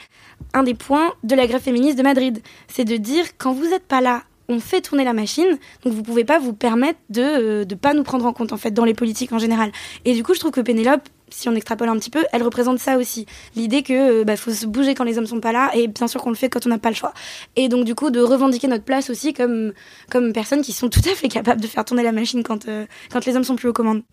un 0.54 0.64
des 0.64 0.74
points 0.74 1.14
de 1.24 1.36
la 1.36 1.46
grève 1.46 1.62
féministe 1.62 1.98
de 1.98 2.04
Madrid. 2.04 2.42
C'est 2.68 2.86
de 2.86 2.98
dire, 2.98 3.26
quand 3.38 3.54
vous 3.54 3.68
n'êtes 3.68 3.86
pas 3.86 4.02
là, 4.02 4.24
on 4.48 4.60
fait 4.60 4.82
tourner 4.82 5.04
la 5.04 5.14
machine, 5.14 5.60
donc 5.84 5.94
vous 5.94 6.02
pouvez 6.02 6.26
pas 6.26 6.40
vous 6.40 6.54
permettre 6.54 7.00
de 7.10 7.22
ne 7.22 7.62
euh, 7.62 7.78
pas 7.80 7.94
nous 7.94 8.02
prendre 8.02 8.26
en 8.26 8.34
compte 8.34 8.52
en 8.52 8.58
fait 8.58 8.72
dans 8.72 8.86
les 8.86 8.96
politiques 8.96 9.32
en 9.32 9.38
général. 9.38 9.72
Et 10.06 10.16
du 10.16 10.24
coup, 10.24 10.34
je 10.34 10.40
trouve 10.40 10.52
que 10.52 10.62
Pénélope 10.62 11.08
si 11.32 11.50
on 11.50 11.56
extrapole 11.56 11.90
un 11.90 11.98
petit 11.98 12.10
peu, 12.10 12.26
elle 12.32 12.44
représente 12.44 12.80
ça 12.80 12.98
aussi. 12.98 13.26
L'idée 13.56 13.84
que 13.84 14.22
euh, 14.22 14.24
bah, 14.24 14.36
faut 14.36 14.52
se 14.52 14.66
bouger 14.66 14.96
quand 14.96 15.04
les 15.04 15.18
hommes 15.18 15.28
sont 15.28 15.40
pas 15.40 15.52
là, 15.52 15.72
et 15.74 15.88
bien 15.88 16.08
sûr 16.08 16.22
qu'on 16.22 16.30
le 16.30 16.36
fait 16.36 16.50
quand 16.50 16.66
on 16.66 16.70
n'a 16.70 16.78
pas 16.78 16.90
le 16.90 16.96
choix. 16.96 17.14
Et 17.56 17.70
donc 17.70 17.86
du 17.86 17.96
coup 17.96 18.10
de 18.10 18.22
revendiquer 18.22 18.68
notre 18.68 18.84
place 18.84 19.10
aussi 19.10 19.34
comme 19.34 19.74
comme 20.10 20.34
personnes 20.34 20.62
qui 20.62 20.72
sont 20.74 20.90
tout 20.90 21.02
à 21.06 21.16
fait 21.16 21.28
capables 21.28 21.62
de 21.62 21.68
faire 21.68 21.86
tourner 21.86 22.04
la 22.04 22.12
machine 22.12 22.44
quand 22.44 22.68
euh, 22.68 22.86
quand 23.12 23.26
les 23.26 23.36
hommes 23.36 23.44
sont 23.44 23.56
plus 23.56 23.70
aux 23.70 23.74
commandes. 23.74 24.04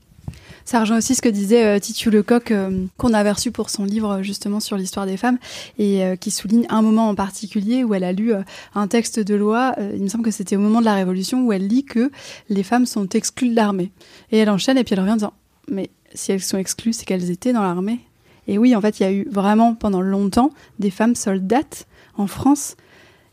Ça 0.65 0.81
rejoint 0.81 0.99
aussi 0.99 1.15
ce 1.15 1.23
que 1.23 1.29
disait 1.29 1.65
euh, 1.65 2.11
Lecoq, 2.11 2.51
euh, 2.51 2.87
qu'on 2.97 3.15
avait 3.15 3.31
reçu 3.31 3.53
pour 3.53 3.71
son 3.71 3.85
livre 3.85 4.23
justement 4.23 4.59
sur 4.59 4.77
l'histoire 4.77 5.07
des 5.07 5.17
femmes, 5.17 5.39
et 5.79 6.03
qui 6.21 6.33
souligne 6.33 6.67
un 6.69 6.83
moment 6.83 7.09
en 7.09 7.15
particulier 7.15 7.85
où 7.85 7.95
elle 7.95 8.03
a 8.03 8.13
lu 8.13 8.33
un 8.75 8.89
texte 8.89 9.21
de 9.21 9.37
loi, 9.37 9.77
il 9.79 10.03
me 10.03 10.09
semble 10.09 10.25
que 10.25 10.33
c'était 10.33 10.57
au 10.57 10.61
moment 10.61 10.81
de 10.81 10.85
la 10.85 10.95
Révolution, 10.95 11.45
où 11.47 11.53
elle 11.53 11.69
lit 11.69 11.85
que 11.85 12.11
les 12.49 12.65
femmes 12.65 12.87
sont 12.87 13.09
exclues 13.11 13.51
de 13.51 13.55
l'armée. 13.55 13.93
Et 14.33 14.39
elle 14.39 14.51
enchaîne, 14.51 14.77
et 14.77 14.83
puis 14.83 14.95
elle 14.95 15.01
revient 15.01 15.13
en 15.13 15.17
disant, 15.17 15.35
mais 15.69 15.91
si 16.17 16.33
elles 16.33 16.43
sont 16.43 16.59
exclues, 16.59 16.93
c'est 16.93 17.05
qu'elles 17.05 17.31
étaient 17.31 17.53
dans 17.53 17.63
l'armée. 17.63 18.01
Et 18.49 18.59
oui, 18.59 18.75
en 18.75 18.81
fait, 18.81 19.01
il 19.01 19.03
y 19.03 19.07
a 19.07 19.13
eu 19.13 19.29
vraiment 19.31 19.75
pendant 19.75 20.01
longtemps 20.01 20.51
des 20.79 20.91
femmes 20.91 21.15
soldates 21.15 21.87
en 22.17 22.27
France 22.27 22.77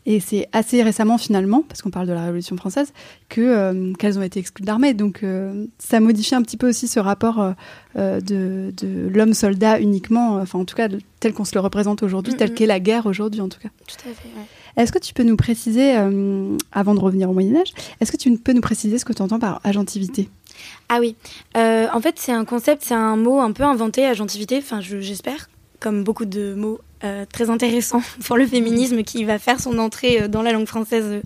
et 0.06 0.20
c'est 0.20 0.48
assez 0.52 0.82
récemment, 0.82 1.16
finalement, 1.16 1.62
parce 1.66 1.80
qu'on 1.80 1.90
parle 1.90 2.06
de 2.06 2.12
la 2.12 2.24
Révolution 2.24 2.56
française, 2.56 2.92
que 3.30 3.40
euh, 3.40 3.94
qu'elles 3.94 4.18
ont 4.18 4.22
été 4.22 4.38
exclues 4.38 4.62
de 4.62 4.66
l'armée. 4.66 4.92
Donc, 4.92 5.22
euh, 5.22 5.66
ça 5.78 5.98
modifie 5.98 6.34
un 6.34 6.42
petit 6.42 6.58
peu 6.58 6.68
aussi 6.68 6.88
ce 6.88 7.00
rapport 7.00 7.54
euh, 7.96 8.20
de, 8.20 8.72
de 8.76 9.08
l'homme 9.08 9.32
soldat 9.32 9.80
uniquement, 9.80 10.34
enfin, 10.36 10.58
en 10.58 10.66
tout 10.66 10.76
cas, 10.76 10.88
tel 11.20 11.32
qu'on 11.32 11.46
se 11.46 11.54
le 11.54 11.60
représente 11.60 12.02
aujourd'hui, 12.02 12.34
tel 12.34 12.52
qu'est 12.52 12.66
la 12.66 12.80
guerre 12.80 13.06
aujourd'hui, 13.06 13.40
en 13.40 13.48
tout 13.48 13.60
cas. 13.60 13.70
Tout 13.86 14.10
à 14.10 14.12
fait. 14.12 14.28
Est-ce 14.76 14.92
que 14.92 14.98
tu 14.98 15.14
peux 15.14 15.22
nous 15.22 15.36
préciser, 15.36 15.92
avant 16.72 16.94
de 16.94 17.00
revenir 17.00 17.30
au 17.30 17.32
Moyen 17.32 17.56
Âge, 17.56 17.72
est-ce 18.00 18.10
que 18.10 18.16
tu 18.16 18.36
peux 18.36 18.52
nous 18.52 18.60
préciser 18.60 18.98
ce 18.98 19.04
que 19.04 19.12
tu 19.12 19.22
entends 19.22 19.38
par 19.38 19.60
agentivité? 19.62 20.28
Ah 20.88 20.98
oui, 21.00 21.16
en 21.54 22.00
fait 22.00 22.18
c'est 22.18 22.32
un 22.32 22.44
concept, 22.44 22.82
c'est 22.84 22.94
un 22.94 23.16
mot 23.16 23.40
un 23.40 23.52
peu 23.52 23.64
inventé, 23.64 24.06
agentivité, 24.06 24.58
enfin 24.58 24.80
j'espère, 24.80 25.48
comme 25.80 26.04
beaucoup 26.04 26.24
de 26.24 26.54
mots 26.54 26.80
euh, 27.04 27.26
très 27.30 27.50
intéressants 27.50 28.00
pour 28.24 28.38
le 28.38 28.46
féminisme 28.46 29.02
qui 29.02 29.24
va 29.24 29.38
faire 29.38 29.60
son 29.60 29.78
entrée 29.78 30.22
euh, 30.22 30.28
dans 30.28 30.40
la 30.40 30.52
langue 30.52 30.66
française 30.66 31.20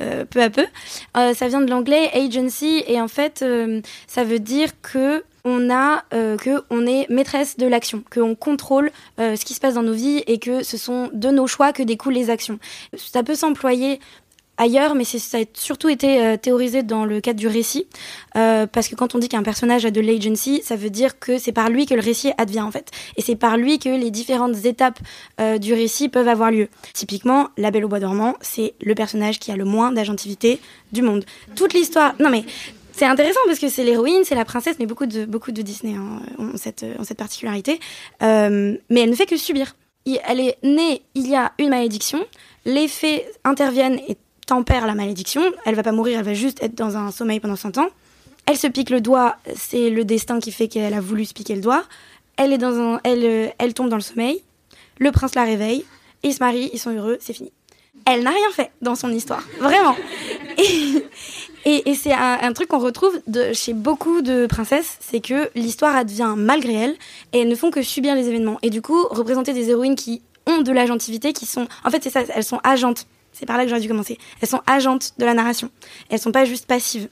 euh, 0.00 0.24
peu 0.24 0.40
à 0.40 0.48
peu. 0.48 0.64
ça 1.14 1.48
vient 1.48 1.60
de 1.60 1.68
l'anglais 1.68 2.08
agency 2.14 2.84
et 2.86 3.00
en 3.00 3.08
fait 3.08 3.44
ça 4.06 4.22
veut 4.22 4.38
dire 4.38 4.68
que 4.82 5.24
on 5.44 5.70
a 5.70 6.04
que 6.10 6.62
on 6.70 6.86
est 6.86 7.08
maîtresse 7.10 7.56
de 7.56 7.66
l'action, 7.66 8.02
que 8.08 8.20
on 8.20 8.34
contrôle 8.34 8.90
ce 9.18 9.44
qui 9.44 9.54
se 9.54 9.60
passe 9.60 9.74
dans 9.74 9.82
nos 9.82 9.92
vies 9.92 10.22
et 10.26 10.38
que 10.38 10.62
ce 10.62 10.76
sont 10.76 11.10
de 11.12 11.30
nos 11.30 11.46
choix 11.46 11.72
que 11.72 11.82
découlent 11.82 12.14
les 12.14 12.30
actions. 12.30 12.58
Ça 12.96 13.22
peut 13.22 13.34
s'employer 13.34 14.00
ailleurs, 14.56 14.94
mais 14.94 15.04
ça 15.04 15.38
a 15.38 15.40
surtout 15.54 15.88
été 15.88 16.22
euh, 16.22 16.36
théorisé 16.36 16.82
dans 16.82 17.04
le 17.04 17.20
cadre 17.20 17.38
du 17.38 17.48
récit, 17.48 17.86
euh, 18.36 18.66
parce 18.66 18.88
que 18.88 18.94
quand 18.94 19.14
on 19.14 19.18
dit 19.18 19.28
qu'un 19.28 19.42
personnage 19.42 19.84
a 19.84 19.90
de 19.90 20.00
l'agency, 20.00 20.62
ça 20.64 20.76
veut 20.76 20.90
dire 20.90 21.18
que 21.18 21.38
c'est 21.38 21.52
par 21.52 21.68
lui 21.68 21.86
que 21.86 21.94
le 21.94 22.00
récit 22.00 22.32
advient 22.38 22.60
en 22.60 22.70
fait, 22.70 22.90
et 23.16 23.22
c'est 23.22 23.36
par 23.36 23.56
lui 23.56 23.78
que 23.78 23.88
les 23.88 24.10
différentes 24.10 24.64
étapes 24.64 24.98
euh, 25.40 25.58
du 25.58 25.74
récit 25.74 26.08
peuvent 26.08 26.28
avoir 26.28 26.50
lieu. 26.50 26.68
Typiquement, 26.92 27.48
La 27.56 27.70
Belle 27.70 27.84
au 27.84 27.88
Bois 27.88 28.00
dormant, 28.00 28.36
c'est 28.40 28.74
le 28.82 28.94
personnage 28.94 29.38
qui 29.38 29.50
a 29.50 29.56
le 29.56 29.64
moins 29.64 29.92
d'agentivité 29.92 30.60
du 30.92 31.02
monde. 31.02 31.24
Toute 31.56 31.74
l'histoire, 31.74 32.14
non 32.20 32.30
mais 32.30 32.44
c'est 32.92 33.06
intéressant 33.06 33.40
parce 33.46 33.58
que 33.58 33.68
c'est 33.68 33.84
l'héroïne, 33.84 34.22
c'est 34.24 34.36
la 34.36 34.44
princesse, 34.44 34.76
mais 34.78 34.86
beaucoup 34.86 35.06
de 35.06 35.24
beaucoup 35.24 35.50
de 35.50 35.62
Disney 35.62 35.98
ont 36.38 36.56
cette 36.56 36.84
ont 36.98 37.02
cette 37.02 37.18
particularité, 37.18 37.80
mais 38.20 38.78
elle 38.88 39.10
ne 39.10 39.16
fait 39.16 39.26
que 39.26 39.36
subir. 39.36 39.74
Elle 40.28 40.38
est 40.38 40.58
née, 40.62 41.02
il 41.14 41.28
y 41.28 41.34
a 41.34 41.52
une 41.58 41.70
malédiction, 41.70 42.24
les 42.66 42.88
faits 42.88 43.24
interviennent 43.42 43.98
et 44.06 44.16
tempère 44.46 44.86
la 44.86 44.94
malédiction. 44.94 45.42
Elle 45.64 45.74
va 45.74 45.82
pas 45.82 45.92
mourir, 45.92 46.18
elle 46.18 46.24
va 46.24 46.34
juste 46.34 46.62
être 46.62 46.74
dans 46.74 46.96
un 46.96 47.10
sommeil 47.10 47.40
pendant 47.40 47.56
100 47.56 47.78
ans. 47.78 47.88
Elle 48.46 48.56
se 48.56 48.66
pique 48.66 48.90
le 48.90 49.00
doigt, 49.00 49.36
c'est 49.56 49.90
le 49.90 50.04
destin 50.04 50.38
qui 50.38 50.52
fait 50.52 50.68
qu'elle 50.68 50.94
a 50.94 51.00
voulu 51.00 51.24
se 51.24 51.32
piquer 51.32 51.54
le 51.54 51.62
doigt. 51.62 51.84
Elle, 52.36 52.52
est 52.52 52.58
dans 52.58 52.78
un, 52.78 53.00
elle, 53.04 53.24
euh, 53.24 53.48
elle 53.58 53.74
tombe 53.74 53.88
dans 53.88 53.96
le 53.96 54.02
sommeil. 54.02 54.42
Le 54.98 55.10
prince 55.12 55.34
la 55.34 55.44
réveille. 55.44 55.84
Ils 56.22 56.34
se 56.34 56.40
marient, 56.40 56.70
ils 56.72 56.78
sont 56.78 56.90
heureux, 56.90 57.18
c'est 57.20 57.32
fini. 57.32 57.52
Elle 58.06 58.22
n'a 58.22 58.30
rien 58.30 58.50
fait 58.52 58.70
dans 58.82 58.94
son 58.94 59.10
histoire, 59.10 59.42
vraiment. 59.60 59.96
Et, 61.66 61.88
et, 61.88 61.94
c'est 61.94 62.12
un, 62.12 62.52
truc 62.52 62.68
qu'on 62.68 62.78
retrouve 62.78 63.18
chez 63.54 63.72
beaucoup 63.72 64.20
de 64.20 64.46
princesses, 64.46 64.98
c'est 65.00 65.20
que 65.20 65.48
l'histoire 65.54 65.96
advient 65.96 66.34
malgré 66.36 66.74
elles 66.74 66.96
et 67.32 67.38
elles 67.38 67.48
ne 67.48 67.54
font 67.54 67.70
que 67.70 67.80
subir 67.80 68.14
les 68.14 68.28
événements. 68.28 68.58
Et 68.60 68.68
du 68.68 68.82
coup, 68.82 69.02
représenter 69.08 69.54
des 69.54 69.70
héroïnes 69.70 69.94
qui 69.94 70.20
ont 70.46 70.60
de 70.60 70.72
l'agentivité, 70.72 71.32
qui 71.32 71.46
sont, 71.46 71.66
en 71.82 71.90
fait, 71.90 72.02
c'est 72.02 72.10
ça, 72.10 72.20
elles 72.34 72.44
sont 72.44 72.60
agentes 72.64 73.06
c'est 73.34 73.44
par 73.44 73.58
là 73.58 73.64
que 73.64 73.68
j'aurais 73.68 73.82
dû 73.82 73.88
commencer. 73.88 74.16
Elles 74.40 74.48
sont 74.48 74.62
agentes 74.66 75.12
de 75.18 75.24
la 75.26 75.34
narration. 75.34 75.70
Elles 76.08 76.20
sont 76.20 76.32
pas 76.32 76.46
juste 76.46 76.66
passives. 76.66 77.08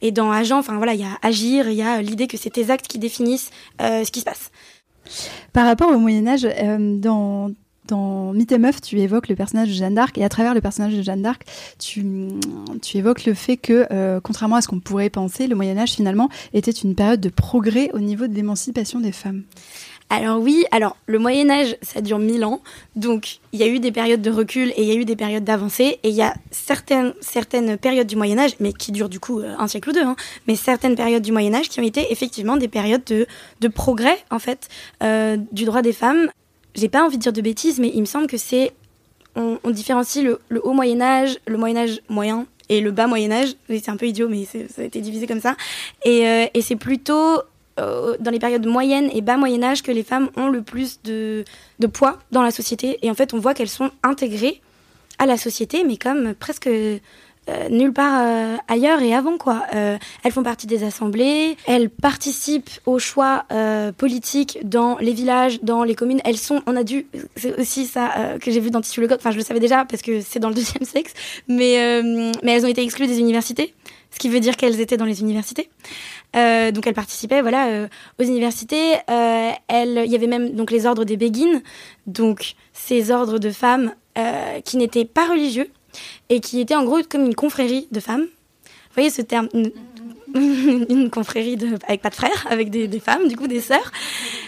Et 0.00 0.10
dans 0.10 0.30
agent, 0.30 0.58
enfin 0.58 0.76
voilà, 0.76 0.94
il 0.94 1.00
y 1.00 1.04
a 1.04 1.18
agir, 1.22 1.68
il 1.68 1.76
y 1.76 1.82
a 1.82 2.00
l'idée 2.00 2.26
que 2.26 2.36
c'est 2.36 2.50
tes 2.50 2.70
actes 2.70 2.86
qui 2.86 2.98
définissent 2.98 3.50
euh, 3.80 4.04
ce 4.04 4.10
qui 4.10 4.20
se 4.20 4.24
passe. 4.24 4.50
Par 5.52 5.66
rapport 5.66 5.90
au 5.90 5.98
Moyen 5.98 6.26
Âge, 6.26 6.44
euh, 6.44 6.96
dans 6.98 7.50
dans 7.86 8.32
Mythe 8.32 8.52
et 8.52 8.58
Meuf, 8.58 8.80
tu 8.80 8.98
évoques 9.00 9.28
le 9.28 9.36
personnage 9.36 9.68
de 9.68 9.74
Jeanne 9.74 9.94
d'Arc 9.94 10.16
et 10.16 10.24
à 10.24 10.28
travers 10.28 10.54
le 10.54 10.60
personnage 10.60 10.94
de 10.94 11.02
Jeanne 11.02 11.22
d'Arc, 11.22 11.42
tu, 11.78 12.02
évoques 12.94 13.26
le 13.26 13.34
fait 13.34 13.56
que, 13.56 13.86
euh, 13.90 14.20
contrairement 14.22 14.56
à 14.56 14.62
ce 14.62 14.68
qu'on 14.68 14.80
pourrait 14.80 15.10
penser, 15.10 15.46
le 15.46 15.54
Moyen 15.54 15.76
Âge 15.76 15.92
finalement 15.92 16.30
était 16.54 16.70
une 16.70 16.94
période 16.94 17.20
de 17.20 17.28
progrès 17.28 17.90
au 17.92 17.98
niveau 17.98 18.26
de 18.26 18.34
l'émancipation 18.34 19.00
des 19.00 19.12
femmes. 19.12 19.42
Alors 20.16 20.38
oui, 20.38 20.64
alors 20.70 20.96
le 21.06 21.18
Moyen 21.18 21.50
Âge, 21.50 21.76
ça 21.82 22.00
dure 22.00 22.20
mille 22.20 22.44
ans, 22.44 22.62
donc 22.94 23.40
il 23.52 23.58
y 23.58 23.64
a 23.64 23.66
eu 23.66 23.80
des 23.80 23.90
périodes 23.90 24.22
de 24.22 24.30
recul 24.30 24.70
et 24.76 24.82
il 24.82 24.84
y 24.84 24.92
a 24.92 24.94
eu 24.94 25.04
des 25.04 25.16
périodes 25.16 25.42
d'avancée, 25.42 25.98
et 26.04 26.08
il 26.08 26.14
y 26.14 26.22
a 26.22 26.34
certaines, 26.52 27.14
certaines 27.20 27.76
périodes 27.76 28.06
du 28.06 28.14
Moyen 28.14 28.38
Âge, 28.38 28.52
mais 28.60 28.72
qui 28.72 28.92
durent 28.92 29.08
du 29.08 29.18
coup 29.18 29.40
euh, 29.40 29.56
un 29.58 29.66
siècle 29.66 29.90
ou 29.90 29.92
deux, 29.92 30.04
hein, 30.04 30.14
mais 30.46 30.54
certaines 30.54 30.94
périodes 30.94 31.24
du 31.24 31.32
Moyen 31.32 31.52
Âge 31.52 31.68
qui 31.68 31.80
ont 31.80 31.84
été 31.84 32.12
effectivement 32.12 32.56
des 32.56 32.68
périodes 32.68 33.02
de, 33.06 33.26
de 33.60 33.68
progrès, 33.68 34.16
en 34.30 34.38
fait, 34.38 34.68
euh, 35.02 35.36
du 35.50 35.64
droit 35.64 35.82
des 35.82 35.92
femmes. 35.92 36.30
J'ai 36.76 36.88
pas 36.88 37.02
envie 37.04 37.16
de 37.18 37.22
dire 37.22 37.32
de 37.32 37.40
bêtises, 37.40 37.80
mais 37.80 37.90
il 37.92 38.00
me 38.00 38.06
semble 38.06 38.28
que 38.28 38.36
c'est... 38.36 38.72
On, 39.34 39.58
différencie 39.70 40.24
le, 40.24 40.38
haut 40.62 40.74
Moyen 40.74 41.00
Âge, 41.00 41.40
le 41.48 41.58
Moyen 41.58 41.76
Âge 41.76 42.00
moyen 42.08 42.46
et 42.68 42.80
le 42.80 42.92
bas 42.92 43.08
Moyen 43.08 43.32
Âge. 43.32 43.56
C'est 43.68 43.88
un 43.88 43.96
peu 43.96 44.06
idiot, 44.06 44.28
mais 44.28 44.44
ça 44.44 44.82
a 44.82 44.84
été 44.84 45.00
divisé 45.00 45.26
comme 45.26 45.40
ça. 45.40 45.56
Et, 46.04 46.24
euh, 46.28 46.46
et 46.54 46.62
c'est 46.62 46.76
plutôt 46.76 47.42
euh, 47.80 48.16
dans 48.20 48.30
les 48.30 48.38
périodes 48.38 48.66
moyennes 48.66 49.10
et 49.12 49.20
bas 49.20 49.36
Moyen 49.36 49.62
Âge 49.64 49.82
que 49.82 49.90
les 49.90 50.04
femmes 50.04 50.30
ont 50.36 50.48
le 50.48 50.62
plus 50.62 51.00
de, 51.02 51.44
poids 51.92 52.18
dans 52.30 52.42
la 52.42 52.50
société. 52.50 52.98
Et 53.02 53.10
en 53.10 53.14
fait, 53.14 53.34
on 53.34 53.38
voit 53.38 53.52
qu'elles 53.52 53.68
sont 53.68 53.90
intégrées 54.02 54.60
à 55.18 55.26
la 55.26 55.36
société, 55.36 55.82
mais 55.84 55.96
comme 55.96 56.34
presque 56.34 56.68
euh, 56.68 56.98
nulle 57.70 57.92
part 57.92 58.22
euh, 58.22 58.56
ailleurs 58.68 59.02
et 59.02 59.14
avant 59.14 59.38
quoi. 59.38 59.66
elles 59.72 60.32
font 60.32 60.42
partie 60.42 60.66
des 60.66 60.82
assemblées, 60.82 61.56
elles 61.66 61.90
participent 61.90 62.70
aux 62.86 62.98
choix 62.98 63.44
politiques 63.98 64.58
dans 64.62 64.96
les 64.98 65.12
villages, 65.12 65.60
dans 65.62 65.82
les 65.82 65.96
communes. 65.96 66.20
Elles 66.24 66.38
sont, 66.38 66.62
on 66.66 66.76
a 66.76 66.84
dû, 66.84 67.06
c'est 67.36 67.58
aussi 67.58 67.86
ça 67.86 68.36
que 68.40 68.50
j'ai 68.50 68.60
vu 68.60 68.70
dans 68.70 68.80
Tissu 68.80 69.00
le 69.00 69.12
Enfin, 69.12 69.30
je 69.32 69.36
le 69.36 69.42
savais 69.44 69.60
déjà 69.60 69.84
parce 69.84 70.02
que 70.02 70.20
c'est 70.20 70.38
dans 70.38 70.48
le 70.48 70.54
deuxième 70.54 70.84
sexe, 70.84 71.12
mais 71.48 72.02
mais 72.42 72.52
elles 72.52 72.64
ont 72.64 72.68
été 72.68 72.82
exclues 72.82 73.08
des 73.08 73.18
universités, 73.18 73.74
ce 74.10 74.18
qui 74.18 74.28
veut 74.28 74.40
dire 74.40 74.56
qu'elles 74.56 74.80
étaient 74.80 74.96
dans 74.96 75.04
les 75.04 75.20
universités. 75.20 75.68
Euh, 76.34 76.72
donc 76.72 76.86
elle 76.86 76.94
participait 76.94 77.40
voilà 77.42 77.68
euh, 77.68 77.88
aux 78.18 78.24
universités. 78.24 78.94
Euh, 79.10 79.50
elle, 79.68 80.02
il 80.04 80.10
y 80.10 80.16
avait 80.16 80.26
même 80.26 80.50
donc 80.50 80.70
les 80.70 80.86
ordres 80.86 81.04
des 81.04 81.16
béguines, 81.16 81.62
donc 82.06 82.54
ces 82.72 83.10
ordres 83.10 83.38
de 83.38 83.50
femmes 83.50 83.94
qui 84.64 84.76
n'étaient 84.76 85.04
pas 85.04 85.26
religieux 85.26 85.68
et 86.28 86.38
qui 86.38 86.60
étaient 86.60 86.76
en 86.76 86.84
gros 86.84 87.00
comme 87.08 87.24
une 87.24 87.34
confrérie 87.34 87.88
de 87.90 87.98
femmes. 87.98 88.20
Vous 88.22 88.94
voyez 88.94 89.10
ce 89.10 89.22
terme 89.22 89.48
une, 89.52 91.10
confrérie 91.10 91.56
de, 91.56 91.76
avec 91.88 92.00
pas 92.00 92.10
de 92.10 92.14
frères, 92.14 92.46
avec 92.48 92.70
des, 92.70 93.00
femmes, 93.00 93.26
du 93.26 93.36
coup 93.36 93.48
des 93.48 93.60
sœurs, 93.60 93.90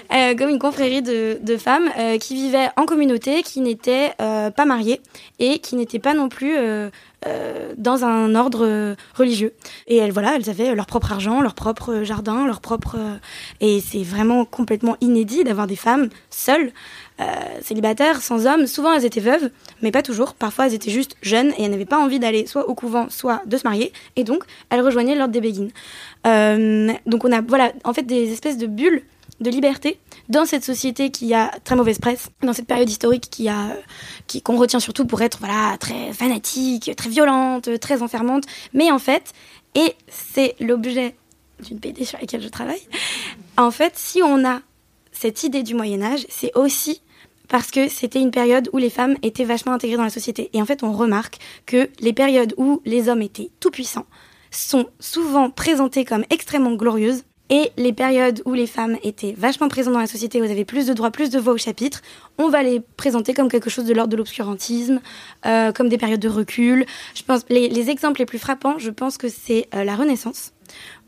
comme 0.09 0.51
une 0.51 0.61
confrérie 0.61 1.03
de, 1.03 1.41
de 1.43 1.57
femmes 1.57 1.91
qui 2.21 2.37
vivaient 2.37 2.69
en 2.77 2.87
communauté, 2.87 3.43
qui 3.43 3.61
n'étaient 3.61 4.13
pas 4.19 4.65
mariées 4.65 5.01
et 5.41 5.59
qui 5.59 5.75
n'étaient 5.75 5.99
pas 5.99 6.15
non 6.15 6.29
plus 6.29 6.55
euh, 7.27 7.73
dans 7.77 8.05
un 8.05 8.35
ordre 8.35 8.97
religieux. 9.15 9.53
Et 9.87 9.97
elles, 9.97 10.13
voilà, 10.13 10.37
elles 10.37 10.49
avaient 10.49 10.75
leur 10.75 10.87
propre 10.87 11.13
argent, 11.13 11.41
leur 11.41 11.55
propre 11.55 12.03
jardin, 12.03 12.47
leur 12.47 12.61
propre. 12.61 12.97
Euh, 12.99 13.17
et 13.61 13.81
c'est 13.81 14.03
vraiment 14.03 14.45
complètement 14.45 14.97
inédit 15.01 15.45
d'avoir 15.45 15.67
des 15.67 15.77
femmes 15.77 16.09
seules, 16.31 16.73
euh, 17.21 17.25
célibataires, 17.63 18.23
sans 18.23 18.47
hommes. 18.47 18.67
Souvent, 18.67 18.93
elles 18.93 19.05
étaient 19.05 19.21
veuves, 19.21 19.51
mais 19.83 19.91
pas 19.91 20.03
toujours. 20.03 20.35
Parfois, 20.35 20.67
elles 20.67 20.75
étaient 20.75 20.91
juste 20.91 21.17
jeunes 21.23 21.53
et 21.59 21.65
elles 21.65 21.71
n'avaient 21.71 21.85
pas 21.85 21.99
envie 21.99 22.19
d'aller 22.19 22.47
soit 22.47 22.69
au 22.69 22.75
couvent, 22.75 23.09
soit 23.11 23.43
de 23.47 23.57
se 23.57 23.65
marier. 23.65 23.93
Et 24.17 24.25
donc, 24.25 24.45
elles 24.71 24.81
rejoignaient 24.81 25.17
l'ordre 25.17 25.33
des 25.33 25.41
béguines. 25.41 25.71
donc, 26.25 27.25
on 27.25 27.33
a, 27.33 27.41
voilà, 27.41 27.73
en 27.85 27.93
fait, 27.93 28.05
des 28.05 28.33
espèces 28.33 28.59
de 28.59 28.67
bulles 28.67 29.03
de 29.41 29.51
liberté 29.51 29.99
dans 30.29 30.45
cette 30.45 30.65
société 30.65 31.11
qui 31.11 31.35
a 31.35 31.51
très 31.65 31.77
mauvaise 31.77 31.99
presse, 31.99 32.29
dans 32.43 32.53
cette 32.53 32.67
période 32.67 32.89
historique 32.89 33.29
qui 33.31 33.49
a, 33.49 33.77
qui 34.27 34.43
qu'on 34.43 34.57
retient 34.57 34.81
surtout 34.81 35.07
pour 35.07 35.23
être 35.23 35.39
voilà 35.39 35.77
très 35.79 36.13
fanatique, 36.13 36.93
très 36.97 37.11
violente, 37.11 37.69
très 37.81 38.03
enfermante, 38.03 38.45
mais 38.73 38.91
en 38.91 38.99
fait, 38.99 39.33
et 39.75 39.95
c'est 40.09 40.57
l'objet 40.61 41.17
d'une 41.63 41.79
BD 41.79 42.05
sur 42.05 42.19
laquelle 42.19 42.43
je 42.43 42.49
travaille. 42.49 42.83
En 43.57 43.71
fait, 43.71 43.93
si 43.97 44.23
on 44.23 44.45
a 44.45 44.61
cette 45.13 45.45
idée 45.45 45.63
du 45.63 45.75
Moyen 45.75 46.03
Âge, 46.03 46.27
c'est 46.29 46.55
aussi 46.57 47.03
parce 47.49 47.71
que 47.71 47.89
c'était 47.89 48.21
une 48.21 48.31
période 48.31 48.69
où 48.73 48.79
les 48.79 48.91
femmes 48.91 49.17
étaient 49.23 49.45
vachement 49.45 49.73
intégrées 49.73 49.97
dans 49.97 50.03
la 50.03 50.11
société. 50.11 50.51
Et 50.53 50.61
en 50.61 50.67
fait, 50.67 50.83
on 50.83 50.93
remarque 50.93 51.39
que 51.65 51.89
les 52.01 52.13
périodes 52.13 52.55
où 52.57 52.83
les 52.85 53.09
hommes 53.09 53.23
étaient 53.23 53.51
tout 53.61 53.71
puissants 53.71 54.07
sont 54.51 54.89
souvent 54.99 55.51
présentées 55.51 56.05
comme 56.05 56.25
extrêmement 56.31 56.75
glorieuses 56.75 57.25
et 57.51 57.71
les 57.77 57.93
périodes 57.93 58.43
où 58.45 58.55
les 58.55 58.67
femmes 58.67 58.97
étaient 59.03 59.35
vachement 59.37 59.69
présentes 59.69 59.95
dans 59.95 60.01
la 60.01 60.07
société, 60.07 60.41
où 60.41 60.45
elles 60.45 60.51
avaient 60.51 60.65
plus 60.65 60.87
de 60.87 60.93
droits, 60.93 61.11
plus 61.11 61.31
de 61.31 61.39
voix 61.39 61.53
au 61.53 61.59
chapitre, 61.59 62.03
on 62.39 62.49
va 62.49 62.63
les 62.63 62.81
présenter 62.81 63.35
comme 63.35 63.49
quelque 63.49 63.71
chose 63.71 63.85
de 63.85 63.95
l'ordre 63.95 64.11
de 64.11 64.17
l'obscurantisme, 64.17 65.01
euh, 65.47 65.73
comme 65.73 65.89
des 65.89 65.99
périodes 65.99 66.21
de 66.21 66.29
recul. 66.29 66.87
Je 67.15 67.23
pense 67.23 67.43
les, 67.49 67.69
les, 67.69 67.91
exemples 67.91 68.21
les 68.21 68.27
plus 68.27 68.39
frappants, 68.39 68.79
je 68.79 68.91
pense 68.91 69.17
que 69.17 69.29
c'est 69.29 69.69
euh, 69.75 69.85
la 69.85 69.95
Renaissance, 69.95 70.53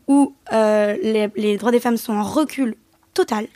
où 0.07 0.33
les, 0.51 1.29
les 1.35 1.57
droits 1.57 1.71
des 1.71 1.79
femmes 1.79 1.97
sont 1.97 2.13
en 2.13 2.23
recul 2.23 2.75
total, 3.13 3.47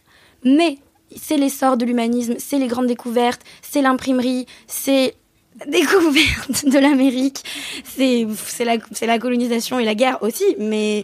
mais 0.43 0.77
c'est 1.15 1.37
l'essor 1.37 1.77
de 1.77 1.85
l'humanisme, 1.85 2.35
c'est 2.37 2.59
les 2.59 2.67
grandes 2.67 2.87
découvertes, 2.87 3.41
c'est 3.61 3.81
l'imprimerie, 3.81 4.45
c'est 4.67 5.15
découverte 5.67 6.65
de 6.65 6.79
l'Amérique, 6.79 7.43
c'est 7.83 8.25
la, 8.59 8.77
la 9.01 9.19
colonisation 9.19 9.79
et 9.79 9.85
la 9.85 9.95
guerre 9.95 10.21
aussi, 10.21 10.55
mais 10.59 11.03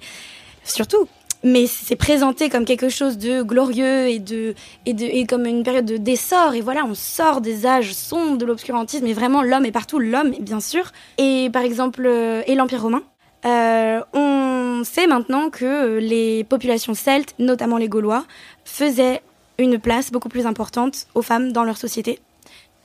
surtout. 0.63 1.07
Mais 1.43 1.67
c'est 1.67 1.95
présenté 1.95 2.49
comme 2.49 2.65
quelque 2.65 2.89
chose 2.89 3.17
de 3.17 3.41
glorieux 3.43 4.07
et, 4.07 4.19
de, 4.19 4.55
et, 4.85 4.93
de, 4.93 5.05
et 5.05 5.25
comme 5.25 5.45
une 5.45 5.63
période 5.63 5.85
d'essor. 5.85 6.53
Et 6.53 6.61
voilà, 6.61 6.83
on 6.85 6.95
sort 6.95 7.39
des 7.39 7.65
âges 7.65 7.93
sombres 7.93 8.37
de 8.37 8.45
l'obscurantisme. 8.45 9.07
Et 9.07 9.13
vraiment, 9.13 9.41
l'homme 9.41 9.65
est 9.65 9.71
partout, 9.71 9.99
l'homme, 9.99 10.31
bien 10.39 10.59
sûr. 10.59 10.91
Et 11.17 11.49
par 11.53 11.61
exemple, 11.61 12.05
euh, 12.05 12.41
et 12.45 12.55
l'Empire 12.55 12.81
romain. 12.81 13.03
Euh, 13.45 14.01
on 14.13 14.83
sait 14.83 15.07
maintenant 15.07 15.49
que 15.49 15.97
les 15.97 16.43
populations 16.43 16.93
celtes, 16.93 17.35
notamment 17.39 17.77
les 17.77 17.87
Gaulois, 17.87 18.25
faisaient 18.65 19.21
une 19.57 19.79
place 19.79 20.11
beaucoup 20.11 20.29
plus 20.29 20.45
importante 20.45 21.07
aux 21.15 21.21
femmes 21.21 21.51
dans 21.53 21.63
leur 21.63 21.77
société. 21.77 22.19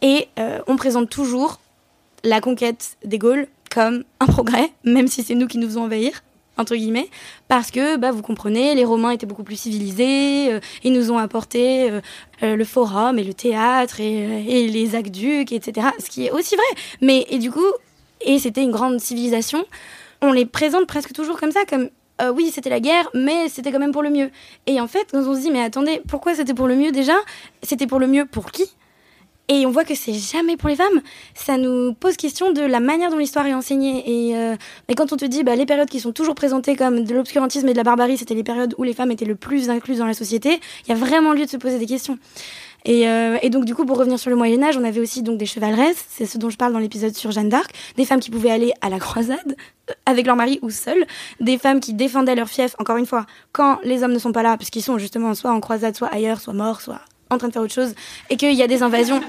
Et 0.03 0.29
euh, 0.39 0.61
on 0.67 0.77
présente 0.77 1.11
toujours 1.11 1.61
la 2.23 2.41
conquête 2.41 2.97
des 3.05 3.19
Gaules 3.19 3.47
comme 3.71 4.05
un 4.21 4.27
progrès, 4.27 4.71
même 4.85 5.09
si 5.09 5.23
c'est 5.23 5.35
nous 5.35 5.49
qui 5.49 5.59
nous 5.59 5.67
faisons 5.67 5.85
envahir, 5.85 6.23
entre 6.57 6.77
guillemets, 6.77 7.09
parce 7.49 7.71
que, 7.71 7.97
bah, 7.97 8.13
vous 8.13 8.23
comprenez, 8.23 8.75
les 8.75 8.85
Romains 8.85 9.11
étaient 9.11 9.27
beaucoup 9.27 9.43
plus 9.43 9.59
civilisés, 9.59 10.53
euh, 10.53 10.61
ils 10.83 10.93
nous 10.93 11.11
ont 11.11 11.19
apporté 11.19 11.91
euh, 11.91 12.57
le 12.57 12.65
forum 12.65 13.19
et 13.19 13.25
le 13.25 13.35
théâtre 13.35 14.01
et, 14.01 14.69
les 14.69 14.95
aqueducs, 14.95 15.53
etc. 15.53 15.89
Ce 15.99 16.09
qui 16.09 16.27
est 16.27 16.31
aussi 16.31 16.55
vrai. 16.55 16.83
Mais, 17.01 17.27
et 17.31 17.39
du 17.39 17.51
coup, 17.51 17.67
et 18.21 18.39
c'était 18.39 18.63
une 18.63 18.71
grande 18.71 19.01
civilisation, 19.01 19.65
on 20.23 20.33
les 20.33 20.47
présente 20.47 20.87
presque 20.87 21.13
toujours 21.13 21.39
comme 21.39 21.53
ça, 21.53 21.65
comme 21.69 21.89
euh, 22.23 22.31
oui, 22.31 22.51
c'était 22.53 22.71
la 22.71 22.81
guerre, 22.81 23.09
mais 23.15 23.49
c'était 23.49 23.73
quand 23.73 23.81
même 23.81 23.93
pour 23.93 24.03
le 24.03 24.11
mieux. 24.11 24.31
Et 24.67 24.81
en 24.81 24.87
fait, 24.87 25.09
quand 25.11 25.19
on 25.19 25.35
se 25.35 25.41
dit, 25.41 25.51
mais 25.51 25.63
attendez, 25.63 26.01
pourquoi 26.09 26.35
c'était 26.35 26.55
pour 26.55 26.69
le 26.69 26.77
mieux 26.77 26.93
déjà? 26.93 27.17
C'était 27.63 27.87
pour 27.87 27.99
le 27.99 28.07
mieux 28.07 28.25
pour 28.25 28.53
qui? 28.53 28.65
Et 29.49 29.67
on 29.67 29.71
voit 29.71 29.85
que 29.85 29.95
c'est 29.95 30.15
jamais 30.15 30.57
pour 30.57 30.69
les 30.69 30.77
femmes. 30.77 31.03
Ça 31.35 31.59
nous 31.59 31.93
pose 31.95 32.17
question 32.17 32.53
de 32.53 32.63
la 32.63 32.81
manière 32.81 33.11
dont 33.11 33.19
l'histoire 33.19 33.47
est 33.47 33.55
enseignée. 33.55 34.03
Et, 34.07 34.37
euh, 34.37 34.57
quand 34.97 35.13
on 35.13 35.17
te 35.17 35.25
dit, 35.25 35.43
bah, 35.43 35.55
les 35.55 35.67
périodes 35.67 35.89
qui 35.89 36.01
sont 36.01 36.13
toujours 36.13 36.35
présentées 36.35 36.77
comme 36.77 37.05
de 37.05 37.15
l'obscurantisme 37.15 37.69
et 37.69 37.73
de 37.73 37.77
la 37.77 37.85
barbarie, 37.85 38.17
c'était 38.17 38.35
les 38.35 38.45
périodes 38.45 38.75
où 38.79 38.85
les 38.85 38.95
femmes 38.95 39.11
étaient 39.11 39.25
le 39.25 39.35
plus 39.35 39.71
incluses 39.71 39.99
dans 39.99 40.07
la 40.07 40.15
société, 40.15 40.61
il 40.87 40.89
y 40.89 40.93
a 40.93 40.97
vraiment 40.97 41.33
lieu 41.33 41.45
de 41.45 41.51
se 41.51 41.57
poser 41.57 41.79
des 41.79 41.87
questions. 41.87 42.19
Euh, 42.87 43.39
et, 43.43 43.51
donc 43.51 43.65
du 43.65 43.75
coup, 43.75 43.87
pour 43.87 43.99
revenir 43.99 44.19
sur 44.19 44.31
le 44.31 44.37
Moyen 44.37 44.63
Âge, 44.63 44.77
on 44.77 44.85
avait 44.85 45.01
aussi 45.01 45.23
donc 45.23 45.39
des 45.39 45.47
chevaleresses, 45.47 46.05
c'est 46.09 46.27
ce 46.27 46.37
dont 46.37 46.51
je 46.51 46.57
parle 46.57 46.73
dans 46.73 46.79
l'épisode 46.79 47.15
sur 47.15 47.31
Jeanne 47.31 47.49
d'Arc, 47.49 47.71
des 47.97 48.05
femmes 48.05 48.21
qui 48.21 48.31
pouvaient 48.31 48.51
aller 48.51 48.73
à 48.83 48.91
la 48.91 48.99
croisade 48.99 49.57
euh, 49.91 49.95
avec 50.07 50.27
leur 50.27 50.37
mari 50.37 50.59
ou 50.63 50.71
seules, 50.71 51.07
des 51.41 51.57
femmes 51.57 51.81
qui 51.81 51.95
défendaient 51.95 52.35
leur 52.35 52.49
fief, 52.49 52.75
encore 52.79 52.99
une 52.99 53.07
fois, 53.07 53.25
quand 53.53 53.79
les 53.85 54.03
hommes 54.03 54.13
ne 54.13 54.19
sont 54.19 54.33
pas 54.33 54.43
là, 54.43 54.57
parce 54.57 54.71
qu'ils 54.71 54.83
sont 54.83 54.99
justement 54.99 55.35
soit 55.35 55.51
en 55.51 55.61
croisade, 55.61 55.97
soit 55.97 56.09
ailleurs, 56.09 56.41
soit 56.41 56.53
morts, 56.53 56.81
soit 56.83 57.01
en 57.31 57.39
train 57.39 57.49
de 57.49 57.53
faire 57.53 57.63
autre 57.63 57.75
chose, 57.75 57.95
et 58.31 58.37
qu'il 58.37 58.55
y 58.55 58.63
a 58.63 58.67
des 58.67 58.83
invasions. 58.83 59.21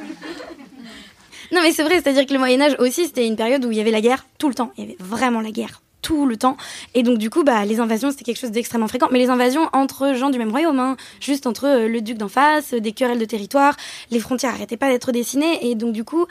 Non 1.52 1.62
mais 1.62 1.72
c'est 1.72 1.84
vrai, 1.84 2.02
c'est-à-dire 2.02 2.26
que 2.26 2.34
le 2.34 2.39
Moyen 2.39 2.60
Âge 2.62 2.76
aussi, 2.80 3.06
c'était 3.06 3.28
une 3.28 3.36
période 3.36 3.64
où 3.66 3.72
il 3.72 3.78
y 3.78 3.82
avait 3.82 3.91
la 3.91 4.02
guerre 4.02 4.26
tout 4.38 4.50
le 4.50 4.56
temps, 4.56 4.72
il 4.78 4.84
y 4.84 4.88
avait 4.88 4.98
vraiment 5.00 5.41
la 5.41 5.52
guerre 5.52 5.82
tout 6.06 6.28
le 6.28 6.38
temps. 6.38 6.56
Et 6.93 7.02
donc, 7.02 7.18
du 7.18 7.32
coup, 7.32 7.43
bah, 7.43 7.66
les 7.66 7.80
invasions, 7.80 8.12
c'était 8.12 8.24
quelque 8.24 8.39
chose 8.39 8.52
d'extrêmement 8.52 8.88
fréquent. 8.88 9.08
Mais 9.12 9.18
les 9.18 9.32
invasions 9.32 9.68
entre 9.74 10.14
gens 10.14 10.30
du 10.30 10.38
même 10.38 10.52
royaume, 10.52 10.80
hein, 10.80 10.98
juste 11.20 11.48
entre 11.48 11.66
euh, 11.66 11.88
le 11.88 12.00
duc 12.00 12.18
d'en 12.18 12.28
face, 12.28 12.76
des 12.76 12.91
querelles 12.91 13.18
de 13.18 13.26
territoire, 13.26 13.76
les 14.12 14.20
frontières 14.20 14.54
arrêtaient 14.54 14.78
pas 14.78 14.89
d'être 14.89 15.12
dessinées. 15.12 15.68
Et 15.68 15.74
donc, 15.74 15.93
du 15.93 16.04
coup, 16.04 16.28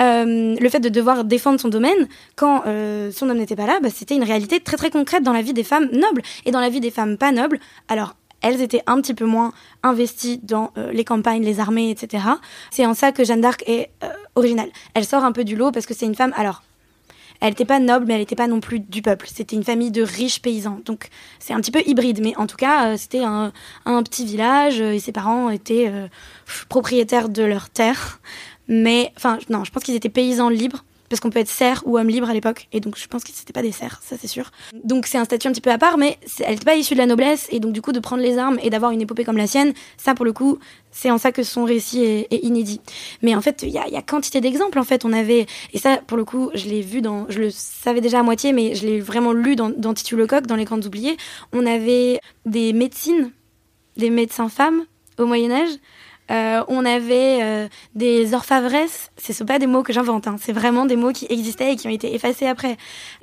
euh, 0.00 0.56
le 0.58 0.68
fait 0.68 0.80
de 0.80 0.88
devoir 0.88 1.24
défendre 1.24 1.60
son 1.60 1.68
domaine 1.68 2.08
quand 2.34 2.62
euh, 2.66 3.12
son 3.12 3.28
homme 3.28 3.38
n'était 3.38 3.54
pas 3.54 3.66
là, 3.66 3.78
bah, 3.80 3.90
c'était 3.94 4.16
une 4.16 4.24
réalité 4.24 4.58
très 4.58 4.76
très 4.76 4.90
concrète 4.90 5.22
dans 5.22 5.32
la 5.32 5.42
vie 5.42 5.52
des 5.52 5.64
femmes 5.64 5.88
nobles 5.92 6.22
et 6.44 6.50
dans 6.50 6.60
la 6.60 6.70
vie 6.70 6.80
des 6.80 6.90
femmes 6.90 7.16
pas 7.16 7.30
nobles. 7.30 7.60
Alors, 7.88 8.16
elles 8.42 8.60
étaient 8.60 8.82
un 8.86 9.00
petit 9.00 9.14
peu 9.14 9.24
moins 9.24 9.52
investies 9.82 10.38
dans 10.42 10.72
les 10.92 11.04
campagnes, 11.04 11.44
les 11.44 11.60
armées, 11.60 11.90
etc. 11.90 12.24
C'est 12.70 12.86
en 12.86 12.94
ça 12.94 13.12
que 13.12 13.24
Jeanne 13.24 13.40
d'Arc 13.40 13.62
est 13.66 13.90
originale. 14.34 14.70
Elle 14.94 15.04
sort 15.04 15.24
un 15.24 15.32
peu 15.32 15.44
du 15.44 15.56
lot 15.56 15.72
parce 15.72 15.86
que 15.86 15.94
c'est 15.94 16.06
une 16.06 16.14
femme. 16.14 16.32
Alors, 16.36 16.62
elle 17.42 17.48
n'était 17.48 17.64
pas 17.64 17.80
noble, 17.80 18.06
mais 18.06 18.14
elle 18.14 18.20
n'était 18.20 18.36
pas 18.36 18.46
non 18.46 18.60
plus 18.60 18.78
du 18.78 19.02
peuple. 19.02 19.26
C'était 19.28 19.56
une 19.56 19.64
famille 19.64 19.90
de 19.90 20.02
riches 20.02 20.40
paysans. 20.40 20.78
Donc 20.84 21.08
c'est 21.40 21.52
un 21.52 21.60
petit 21.60 21.72
peu 21.72 21.82
hybride, 21.84 22.20
mais 22.22 22.36
en 22.36 22.46
tout 22.46 22.56
cas, 22.56 22.92
euh, 22.92 22.96
c'était 22.96 23.24
un, 23.24 23.52
petit 23.84 24.24
village 24.24 24.80
euh, 24.80 24.92
et 24.92 25.00
ses 25.00 25.10
parents 25.10 25.50
étaient 25.50 25.88
euh, 25.88 26.06
propriétaires 26.68 27.28
de 27.28 27.42
leur 27.42 27.68
terre. 27.68 28.20
Mais, 28.68 29.12
enfin, 29.16 29.38
non, 29.50 29.64
je 29.64 29.72
pense 29.72 29.82
qu'ils 29.82 29.96
étaient 29.96 30.08
paysans 30.08 30.50
libres 30.50 30.84
parce 31.12 31.20
qu'on 31.20 31.28
peut 31.28 31.40
être 31.40 31.48
serf 31.48 31.82
ou 31.84 31.98
homme 31.98 32.08
libre 32.08 32.30
à 32.30 32.32
l'époque, 32.32 32.68
et 32.72 32.80
donc 32.80 32.96
je 32.96 33.06
pense 33.06 33.22
que 33.22 33.28
c'était 33.34 33.52
pas 33.52 33.60
des 33.60 33.70
serfs, 33.70 34.00
ça 34.02 34.16
c'est 34.18 34.28
sûr. 34.28 34.50
Donc 34.82 35.04
c'est 35.04 35.18
un 35.18 35.26
statut 35.26 35.46
un 35.46 35.52
petit 35.52 35.60
peu 35.60 35.70
à 35.70 35.76
part, 35.76 35.98
mais 35.98 36.16
elle 36.40 36.52
n'était 36.52 36.64
pas 36.64 36.74
issue 36.74 36.94
de 36.94 37.00
la 37.00 37.04
noblesse, 37.04 37.48
et 37.50 37.60
donc 37.60 37.72
du 37.72 37.82
coup 37.82 37.92
de 37.92 38.00
prendre 38.00 38.22
les 38.22 38.38
armes 38.38 38.58
et 38.62 38.70
d'avoir 38.70 38.92
une 38.92 39.02
épopée 39.02 39.22
comme 39.22 39.36
la 39.36 39.46
sienne, 39.46 39.74
ça 39.98 40.14
pour 40.14 40.24
le 40.24 40.32
coup, 40.32 40.58
c'est 40.90 41.10
en 41.10 41.18
ça 41.18 41.30
que 41.30 41.42
son 41.42 41.64
récit 41.64 42.02
est, 42.02 42.42
inédit. 42.42 42.80
Mais 43.20 43.34
en 43.34 43.42
fait, 43.42 43.62
il 43.62 43.68
y 43.68 43.76
a, 43.76 44.00
quantité 44.00 44.40
d'exemples. 44.40 44.78
En 44.78 44.84
fait, 44.84 45.04
on 45.04 45.12
avait 45.12 45.44
et 45.74 45.78
ça 45.78 45.98
pour 45.98 46.16
le 46.16 46.24
coup, 46.24 46.50
je 46.54 46.66
l'ai 46.66 46.80
vu 46.80 47.02
dans, 47.02 47.26
je 47.28 47.40
le 47.40 47.50
savais 47.50 48.00
déjà 48.00 48.20
à 48.20 48.22
moitié, 48.22 48.54
mais 48.54 48.74
je 48.74 48.86
l'ai 48.86 48.98
vraiment 48.98 49.34
lu 49.34 49.54
dans, 49.54 49.68
dans 49.68 49.92
Titu 49.92 50.16
Lecoq, 50.16 50.46
dans 50.46 50.56
Les 50.56 50.64
Grandes 50.64 50.86
Oubliées. 50.86 51.18
On 51.52 51.66
avait 51.66 52.20
des 52.46 52.72
médecines, 52.72 53.32
des 53.98 54.08
médecins 54.08 54.48
femmes 54.48 54.86
au 55.18 55.26
Moyen 55.26 55.50
Âge 55.50 55.78
euh, 56.32 56.64
on 56.68 56.84
avait 56.84 57.40
euh, 57.42 57.68
des 57.94 58.34
orfavresses, 58.34 59.10
ce 59.22 59.32
sont 59.32 59.44
pas 59.44 59.58
des 59.58 59.66
mots 59.66 59.82
que 59.82 59.92
j'invente, 59.92 60.26
hein. 60.26 60.36
c'est 60.40 60.52
vraiment 60.52 60.86
des 60.86 60.96
mots 60.96 61.12
qui 61.12 61.26
existaient 61.28 61.72
et 61.72 61.76
qui 61.76 61.86
ont 61.86 61.90
été 61.90 62.14
effacés 62.14 62.46
après. 62.46 62.76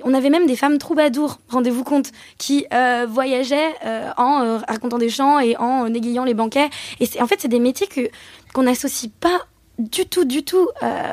On 0.04 0.14
avait 0.14 0.30
même 0.30 0.46
des 0.46 0.56
femmes 0.56 0.78
troubadours, 0.78 1.38
rendez-vous 1.48 1.84
compte, 1.84 2.12
qui 2.38 2.66
euh, 2.72 3.06
voyageaient 3.08 3.74
en 4.16 4.58
racontant 4.68 4.98
des 4.98 5.08
chants 5.08 5.38
et 5.40 5.56
en 5.56 5.92
égayant 5.92 6.24
les 6.24 6.34
banquets. 6.34 6.70
Et 7.00 7.08
en 7.20 7.26
fait, 7.26 7.40
c'est 7.40 7.48
des 7.48 7.60
métiers 7.60 7.88
qu'on 8.52 8.62
n'associe 8.62 9.10
pas 9.20 9.46
du 9.80 10.06
tout, 10.06 10.24
du 10.24 10.44
tout 10.44 10.68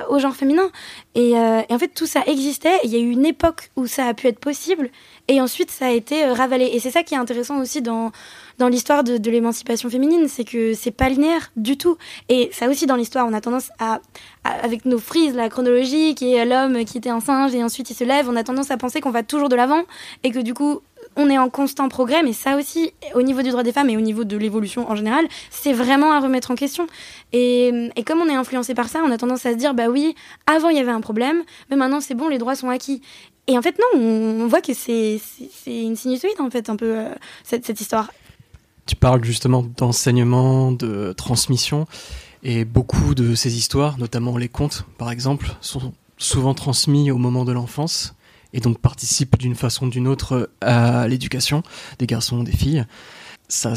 au 0.10 0.20
genre 0.20 0.36
féminin. 0.36 0.70
Et, 1.16 1.32
et, 1.32 1.74
en 1.74 1.80
fait, 1.80 1.90
tout 1.90 2.06
ça 2.06 2.24
existait. 2.28 2.80
Il 2.84 2.92
y 2.92 2.96
a 2.96 3.00
eu 3.00 3.10
une 3.10 3.26
époque 3.26 3.72
où 3.76 3.88
ça 3.88 4.06
a 4.06 4.14
pu 4.14 4.28
être 4.28 4.40
possible, 4.40 4.90
et 5.28 5.42
ensuite 5.42 5.72
ça 5.72 5.88
a 5.88 5.92
été 5.92 6.26
ravalé. 6.26 6.66
Et 6.74 6.80
c'est 6.80 6.92
ça 6.92 7.04
qui 7.04 7.16
est 7.16 7.18
intéressant 7.18 7.60
aussi 7.60 7.82
dans 7.82 8.12
dans 8.58 8.70
l'histoire 8.70 9.04
de, 9.04 9.30
l'émancipation 9.30 9.90
féminine, 9.90 10.28
c'est 10.28 10.44
que 10.44 10.74
c'est 10.74 10.92
pas 10.92 11.10
linéaire 11.10 11.52
du 11.56 11.78
tout. 11.78 11.98
Et 12.30 12.50
ça 12.52 12.68
aussi 12.70 12.86
dans 12.88 12.96
l'histoire, 12.96 13.28
on 13.28 13.34
a 13.34 13.42
tendance 13.42 13.70
à, 13.80 14.02
avec 14.44 14.86
nos 14.86 14.98
frises, 14.98 15.36
la 15.36 15.50
chronologie, 15.50 16.16
qui 16.16 16.34
est 16.34 16.46
l'homme 16.46 16.84
qui 16.86 16.98
était 16.98 17.10
un 17.10 17.20
singe 17.20 17.54
et 17.54 17.64
ensuite 17.64 17.90
il 17.90 17.94
se 17.94 18.04
lève, 18.04 18.28
on 18.30 18.36
a 18.36 18.44
tendance 18.44 18.72
à 18.72 18.78
penser 18.78 19.00
qu'on 19.00 19.12
va 19.12 19.24
toujours 19.24 19.50
de 19.50 19.56
l'avant 19.56 19.84
et 20.24 20.32
que 20.32 20.40
du 20.40 20.54
coup 20.54 20.82
on 21.18 21.30
est 21.30 21.38
en 21.38 21.50
constant 21.50 21.90
progrès, 21.90 22.24
mais 22.24 22.32
ça 22.32 22.56
aussi, 22.56 22.94
au 23.14 23.22
niveau 23.22 23.42
du 23.42 23.50
droit 23.50 23.64
des 23.64 23.72
femmes 23.72 23.90
et 23.90 23.98
au 23.98 24.02
niveau 24.02 24.24
de 24.24 24.38
l'évolution 24.38 24.90
en 24.90 24.96
général, 24.96 25.28
c'est 25.50 25.74
vraiment 25.74 26.14
à 26.14 26.20
remettre 26.20 26.52
en 26.52 26.56
question. 26.56 26.88
Et, 27.34 27.92
comme 28.06 28.20
on 28.22 28.30
est 28.30 28.36
influencé 28.36 28.74
par 28.74 28.88
ça, 28.88 29.02
on 29.06 29.12
a 29.12 29.18
tendance 29.18 29.46
à 29.46 29.52
se 29.52 29.58
dire, 29.58 29.74
bah 29.74 29.88
oui, 29.90 30.16
avant 30.46 30.70
il 30.70 30.78
y 30.78 30.80
avait 30.80 30.92
un 30.92 31.02
problème, 31.02 31.44
mais 31.70 31.76
maintenant 31.76 32.00
c'est 32.00 32.16
bon, 32.16 32.30
les 32.30 32.38
droits 32.38 32.56
sont 32.56 32.70
acquis. 32.70 33.02
Et 33.48 33.58
en 33.58 33.62
fait, 33.62 33.78
non, 33.80 34.02
on, 34.02 34.48
voit 34.48 34.62
que 34.62 34.74
c'est 34.74 35.20
une 35.66 35.96
sinusoïde, 35.96 36.40
en 36.40 36.50
fait, 36.50 36.70
un 36.70 36.76
peu, 36.76 36.98
euh, 36.98 37.10
cette, 37.44 37.66
cette 37.66 37.80
histoire. 37.80 38.12
Tu 38.86 38.96
parles 38.96 39.24
justement 39.24 39.64
d'enseignement, 39.64 40.72
de 40.72 41.14
transmission, 41.14 41.88
et 42.44 42.66
beaucoup 42.66 43.16
de 43.16 43.36
ces 43.36 43.58
histoires, 43.58 43.98
notamment 43.98 44.38
les 44.38 44.50
contes 44.50 44.86
par 44.98 45.12
exemple, 45.12 45.56
sont 45.62 45.94
souvent 46.18 46.54
transmis 46.54 47.12
au 47.12 47.18
moment 47.18 47.46
de 47.46 47.52
l'enfance 47.52 48.16
et 48.54 48.60
donc 48.60 48.80
participent 48.80 49.38
d'une 49.38 49.56
façon 49.56 49.88
ou 49.88 49.90
d'une 49.90 50.08
autre 50.08 50.50
à 50.62 51.08
l'éducation 51.08 51.64
des 52.00 52.08
garçons, 52.08 52.44
des 52.44 52.52
filles. 52.52 52.86
Ça, 53.48 53.74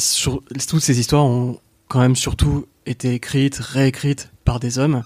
toutes 0.69 0.83
ces 0.83 0.99
histoires 0.99 1.25
ont 1.25 1.59
quand 1.89 2.01
même 2.01 2.17
surtout 2.17 2.67
été 2.87 3.15
écrites, 3.15 3.57
réécrites 3.57 4.31
par 4.45 4.61
des 4.61 4.79
hommes. 4.79 5.03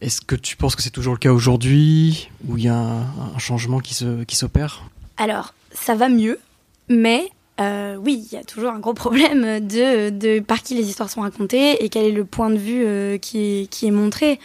Est-ce 0.00 0.20
que 0.20 0.36
tu 0.36 0.56
penses 0.56 0.76
que 0.76 0.82
c'est 0.82 0.90
toujours 0.90 1.12
le 1.12 1.18
cas 1.18 1.32
aujourd'hui, 1.32 2.30
où 2.48 2.56
il 2.56 2.64
y 2.64 2.68
a 2.68 2.76
un, 2.76 3.02
un 3.34 3.38
changement 3.38 3.80
qui 3.80 3.94
s'opère 3.94 4.82
qui 5.16 5.22
Alors, 5.22 5.54
ça 5.72 5.94
va 5.94 6.08
mieux, 6.08 6.38
mais 6.88 7.30
euh, 7.60 7.96
oui, 7.96 8.26
il 8.30 8.34
y 8.34 8.38
a 8.38 8.44
toujours 8.44 8.70
un 8.70 8.78
gros 8.78 8.94
problème 8.94 9.60
de, 9.60 10.08
de, 10.10 10.40
par 10.40 10.62
qui 10.62 10.74
les 10.74 10.88
histoires 10.88 11.10
sont 11.10 11.20
racontées 11.20 11.84
et 11.84 11.88
quel 11.88 12.06
est 12.06 12.12
le 12.12 12.24
point 12.24 12.50
de 12.50 12.56
vue 12.56 12.84
euh, 12.84 13.18
qui, 13.18 13.68
qui 13.70 13.86
est 13.86 13.90
montré. 13.90 14.40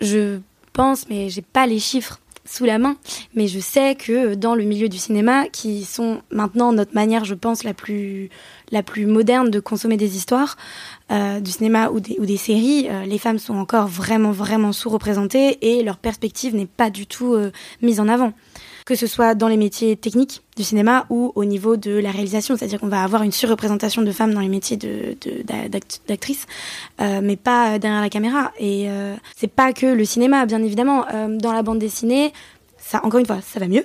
Je 0.00 0.38
pense, 0.72 1.08
mais 1.08 1.30
j'ai 1.30 1.42
pas 1.42 1.66
les 1.66 1.80
chiffres 1.80 2.20
sous 2.46 2.64
la 2.64 2.78
main, 2.78 2.96
mais 3.34 3.48
je 3.48 3.58
sais 3.58 3.94
que 3.94 4.34
dans 4.34 4.54
le 4.54 4.64
milieu 4.64 4.88
du 4.88 4.98
cinéma, 4.98 5.48
qui 5.48 5.84
sont 5.84 6.20
maintenant 6.30 6.72
notre 6.72 6.94
manière, 6.94 7.24
je 7.24 7.34
pense, 7.34 7.64
la 7.64 7.72
plus, 7.72 8.28
la 8.70 8.82
plus 8.82 9.06
moderne 9.06 9.50
de 9.50 9.60
consommer 9.60 9.96
des 9.96 10.16
histoires, 10.16 10.56
euh, 11.10 11.40
du 11.40 11.50
cinéma 11.50 11.90
ou 11.90 12.00
des, 12.00 12.16
ou 12.18 12.26
des 12.26 12.36
séries, 12.36 12.86
euh, 12.90 13.04
les 13.04 13.18
femmes 13.18 13.38
sont 13.38 13.56
encore 13.56 13.86
vraiment, 13.86 14.32
vraiment 14.32 14.72
sous-représentées 14.72 15.58
et 15.62 15.82
leur 15.82 15.96
perspective 15.96 16.54
n'est 16.54 16.66
pas 16.66 16.90
du 16.90 17.06
tout 17.06 17.34
euh, 17.34 17.50
mise 17.82 18.00
en 18.00 18.08
avant 18.08 18.32
que 18.84 18.94
ce 18.94 19.06
soit 19.06 19.34
dans 19.34 19.48
les 19.48 19.56
métiers 19.56 19.96
techniques 19.96 20.42
du 20.56 20.62
cinéma 20.62 21.06
ou 21.08 21.32
au 21.34 21.44
niveau 21.44 21.76
de 21.76 21.92
la 21.92 22.10
réalisation, 22.10 22.56
c'est-à-dire 22.56 22.80
qu'on 22.80 22.88
va 22.88 23.02
avoir 23.02 23.22
une 23.22 23.32
surreprésentation 23.32 24.02
de 24.02 24.12
femmes 24.12 24.34
dans 24.34 24.40
les 24.40 24.48
métiers 24.48 24.78
d'actrices, 26.06 26.46
euh, 27.00 27.20
mais 27.22 27.36
pas 27.36 27.78
derrière 27.78 28.02
la 28.02 28.10
caméra. 28.10 28.52
Et 28.58 28.90
euh, 28.90 29.14
c'est 29.36 29.50
pas 29.50 29.72
que 29.72 29.86
le 29.86 30.04
cinéma, 30.04 30.44
bien 30.46 30.62
évidemment. 30.62 31.06
Euh, 31.12 31.36
dans 31.36 31.52
la 31.52 31.62
bande 31.62 31.78
dessinée, 31.78 32.32
ça, 32.78 33.00
encore 33.04 33.20
une 33.20 33.26
fois, 33.26 33.40
ça 33.40 33.58
va 33.58 33.68
mieux. 33.68 33.84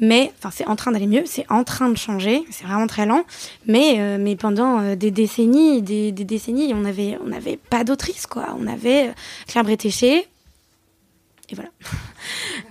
mais 0.00 0.32
enfin 0.38 0.50
c'est 0.52 0.66
en 0.66 0.76
train 0.76 0.92
d'aller 0.92 1.06
mieux, 1.06 1.22
c'est 1.26 1.46
en 1.50 1.64
train 1.64 1.88
de 1.88 1.96
changer, 1.96 2.42
c'est 2.50 2.64
vraiment 2.64 2.86
très 2.86 3.06
lent, 3.06 3.24
mais 3.66 3.96
euh, 3.98 4.18
mais 4.18 4.36
pendant 4.36 4.80
euh, 4.80 4.96
des 4.96 5.10
décennies, 5.10 5.82
des, 5.82 6.12
des, 6.12 6.24
décennies, 6.24 6.72
on 6.74 6.84
avait 6.84 7.18
on 7.24 7.28
n'avait 7.28 7.58
pas 7.70 7.84
d'autrice 7.84 8.26
quoi, 8.26 8.56
on 8.58 8.66
avait 8.66 9.08
euh, 9.08 9.12
Claire 9.46 9.64
Bretéché, 9.64 10.26
et 11.52 11.54
voilà. 11.54 11.70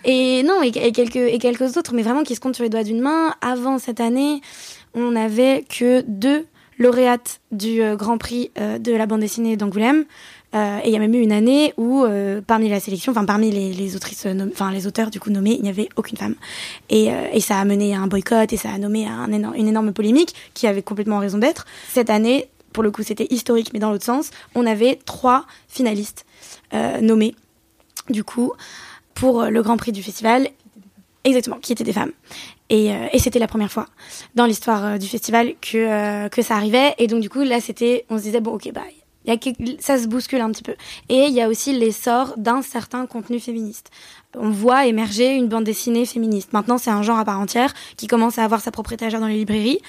Et 0.04 0.42
non, 0.44 0.64
et, 0.64 0.72
quelques, 0.72 1.16
et 1.16 1.38
quelques 1.38 1.78
autres, 1.78 1.94
mais 1.94 2.02
vraiment 2.02 2.24
qui 2.24 2.34
se 2.34 2.40
comptent 2.40 2.56
sur 2.56 2.64
les 2.64 2.70
doigts 2.70 2.84
d'une 2.84 3.02
main. 3.02 3.36
Avant 3.42 3.78
cette 3.78 4.00
année, 4.00 4.42
on 4.96 5.12
n'avait 5.12 5.64
que 5.70 6.02
deux 6.08 6.46
lauréates 6.80 7.40
du 7.52 7.82
Grand 7.96 8.18
Prix 8.18 8.50
de 8.56 8.92
la 8.94 9.06
bande 9.06 9.20
dessinée 9.20 9.58
d'Angoulême. 9.58 10.06
Euh, 10.54 10.80
et 10.84 10.90
il 10.90 10.94
y 10.94 10.96
a 10.96 11.00
même 11.00 11.14
eu 11.14 11.22
une 11.22 11.32
année 11.32 11.74
où, 11.78 12.04
euh, 12.04 12.42
parmi 12.46 12.68
la 12.70 12.80
sélection, 12.80 13.12
enfin 13.12 13.26
parmi 13.26 13.52
les, 13.52 13.72
les 13.72 13.96
autrices, 13.96 14.28
enfin 14.52 14.72
les 14.72 14.86
auteurs 14.86 15.10
du 15.10 15.20
coup 15.20 15.30
nommés, 15.30 15.56
il 15.56 15.64
n'y 15.64 15.70
avait 15.70 15.90
aucune 15.96 16.18
femme. 16.18 16.36
Et, 16.90 17.12
euh, 17.12 17.28
et, 17.32 17.40
ça 17.40 17.58
a 17.58 17.66
mené 17.66 17.96
à 17.96 18.00
un 18.00 18.08
boycott 18.08 18.52
et 18.52 18.58
ça 18.58 18.70
a 18.70 18.78
nommé 18.78 19.08
à 19.08 19.12
une 19.30 19.68
énorme 19.68 19.94
polémique 19.94 20.36
qui 20.54 20.68
avait 20.68 20.82
complètement 20.82 21.20
raison 21.20 21.38
d'être. 21.38 21.66
Cette 21.90 22.10
année, 22.10 22.50
pour 22.74 22.84
le 22.84 22.92
coup, 22.92 23.04
c'était 23.04 23.28
historique, 23.30 23.72
mais 23.74 23.80
dans 23.80 23.92
l'autre 23.92 24.06
sens, 24.06 24.32
on 24.56 24.66
avait 24.66 25.00
trois 25.06 25.46
finalistes 25.68 26.26
nommés, 27.02 27.36
du 28.12 28.24
coup, 28.24 28.54
pour 29.14 29.46
le 29.46 29.62
Grand 29.62 29.78
Prix 29.78 29.92
du 29.92 30.04
festival. 30.04 30.50
Exactement, 31.24 31.58
qui 31.58 31.72
étaient 31.72 31.84
des 31.84 31.94
femmes. 31.94 32.12
Et, 32.70 32.92
et 33.14 33.20
c'était 33.20 33.38
la 33.38 33.48
première 33.48 33.72
fois 33.72 33.86
dans 34.34 34.46
l'histoire 34.46 34.98
du 34.98 35.08
festival 35.08 35.54
que, 35.62 36.28
que 36.30 36.42
ça 36.42 36.56
arrivait. 36.56 36.96
Et 36.98 37.08
donc, 37.08 37.22
du 37.22 37.30
coup, 37.30 37.42
là, 37.42 37.62
c'était, 37.62 38.06
on 38.10 38.18
se 38.18 38.24
disait, 38.24 38.42
bon, 38.42 38.54
ok, 38.54 38.72
bah, 38.74 38.82
ça 39.80 40.00
se 40.00 40.08
bouscule 40.08 40.42
un 40.42 40.50
petit 40.52 40.64
peu. 40.64 40.76
Et 41.10 41.26
il 41.26 41.34
y 41.34 41.42
a 41.42 41.48
aussi 41.48 41.78
l'essor 41.78 42.34
d'un 42.38 42.62
certain 42.62 43.06
contenu 43.06 43.40
féministe. 43.40 43.92
On 44.36 44.50
voit 44.50 44.86
émerger 44.88 45.36
une 45.36 45.48
bande 45.48 45.64
dessinée 45.64 46.06
féministe. 46.06 46.54
Maintenant, 46.54 46.78
c'est 46.78 46.90
un 46.90 47.04
genre 47.04 47.20
à 47.20 47.26
part 47.26 47.40
entière 47.40 47.74
qui 47.98 48.08
commence 48.08 48.40
à 48.40 48.44
avoir 48.44 48.62
sa 48.62 48.72
propre 48.72 48.94
étagère 48.94 49.20
dans 49.20 49.28
les 49.28 49.38
librairies. 49.38 49.80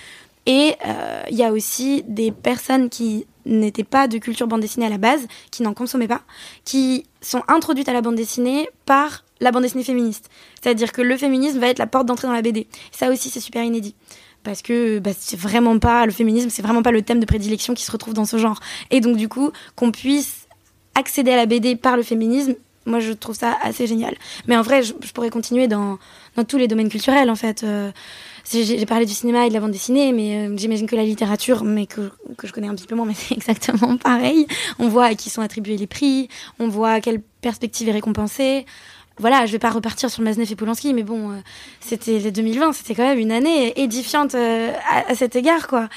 Et 0.46 0.74
euh, 0.86 1.22
il 1.30 1.36
y 1.36 1.44
a 1.44 1.52
aussi 1.52 2.02
des 2.06 2.32
personnes 2.32 2.88
qui 2.88 3.26
n'étaient 3.44 3.84
pas 3.84 4.08
de 4.08 4.18
culture 4.18 4.46
bande 4.46 4.60
dessinée 4.60 4.86
à 4.86 4.90
la 4.90 4.98
base, 4.98 5.26
qui 5.50 5.62
n'en 5.62 5.74
consommaient 5.74 6.08
pas, 6.08 6.22
qui 6.64 7.06
sont 7.20 7.42
introduites 7.48 7.88
à 7.88 7.92
la 7.92 8.00
bande 8.00 8.14
dessinée 8.14 8.68
par 8.86 9.24
la 9.40 9.50
bande 9.50 9.62
dessinée 9.62 9.84
féministe. 9.84 10.30
C'est-à-dire 10.60 10.92
que 10.92 11.02
le 11.02 11.16
féminisme 11.16 11.58
va 11.58 11.68
être 11.68 11.78
la 11.78 11.86
porte 11.86 12.06
d'entrée 12.06 12.28
dans 12.28 12.34
la 12.34 12.42
BD. 12.42 12.66
Ça 12.92 13.10
aussi, 13.10 13.28
c'est 13.28 13.40
super 13.40 13.62
inédit 13.62 13.94
parce 14.42 14.62
que 14.62 14.98
bah, 14.98 15.12
c'est 15.16 15.38
vraiment 15.38 15.78
pas 15.78 16.06
le 16.06 16.12
féminisme, 16.12 16.50
c'est 16.50 16.62
vraiment 16.62 16.82
pas 16.82 16.90
le 16.90 17.02
thème 17.02 17.20
de 17.20 17.26
prédilection 17.26 17.74
qui 17.74 17.84
se 17.84 17.92
retrouve 17.92 18.14
dans 18.14 18.24
ce 18.24 18.38
genre. 18.38 18.60
Et 18.90 19.00
donc 19.00 19.16
du 19.16 19.28
coup, 19.28 19.50
qu'on 19.76 19.92
puisse 19.92 20.48
accéder 20.94 21.32
à 21.32 21.36
la 21.36 21.46
BD 21.46 21.76
par 21.76 21.96
le 21.96 22.02
féminisme, 22.02 22.54
moi 22.86 23.00
je 23.00 23.12
trouve 23.12 23.36
ça 23.36 23.56
assez 23.62 23.86
génial. 23.86 24.16
Mais 24.46 24.56
en 24.56 24.62
vrai, 24.62 24.82
je, 24.82 24.92
pourrais 25.14 25.30
continuer 25.30 25.68
dans, 25.68 25.98
tous 26.48 26.58
les 26.58 26.68
domaines 26.68 26.88
culturels 26.88 27.30
en 27.30 27.36
fait. 27.36 27.62
Euh, 27.62 27.92
j'ai 28.50 28.86
parlé 28.86 29.06
du 29.06 29.14
cinéma 29.14 29.46
et 29.46 29.48
de 29.48 29.54
la 29.54 29.60
bande 29.60 29.70
dessinée, 29.70 30.12
mais 30.12 30.48
euh, 30.48 30.56
j'imagine 30.56 30.86
que 30.86 30.96
la 30.96 31.04
littérature, 31.04 31.64
mais 31.64 31.86
que, 31.86 32.10
que, 32.36 32.46
je 32.46 32.52
connais 32.52 32.68
un 32.68 32.74
petit 32.74 32.86
peu 32.86 32.94
moins, 32.94 33.06
mais 33.06 33.14
c'est 33.16 33.34
exactement 33.34 33.96
pareil. 33.96 34.46
On 34.78 34.88
voit 34.88 35.06
à 35.06 35.14
qui 35.14 35.30
sont 35.30 35.42
attribués 35.42 35.76
les 35.76 35.86
prix, 35.86 36.28
on 36.58 36.68
voit 36.68 37.00
quelle 37.00 37.20
perspective 37.40 37.88
est 37.88 37.92
récompensée 37.92 38.66
voilà, 39.18 39.46
je 39.46 39.52
vais 39.52 39.58
pas 39.58 39.70
repartir 39.70 40.10
sur 40.10 40.22
Maznev 40.22 40.50
et 40.50 40.56
Polanski, 40.56 40.94
mais 40.94 41.02
bon, 41.02 41.32
euh, 41.32 41.36
c'était 41.80 42.18
les 42.18 42.32
2020, 42.32 42.72
c'était 42.72 42.94
quand 42.94 43.06
même 43.06 43.18
une 43.18 43.32
année 43.32 43.78
édifiante 43.80 44.34
euh, 44.34 44.72
à, 45.08 45.14
cet 45.14 45.36
égard, 45.36 45.68
quoi. 45.68 45.88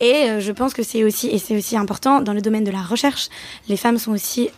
Et 0.00 0.30
euh, 0.30 0.40
je 0.40 0.52
pense 0.52 0.74
que 0.74 0.82
c'est 0.82 1.04
aussi, 1.04 1.28
et 1.28 1.38
c'est 1.38 1.56
aussi 1.56 1.76
important 1.76 2.20
dans 2.20 2.32
le 2.32 2.40
domaine 2.40 2.64
de 2.64 2.70
la 2.70 2.82
recherche, 2.82 3.28
les 3.68 3.76
femmes 3.76 3.98
sont 3.98 4.12
aussi, 4.12 4.50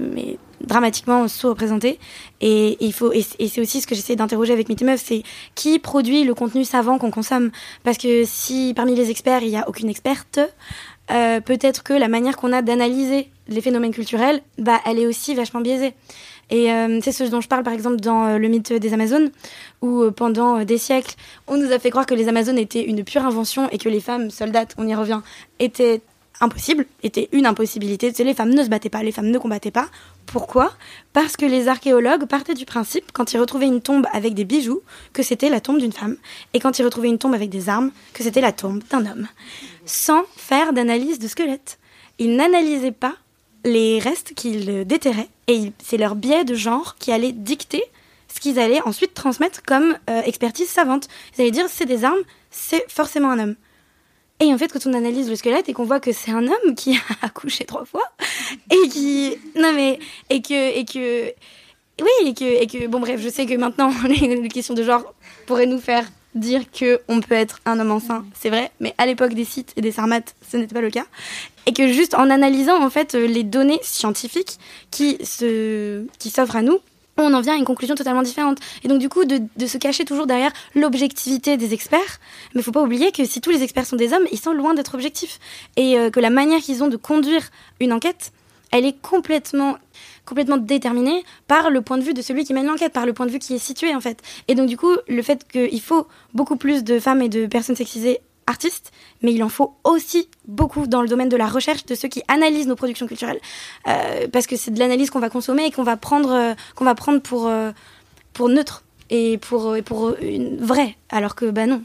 mais 0.00 0.38
dramatiquement 0.60 1.28
sous-représentées. 1.28 1.98
Et, 2.40 2.76
il 2.80 2.92
faut, 2.92 3.12
et, 3.12 3.22
c'est 3.22 3.60
aussi 3.60 3.80
ce 3.80 3.86
que 3.86 3.94
j'essaie 3.94 4.16
d'interroger 4.16 4.52
avec 4.52 4.68
Meuf, 4.82 5.00
c'est 5.04 5.22
qui 5.54 5.78
produit 5.78 6.24
le 6.24 6.34
contenu 6.34 6.64
savant 6.64 6.98
qu'on 6.98 7.10
consomme? 7.10 7.50
Parce 7.84 7.98
que 7.98 8.24
si 8.24 8.72
parmi 8.74 8.94
les 8.94 9.10
experts 9.10 9.42
il 9.42 9.50
y 9.50 9.56
a 9.56 9.68
aucune 9.68 9.88
experte, 9.88 10.40
peut-être 11.08 11.82
que 11.82 11.92
la 11.92 12.08
manière 12.08 12.36
qu'on 12.36 12.52
a 12.52 12.62
d'analyser 12.62 13.30
les 13.48 13.60
phénomènes 13.60 13.92
culturels, 13.92 14.42
bah, 14.58 14.80
elle 14.86 14.98
est 14.98 15.06
aussi 15.06 15.34
vachement 15.34 15.60
biaisée. 15.60 15.94
Et 16.50 16.72
euh, 16.72 17.00
c'est 17.02 17.12
ce 17.12 17.24
dont 17.24 17.40
je 17.40 17.48
parle 17.48 17.62
par 17.62 17.72
exemple 17.72 17.96
dans 17.96 18.24
euh, 18.24 18.38
le 18.38 18.48
mythe 18.48 18.72
des 18.72 18.94
Amazones, 18.94 19.30
où 19.82 20.02
euh, 20.02 20.10
pendant 20.10 20.64
des 20.64 20.78
siècles, 20.78 21.14
on 21.46 21.56
nous 21.56 21.72
a 21.72 21.78
fait 21.78 21.90
croire 21.90 22.06
que 22.06 22.14
les 22.14 22.28
Amazones 22.28 22.58
étaient 22.58 22.82
une 22.82 23.04
pure 23.04 23.24
invention 23.24 23.68
et 23.70 23.78
que 23.78 23.88
les 23.88 24.00
femmes 24.00 24.30
soldates, 24.30 24.74
on 24.78 24.86
y 24.86 24.94
revient, 24.94 25.20
étaient 25.58 26.00
impossibles, 26.40 26.86
étaient 27.02 27.28
une 27.32 27.46
impossibilité. 27.46 28.12
les 28.18 28.34
femmes 28.34 28.54
ne 28.54 28.62
se 28.62 28.68
battaient 28.68 28.88
pas, 28.88 29.02
les 29.02 29.12
femmes 29.12 29.30
ne 29.30 29.38
combattaient 29.38 29.70
pas. 29.70 29.88
Pourquoi? 30.26 30.72
Parce 31.12 31.36
que 31.36 31.46
les 31.46 31.68
archéologues 31.68 32.26
partaient 32.26 32.54
du 32.54 32.64
principe, 32.64 33.12
quand 33.12 33.32
ils 33.32 33.38
retrouvaient 33.38 33.66
une 33.66 33.80
tombe 33.80 34.06
avec 34.12 34.34
des 34.34 34.44
bijoux, 34.44 34.82
que 35.12 35.22
c'était 35.22 35.48
la 35.48 35.60
tombe 35.60 35.78
d'une 35.78 35.92
femme, 35.92 36.16
et 36.54 36.60
quand 36.60 36.78
ils 36.78 36.84
retrouvaient 36.84 37.08
une 37.08 37.18
tombe 37.18 37.34
avec 37.34 37.50
des 37.50 37.68
armes, 37.68 37.90
que 38.14 38.22
c'était 38.22 38.40
la 38.40 38.52
tombe 38.52 38.82
d'un 38.90 39.04
homme, 39.06 39.26
sans 39.84 40.22
faire 40.36 40.72
d'analyse 40.72 41.18
de 41.18 41.28
squelette. 41.28 41.78
Ils 42.18 42.36
n'analysaient 42.36 42.92
pas 42.92 43.14
les 43.64 43.98
restes 43.98 44.34
qu'ils 44.34 44.86
déterraient. 44.86 45.28
Et 45.46 45.72
c'est 45.82 45.96
leur 45.96 46.14
biais 46.14 46.44
de 46.44 46.54
genre 46.54 46.96
qui 46.98 47.12
allait 47.12 47.32
dicter 47.32 47.82
ce 48.32 48.40
qu'ils 48.40 48.58
allaient 48.58 48.82
ensuite 48.82 49.14
transmettre 49.14 49.62
comme 49.62 49.96
euh, 50.10 50.22
expertise 50.22 50.68
savante. 50.68 51.08
Ils 51.36 51.42
allaient 51.42 51.50
dire 51.50 51.66
c'est 51.68 51.86
des 51.86 52.04
armes, 52.04 52.22
c'est 52.50 52.90
forcément 52.90 53.30
un 53.30 53.38
homme. 53.38 53.54
Et 54.40 54.52
en 54.54 54.58
fait, 54.58 54.72
quand 54.72 54.86
on 54.86 54.92
analyse 54.92 55.28
le 55.28 55.34
squelette 55.34 55.68
et 55.68 55.72
qu'on 55.72 55.84
voit 55.84 55.98
que 55.98 56.12
c'est 56.12 56.30
un 56.30 56.46
homme 56.46 56.74
qui 56.76 56.96
a 56.96 57.00
accouché 57.26 57.64
trois 57.64 57.84
fois 57.84 58.04
et 58.70 58.88
qui 58.88 59.36
non 59.56 59.72
mais 59.72 59.98
et 60.30 60.42
que 60.42 60.78
et 60.78 60.84
que 60.84 61.32
oui 62.00 62.28
et 62.28 62.34
que 62.34 62.44
et 62.44 62.66
que 62.66 62.86
bon 62.86 63.00
bref, 63.00 63.20
je 63.20 63.28
sais 63.28 63.46
que 63.46 63.54
maintenant 63.54 63.90
les 64.08 64.48
questions 64.48 64.74
de 64.74 64.82
genre 64.82 65.14
pourraient 65.46 65.66
nous 65.66 65.80
faire 65.80 66.08
dire 66.34 66.62
que 66.70 67.00
on 67.08 67.20
peut 67.20 67.34
être 67.34 67.60
un 67.64 67.80
homme 67.80 67.90
enceint, 67.90 68.24
c'est 68.38 68.50
vrai, 68.50 68.70
mais 68.80 68.94
à 68.98 69.06
l'époque 69.06 69.34
des 69.34 69.44
sites 69.44 69.72
et 69.76 69.80
des 69.80 69.92
sarmates, 69.92 70.34
ce 70.50 70.56
n'était 70.56 70.74
pas 70.74 70.80
le 70.80 70.90
cas. 70.90 71.06
Et 71.66 71.72
que 71.72 71.88
juste 71.88 72.14
en 72.14 72.30
analysant 72.30 72.82
en 72.82 72.90
fait 72.90 73.14
les 73.14 73.44
données 73.44 73.80
scientifiques 73.82 74.58
qui 74.90 75.18
se 75.24 76.06
qui 76.18 76.30
s'offrent 76.30 76.56
à 76.56 76.62
nous, 76.62 76.78
on 77.18 77.34
en 77.34 77.40
vient 77.40 77.54
à 77.54 77.56
une 77.56 77.64
conclusion 77.64 77.94
totalement 77.94 78.22
différente. 78.22 78.58
Et 78.84 78.88
donc 78.88 78.98
du 78.98 79.08
coup, 79.08 79.24
de, 79.24 79.40
de 79.56 79.66
se 79.66 79.78
cacher 79.78 80.04
toujours 80.04 80.26
derrière 80.26 80.52
l'objectivité 80.74 81.56
des 81.56 81.74
experts, 81.74 82.20
mais 82.54 82.62
faut 82.62 82.72
pas 82.72 82.82
oublier 82.82 83.12
que 83.12 83.24
si 83.24 83.40
tous 83.40 83.50
les 83.50 83.62
experts 83.62 83.86
sont 83.86 83.96
des 83.96 84.12
hommes, 84.12 84.26
ils 84.30 84.38
sont 84.38 84.52
loin 84.52 84.74
d'être 84.74 84.94
objectifs. 84.94 85.38
Et 85.76 85.98
euh, 85.98 86.10
que 86.10 86.20
la 86.20 86.30
manière 86.30 86.60
qu'ils 86.60 86.82
ont 86.82 86.88
de 86.88 86.96
conduire 86.96 87.50
une 87.80 87.92
enquête, 87.92 88.32
elle 88.70 88.84
est 88.84 89.00
complètement 89.00 89.78
complètement 90.28 90.58
déterminée 90.58 91.24
par 91.46 91.70
le 91.70 91.80
point 91.80 91.98
de 91.98 92.02
vue 92.02 92.14
de 92.14 92.22
celui 92.22 92.44
qui 92.44 92.54
mène 92.54 92.66
l'enquête, 92.66 92.92
par 92.92 93.06
le 93.06 93.12
point 93.12 93.26
de 93.26 93.30
vue 93.30 93.38
qui 93.38 93.54
est 93.54 93.58
situé 93.58 93.94
en 93.94 94.00
fait. 94.00 94.22
Et 94.46 94.54
donc 94.54 94.68
du 94.68 94.76
coup, 94.76 94.92
le 95.08 95.22
fait 95.22 95.46
qu'il 95.48 95.80
faut 95.80 96.06
beaucoup 96.34 96.56
plus 96.56 96.84
de 96.84 97.00
femmes 97.00 97.22
et 97.22 97.28
de 97.28 97.46
personnes 97.46 97.76
sexisées 97.76 98.20
artistes, 98.46 98.92
mais 99.22 99.32
il 99.32 99.42
en 99.42 99.48
faut 99.48 99.74
aussi 99.84 100.28
beaucoup 100.46 100.86
dans 100.86 101.02
le 101.02 101.08
domaine 101.08 101.28
de 101.28 101.36
la 101.36 101.46
recherche 101.46 101.84
de 101.86 101.94
ceux 101.94 102.08
qui 102.08 102.22
analysent 102.28 102.66
nos 102.66 102.76
productions 102.76 103.06
culturelles, 103.06 103.40
euh, 103.86 104.26
parce 104.32 104.46
que 104.46 104.56
c'est 104.56 104.70
de 104.70 104.78
l'analyse 104.78 105.10
qu'on 105.10 105.20
va 105.20 105.30
consommer 105.30 105.66
et 105.66 105.70
qu'on 105.70 105.82
va 105.82 105.96
prendre, 105.96 106.32
euh, 106.32 106.54
qu'on 106.74 106.84
va 106.84 106.94
prendre 106.94 107.20
pour 107.20 107.46
euh, 107.46 107.72
pour 108.32 108.48
neutre 108.48 108.84
et 109.10 109.38
pour 109.38 109.76
pour 109.84 110.14
une 110.20 110.56
vraie, 110.56 110.96
alors 111.10 111.34
que 111.34 111.46
bah 111.50 111.66
non, 111.66 111.82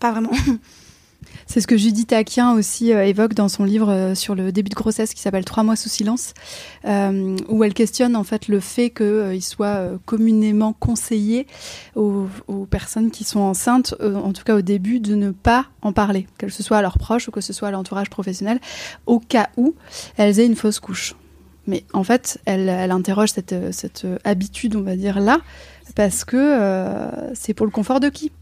pas 0.00 0.10
vraiment. 0.12 0.32
C'est 1.52 1.60
ce 1.60 1.66
que 1.66 1.76
Judith 1.76 2.14
Aquien 2.14 2.54
aussi 2.54 2.94
euh, 2.94 3.04
évoque 3.04 3.34
dans 3.34 3.50
son 3.50 3.64
livre 3.64 3.90
euh, 3.90 4.14
sur 4.14 4.34
le 4.34 4.52
début 4.52 4.70
de 4.70 4.74
grossesse 4.74 5.12
qui 5.12 5.20
s'appelle 5.20 5.44
Trois 5.44 5.62
mois 5.62 5.76
sous 5.76 5.90
silence, 5.90 6.32
euh, 6.86 7.36
où 7.46 7.62
elle 7.62 7.74
questionne 7.74 8.16
en 8.16 8.24
fait 8.24 8.48
le 8.48 8.58
fait 8.58 8.88
qu'il 8.88 9.44
soit 9.44 9.90
communément 10.06 10.72
conseillé 10.72 11.46
aux, 11.94 12.26
personnes 12.70 13.10
qui 13.10 13.24
sont 13.24 13.40
enceintes, 13.40 13.94
en 14.00 14.32
tout 14.32 14.44
cas 14.44 14.54
au 14.54 14.62
début, 14.62 14.98
de 14.98 15.14
ne 15.14 15.30
pas 15.30 15.66
en 15.82 15.92
parler, 15.92 16.26
que 16.38 16.48
ce 16.48 16.62
soit 16.62 16.78
à 16.78 16.82
leurs 16.82 16.96
proches 16.96 17.28
ou 17.28 17.30
que 17.30 17.42
ce 17.42 17.52
soit 17.52 17.68
à 17.68 17.70
l'entourage 17.70 18.08
professionnel, 18.08 18.58
au 19.04 19.18
cas 19.18 19.50
où 19.58 19.74
elles 20.16 20.40
aient 20.40 20.46
une 20.46 20.56
fausse 20.56 20.80
couche. 20.80 21.14
Mais 21.66 21.84
en 21.92 22.02
fait, 22.02 22.40
elle, 22.46 22.70
interroge 22.90 23.28
cette, 23.28 24.06
habitude, 24.24 24.74
on 24.74 24.82
va 24.82 24.96
dire 24.96 25.20
là, 25.20 25.38
parce 25.96 26.24
que 26.24 27.10
c'est 27.34 27.52
pour 27.52 27.66
le 27.66 27.72
confort 27.72 28.00
de 28.00 28.08
qui? 28.08 28.32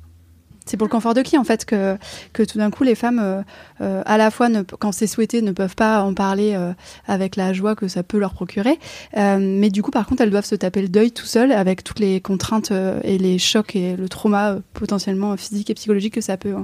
C'est 0.70 0.76
pour 0.76 0.86
le 0.86 0.90
confort 0.90 1.14
de 1.14 1.22
qui 1.22 1.36
en 1.36 1.42
fait 1.42 1.64
que, 1.64 1.98
tout 2.32 2.58
d'un 2.58 2.70
coup 2.70 2.84
les 2.84 2.94
femmes 2.94 3.18
euh, 3.20 3.42
euh, 3.80 4.02
à 4.06 4.16
la 4.16 4.30
fois 4.30 4.48
quand 4.78 4.92
c'est 4.92 5.08
souhaité 5.08 5.42
ne 5.42 5.50
peuvent 5.50 5.74
pas 5.74 6.02
en 6.02 6.14
parler 6.14 6.54
euh, 6.54 6.72
avec 7.08 7.34
la 7.34 7.52
joie 7.52 7.74
que 7.74 7.88
ça 7.88 8.04
peut 8.04 8.18
leur 8.18 8.34
procurer. 8.34 8.78
Mais 9.16 9.70
du 9.70 9.82
coup 9.82 9.90
par 9.90 10.06
contre 10.06 10.22
elles 10.22 10.30
doivent 10.30 10.44
se 10.44 10.54
taper 10.54 10.82
le 10.82 10.88
deuil 10.88 11.10
tout 11.10 11.26
seul 11.26 11.50
avec 11.50 11.82
toutes 11.82 11.98
les 11.98 12.20
contraintes 12.20 12.72
et 13.02 13.18
les 13.18 13.38
chocs 13.38 13.74
et 13.74 13.96
le 13.96 14.08
trauma 14.08 14.58
potentiellement 14.72 15.36
physique 15.36 15.70
et 15.70 15.74
psychologique 15.74 16.14
que 16.14 16.20
ça 16.20 16.36
peut 16.36 16.54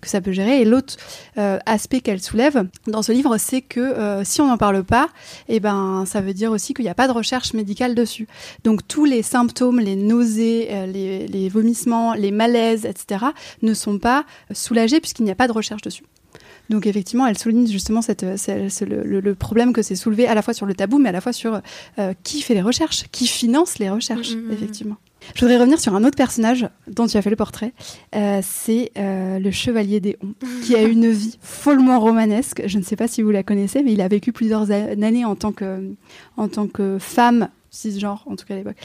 que 0.00 0.08
ça 0.08 0.20
peut 0.20 0.32
gérer. 0.32 0.60
Et 0.60 0.64
l'autre 0.64 0.96
aspect 1.36 2.00
qu'elle 2.00 2.20
soulève 2.20 2.66
dans 2.88 3.02
ce 3.02 3.12
livre 3.12 3.36
c'est 3.38 3.62
que 3.62 4.22
si 4.24 4.40
on 4.40 4.48
n'en 4.48 4.58
parle 4.58 4.82
pas 4.82 5.08
eh 5.48 5.60
ben 5.60 6.04
ça 6.06 6.20
veut 6.20 6.34
dire 6.34 6.50
aussi 6.50 6.74
qu'il 6.74 6.84
n'y 6.84 6.90
a 6.90 6.94
pas 6.94 7.06
de 7.06 7.12
recherche 7.12 7.54
médicale 7.54 7.94
dessus. 7.94 8.26
Donc 8.64 8.86
tous 8.88 9.04
les 9.04 9.22
symptômes 9.22 9.78
les 9.78 9.96
nausées 9.96 10.68
les 10.86 11.48
vomissements 11.48 12.14
les 12.14 12.32
malaises 12.32 12.86
etc 12.86 13.26
ne 13.60 13.74
sont 13.74 13.98
pas 13.98 14.24
soulagés 14.52 15.00
puisqu'il 15.00 15.24
n'y 15.24 15.30
a 15.30 15.34
pas 15.34 15.48
de 15.48 15.52
recherche 15.52 15.82
dessus. 15.82 16.04
Donc 16.70 16.86
effectivement, 16.86 17.26
elle 17.26 17.36
souligne 17.36 17.66
justement 17.66 18.00
cette, 18.02 18.22
le, 18.22 19.32
problème 19.34 19.72
que 19.72 19.82
c'est 19.82 19.96
soulevé 19.96 20.26
à 20.26 20.34
la 20.34 20.42
fois 20.42 20.54
sur 20.54 20.64
le 20.64 20.74
tabou, 20.74 20.98
mais 20.98 21.10
à 21.10 21.12
la 21.12 21.20
fois 21.20 21.32
sur 21.32 21.60
qui 22.22 22.40
fait 22.40 22.54
les 22.54 22.62
recherches, 22.62 23.04
qui 23.12 23.26
finance 23.26 23.78
les 23.78 23.90
recherches, 23.90 24.34
mm, 24.34 24.48
mm, 24.48 24.52
effectivement. 24.52 24.96
Je 25.34 25.40
voudrais 25.40 25.58
revenir 25.58 25.80
sur 25.80 25.94
un 25.94 26.04
autre 26.04 26.16
personnage 26.16 26.68
dont 26.88 27.06
tu 27.06 27.16
as 27.16 27.22
fait 27.22 27.30
le 27.30 27.36
portrait. 27.36 27.72
Euh, 28.14 28.40
c'est 28.42 28.92
euh, 28.98 29.38
le 29.38 29.50
Chevalier 29.50 30.00
d'Éon, 30.00 30.34
qui 30.64 30.74
a 30.74 30.82
une 30.82 31.10
vie 31.10 31.38
follement 31.40 32.00
romanesque. 32.00 32.62
Je 32.66 32.78
ne 32.78 32.82
sais 32.82 32.96
pas 32.96 33.08
si 33.08 33.22
vous 33.22 33.30
la 33.30 33.42
connaissez, 33.42 33.82
mais 33.82 33.92
il 33.92 34.00
a 34.00 34.08
vécu 34.08 34.32
plusieurs 34.32 34.70
années 34.70 35.24
en 35.24 35.36
tant 35.36 35.52
que, 35.52 35.94
en 36.36 36.48
tant 36.48 36.66
que 36.66 36.98
femme 36.98 37.48
cisgenre, 37.72 38.22
en 38.26 38.36
tout 38.36 38.46
cas 38.46 38.54
à 38.54 38.58
l'époque, 38.58 38.76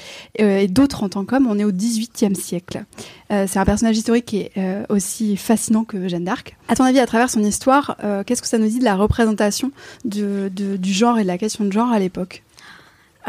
euh, 0.42 0.60
et 0.60 0.68
d'autres 0.68 1.04
en 1.04 1.10
tant 1.10 1.26
qu'homme. 1.26 1.46
On 1.48 1.60
est 1.60 1.64
au 1.64 1.72
XVIIIe 1.72 2.36
siècle. 2.36 2.84
c'est 3.30 3.58
un 3.58 3.66
personnage 3.66 3.98
historique 3.98 4.26
qui 4.26 4.38
est 4.40 4.54
aussi 4.90 5.38
fascinant 5.38 5.84
que 5.84 6.08
Jeanne 6.08 6.24
d'Arc. 6.24 6.58
À 6.70 6.76
ton 6.76 6.86
avis, 6.86 7.00
à 7.00 7.06
travers 7.06 7.30
son 7.30 7.44
histoire, 7.44 7.98
qu'est-ce 8.26 8.42
que 8.42 8.48
ça 8.48 8.58
nous 8.58 8.68
dit 8.68 8.80
de 8.80 8.86
la 8.86 8.96
représentation 8.96 9.72
du 10.06 10.50
genre 10.94 11.20
et 11.20 11.24
de 11.24 11.28
la 11.28 11.38
question 11.38 11.66
de 11.66 11.72
genre 11.72 11.92
à 11.92 12.00
l'époque? 12.00 12.44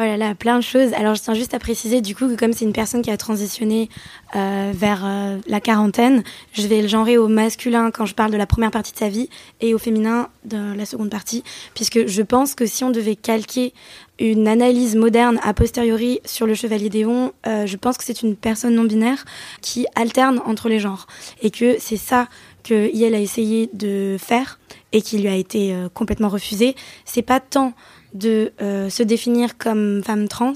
Oh 0.00 0.04
là 0.04 0.16
là, 0.16 0.36
plein 0.36 0.58
de 0.58 0.62
choses. 0.62 0.92
Alors 0.92 1.16
je 1.16 1.22
tiens 1.22 1.34
juste 1.34 1.54
à 1.54 1.58
préciser 1.58 2.00
du 2.00 2.14
coup 2.14 2.28
que 2.28 2.36
comme 2.36 2.52
c'est 2.52 2.64
une 2.64 2.72
personne 2.72 3.02
qui 3.02 3.10
a 3.10 3.16
transitionné 3.16 3.88
euh, 4.36 4.70
vers 4.72 5.02
euh, 5.04 5.38
la 5.48 5.60
quarantaine, 5.60 6.22
je 6.52 6.68
vais 6.68 6.82
le 6.82 6.86
genrer 6.86 7.18
au 7.18 7.26
masculin 7.26 7.90
quand 7.90 8.06
je 8.06 8.14
parle 8.14 8.30
de 8.30 8.36
la 8.36 8.46
première 8.46 8.70
partie 8.70 8.92
de 8.92 8.96
sa 8.96 9.08
vie 9.08 9.28
et 9.60 9.74
au 9.74 9.78
féminin 9.78 10.28
de 10.44 10.72
la 10.76 10.86
seconde 10.86 11.10
partie, 11.10 11.42
puisque 11.74 12.06
je 12.06 12.22
pense 12.22 12.54
que 12.54 12.64
si 12.64 12.84
on 12.84 12.90
devait 12.90 13.16
calquer 13.16 13.74
une 14.20 14.46
analyse 14.46 14.94
moderne 14.94 15.40
a 15.42 15.52
posteriori 15.52 16.20
sur 16.24 16.46
le 16.46 16.54
Chevalier 16.54 16.90
d'Éon, 16.90 17.32
euh, 17.48 17.66
je 17.66 17.76
pense 17.76 17.98
que 17.98 18.04
c'est 18.04 18.22
une 18.22 18.36
personne 18.36 18.76
non 18.76 18.84
binaire 18.84 19.24
qui 19.62 19.88
alterne 19.96 20.40
entre 20.46 20.68
les 20.68 20.78
genres 20.78 21.08
et 21.42 21.50
que 21.50 21.74
c'est 21.80 21.96
ça 21.96 22.28
que 22.62 22.88
Yel 22.94 23.16
a 23.16 23.20
essayé 23.20 23.68
de 23.72 24.16
faire 24.16 24.60
et 24.92 25.02
qui 25.02 25.18
lui 25.18 25.28
a 25.28 25.34
été 25.34 25.74
complètement 25.92 26.28
refusé. 26.28 26.76
C'est 27.04 27.22
pas 27.22 27.40
tant 27.40 27.74
de 28.14 28.52
euh, 28.60 28.88
se 28.90 29.02
définir 29.02 29.58
comme 29.58 30.02
femme 30.04 30.28
trans, 30.28 30.54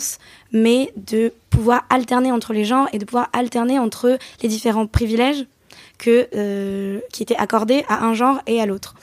mais 0.53 0.93
de 0.97 1.33
pouvoir 1.51 1.85
alterner 1.91 2.33
entre 2.33 2.53
les 2.53 2.65
genres 2.65 2.89
et 2.93 2.99
de 2.99 3.05
pouvoir 3.05 3.29
alterner 3.33 3.79
entre 3.79 4.19
les 4.43 4.49
différents 4.49 4.87
privilèges 4.87 5.47
que, 5.99 6.29
euh, 6.35 7.01
qui 7.13 7.23
étaient 7.23 7.37
accordés 7.37 7.85
à 7.89 8.05
un 8.05 8.15
genre 8.15 8.41
et 8.47 8.61
à 8.61 8.67
l'autre. 8.67 8.95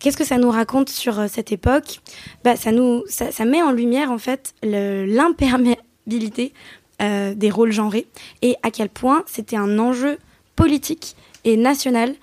Qu'est-ce 0.00 0.16
que 0.16 0.24
ça 0.24 0.38
nous 0.38 0.50
raconte 0.50 0.90
sur 0.90 1.18
euh, 1.18 1.26
cette 1.28 1.52
époque? 1.52 2.00
Bah, 2.42 2.56
ça, 2.56 2.72
nous, 2.72 3.04
ça, 3.08 3.44
met 3.44 3.62
en 3.62 3.70
lumière 3.70 4.10
en 4.10 4.18
fait 4.18 4.54
l'imperméabilité 4.62 6.52
des 7.00 7.50
rôles 7.50 7.72
genrés 7.72 8.06
et 8.40 8.56
à 8.62 8.70
quel 8.70 8.88
point 8.88 9.24
c'était 9.26 9.56
un 9.56 9.78
enjeu 9.78 10.16
politique 10.56 11.16
et 11.44 11.56
national 11.56 12.14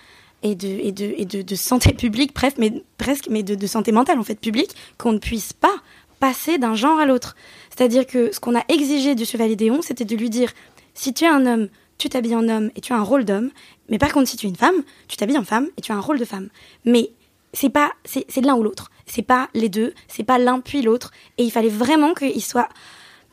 et 0.43 0.55
de, 0.55 1.55
santé 1.55 1.93
publique, 1.97 2.33
bref, 2.33 2.55
mais, 2.57 2.83
presque, 2.97 3.27
mais 3.29 3.43
de, 3.43 3.67
santé 3.67 3.91
mentale 3.91 4.19
en 4.19 4.23
fait 4.23 4.39
publique, 4.39 4.75
qu'on 4.97 5.13
ne 5.13 5.19
puisse 5.19 5.53
pas 5.53 5.75
passer 6.19 6.57
d'un 6.57 6.75
genre 6.75 6.99
à 6.99 7.05
l'autre. 7.05 7.35
C'est-à-dire 7.69 8.05
que 8.05 8.33
ce 8.33 8.39
qu'on 8.39 8.55
a 8.55 8.63
exigé 8.67 9.15
du 9.15 9.25
chevalier 9.25 9.55
d'Éon, 9.55 9.81
c'était 9.81 10.05
de 10.05 10.15
lui 10.15 10.29
dire 10.29 10.51
si 10.93 11.13
tu 11.13 11.25
es 11.25 11.27
un 11.27 11.45
homme, 11.45 11.69
tu 11.97 12.09
t'habilles 12.09 12.35
en 12.35 12.47
homme 12.47 12.71
et 12.75 12.81
tu 12.81 12.93
as 12.93 12.97
un 12.97 13.03
rôle 13.03 13.25
d'homme, 13.25 13.49
mais 13.89 13.97
par 13.97 14.11
contre 14.11 14.29
si 14.29 14.37
tu 14.37 14.45
es 14.47 14.49
une 14.49 14.55
femme, 14.55 14.83
tu 15.07 15.17
t'habilles 15.17 15.37
en 15.37 15.43
femme 15.43 15.67
et 15.77 15.81
tu 15.81 15.91
as 15.91 15.95
un 15.95 15.99
rôle 15.99 16.19
de 16.19 16.25
femme. 16.25 16.49
Mais 16.85 17.11
c'est 17.53 17.69
pas 17.69 17.91
c'est 18.05 18.41
l'un 18.41 18.55
ou 18.55 18.63
l'autre. 18.63 18.91
C'est 19.05 19.21
pas 19.21 19.49
les 19.53 19.69
deux, 19.69 19.93
c'est 20.07 20.23
pas 20.23 20.37
l'un 20.37 20.59
puis 20.59 20.81
l'autre 20.81 21.11
et 21.37 21.43
il 21.43 21.51
fallait 21.51 21.69
vraiment 21.69 22.13
qu'il 22.13 22.43
soit 22.43 22.69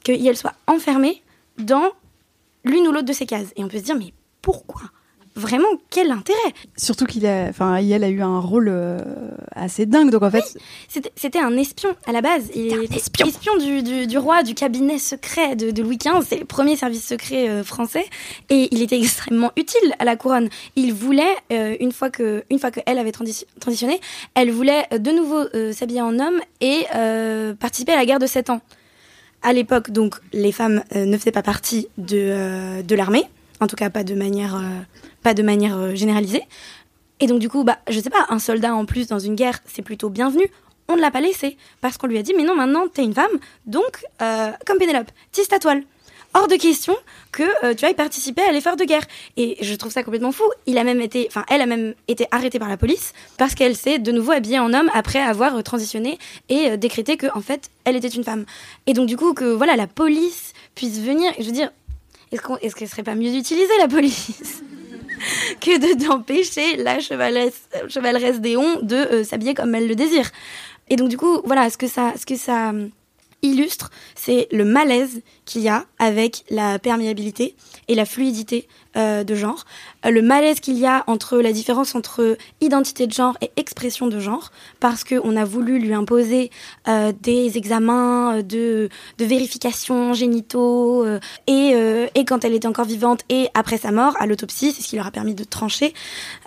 qu'elle 0.02 0.36
soit 0.36 0.54
enfermée 0.66 1.22
dans 1.58 1.92
l'une 2.64 2.86
ou 2.86 2.92
l'autre 2.92 3.06
de 3.06 3.12
ces 3.12 3.26
cases. 3.26 3.52
Et 3.56 3.64
on 3.64 3.68
peut 3.68 3.78
se 3.78 3.84
dire 3.84 3.96
mais 3.96 4.12
pourquoi? 4.42 4.82
Vraiment 5.38 5.68
quel 5.90 6.10
intérêt 6.10 6.52
Surtout 6.76 7.06
qu'il 7.06 7.24
a, 7.26 7.46
enfin, 7.48 7.74
a 7.74 7.80
eu 7.80 8.20
un 8.20 8.40
rôle 8.40 8.68
euh, 8.68 8.98
assez 9.54 9.86
dingue. 9.86 10.10
Donc 10.10 10.22
en 10.22 10.30
fait, 10.30 10.44
c'était 10.88 11.38
un 11.38 11.56
espion 11.56 11.94
à 12.06 12.12
la 12.12 12.20
base. 12.20 12.50
Il 12.54 12.74
un 12.74 12.82
espion, 12.82 13.26
espion 13.26 13.56
du, 13.56 14.06
du, 14.06 14.18
roi, 14.18 14.42
du 14.42 14.54
cabinet 14.54 14.98
secret 14.98 15.56
de, 15.56 15.70
de 15.70 15.82
Louis 15.82 15.96
XV. 15.96 16.26
C'est 16.28 16.38
le 16.38 16.44
premier 16.44 16.76
service 16.76 17.06
secret 17.06 17.48
euh, 17.48 17.64
français 17.64 18.04
et 18.50 18.68
il 18.72 18.82
était 18.82 18.98
extrêmement 18.98 19.52
utile 19.56 19.94
à 19.98 20.04
la 20.04 20.16
couronne. 20.16 20.48
Il 20.76 20.92
voulait 20.92 21.24
euh, 21.52 21.76
une 21.80 21.92
fois 21.92 22.10
que 22.10 22.44
une 22.50 22.58
fois 22.58 22.70
que 22.70 22.80
elle 22.86 22.98
avait 22.98 23.12
transitionné, 23.12 24.00
elle 24.34 24.50
voulait 24.50 24.86
de 24.90 25.10
nouveau 25.10 25.44
s'habiller 25.72 26.02
en 26.02 26.18
homme 26.18 26.40
et 26.60 26.84
participer 27.58 27.92
à 27.92 27.96
la 27.96 28.06
guerre 28.06 28.18
de 28.18 28.26
7 28.26 28.50
ans. 28.50 28.60
À 29.42 29.52
l'époque, 29.52 29.92
donc, 29.92 30.16
les 30.32 30.50
femmes 30.50 30.82
ne 30.94 31.16
faisaient 31.16 31.30
pas 31.30 31.42
partie 31.42 31.86
de, 31.96 32.82
de 32.82 32.94
l'armée 32.96 33.24
en 33.60 33.66
tout 33.66 33.76
cas 33.76 33.90
pas 33.90 34.04
de 34.04 34.14
manière 34.14 34.60
de 35.34 35.42
manière 35.42 35.76
euh, 35.76 35.94
généralisée. 35.94 36.42
Et 37.20 37.26
donc 37.26 37.38
du 37.38 37.48
coup, 37.48 37.64
bah, 37.64 37.78
je 37.88 38.00
sais 38.00 38.10
pas, 38.10 38.26
un 38.28 38.38
soldat 38.38 38.74
en 38.74 38.84
plus 38.84 39.08
dans 39.08 39.18
une 39.18 39.34
guerre, 39.34 39.58
c'est 39.66 39.82
plutôt 39.82 40.08
bienvenu. 40.08 40.50
On 40.88 40.96
ne 40.96 41.00
l'a 41.00 41.10
pas 41.10 41.20
laissé 41.20 41.56
parce 41.80 41.98
qu'on 41.98 42.06
lui 42.06 42.18
a 42.18 42.22
dit 42.22 42.32
mais 42.36 42.44
non 42.44 42.54
maintenant 42.54 42.88
t'es 42.88 43.04
une 43.04 43.14
femme, 43.14 43.38
donc 43.66 44.04
euh, 44.22 44.50
comme 44.66 44.78
Pénélope, 44.78 45.10
tisse 45.32 45.48
ta 45.48 45.58
toile. 45.58 45.82
Hors 46.34 46.46
de 46.46 46.56
question 46.56 46.94
que 47.32 47.42
euh, 47.64 47.74
tu 47.74 47.86
ailles 47.86 47.94
participer 47.94 48.42
à 48.42 48.52
l'effort 48.52 48.76
de 48.76 48.84
guerre. 48.84 49.04
Et 49.38 49.56
je 49.62 49.74
trouve 49.74 49.90
ça 49.90 50.02
complètement 50.02 50.30
fou. 50.30 50.44
Il 50.66 50.76
a 50.76 50.84
même 50.84 51.00
été, 51.00 51.26
enfin, 51.26 51.42
elle 51.48 51.62
a 51.62 51.66
même 51.66 51.94
été 52.06 52.26
arrêtée 52.30 52.58
par 52.58 52.68
la 52.68 52.76
police 52.76 53.14
parce 53.38 53.54
qu'elle 53.54 53.74
s'est 53.74 53.98
de 53.98 54.12
nouveau 54.12 54.32
habillée 54.32 54.58
en 54.58 54.74
homme 54.74 54.90
après 54.92 55.20
avoir 55.20 55.62
transitionné 55.62 56.18
et 56.50 56.76
décrété 56.76 57.16
que 57.16 57.26
en 57.34 57.40
fait, 57.40 57.70
elle 57.84 57.96
était 57.96 58.08
une 58.08 58.24
femme. 58.24 58.44
Et 58.86 58.92
donc 58.92 59.06
du 59.06 59.16
coup 59.16 59.32
que 59.32 59.46
voilà, 59.46 59.74
la 59.74 59.86
police 59.86 60.52
puisse 60.74 61.00
venir. 61.00 61.32
Je 61.38 61.44
veux 61.44 61.52
dire, 61.52 61.70
est-ce 62.30 62.42
qu'on, 62.42 62.58
est-ce 62.58 62.76
qu'elle 62.76 62.88
serait 62.88 63.02
pas 63.02 63.14
mieux 63.14 63.32
d'utiliser 63.32 63.72
la 63.78 63.88
police? 63.88 64.62
que 65.60 65.78
de 65.78 66.04
d'empêcher 66.04 66.76
la 66.76 66.98
chevaleresse 67.00 68.40
d'Éon 68.40 68.80
de 68.82 68.96
euh, 68.96 69.24
s'habiller 69.24 69.54
comme 69.54 69.74
elle 69.74 69.88
le 69.88 69.94
désire. 69.94 70.30
Et 70.90 70.96
donc 70.96 71.08
du 71.08 71.16
coup, 71.16 71.40
voilà, 71.44 71.70
ce 71.70 71.76
que 71.76 71.86
ça, 71.86 72.14
ce 72.16 72.24
que 72.26 72.36
ça 72.36 72.70
hum, 72.70 72.90
illustre, 73.42 73.90
c'est 74.14 74.48
le 74.50 74.64
malaise 74.64 75.22
qu'il 75.48 75.62
y 75.62 75.68
a 75.68 75.86
avec 75.98 76.44
la 76.50 76.78
perméabilité 76.78 77.56
et 77.88 77.94
la 77.94 78.04
fluidité 78.04 78.68
euh, 78.96 79.22
de 79.22 79.34
genre, 79.34 79.64
euh, 80.06 80.10
le 80.10 80.22
malaise 80.22 80.58
qu'il 80.58 80.76
y 80.76 80.86
a 80.86 81.04
entre 81.06 81.38
la 81.38 81.52
différence 81.52 81.94
entre 81.94 82.36
identité 82.60 83.06
de 83.06 83.12
genre 83.12 83.36
et 83.40 83.50
expression 83.56 84.08
de 84.08 84.18
genre, 84.18 84.50
parce 84.80 85.04
qu'on 85.04 85.36
a 85.36 85.44
voulu 85.44 85.78
lui 85.78 85.94
imposer 85.94 86.50
euh, 86.88 87.12
des 87.22 87.58
examens 87.58 88.42
de, 88.42 88.88
de 89.18 89.24
vérification 89.24 90.14
génitaux, 90.14 91.06
et, 91.46 91.74
et 92.14 92.24
quand 92.24 92.44
elle 92.44 92.54
était 92.54 92.66
encore 92.66 92.86
vivante 92.86 93.20
et 93.28 93.48
après 93.54 93.78
sa 93.78 93.92
mort, 93.92 94.14
à 94.18 94.26
l'autopsie, 94.26 94.72
c'est 94.72 94.82
ce 94.82 94.88
qui 94.88 94.96
leur 94.96 95.06
a 95.06 95.10
permis 95.10 95.34
de 95.34 95.44
trancher 95.44 95.92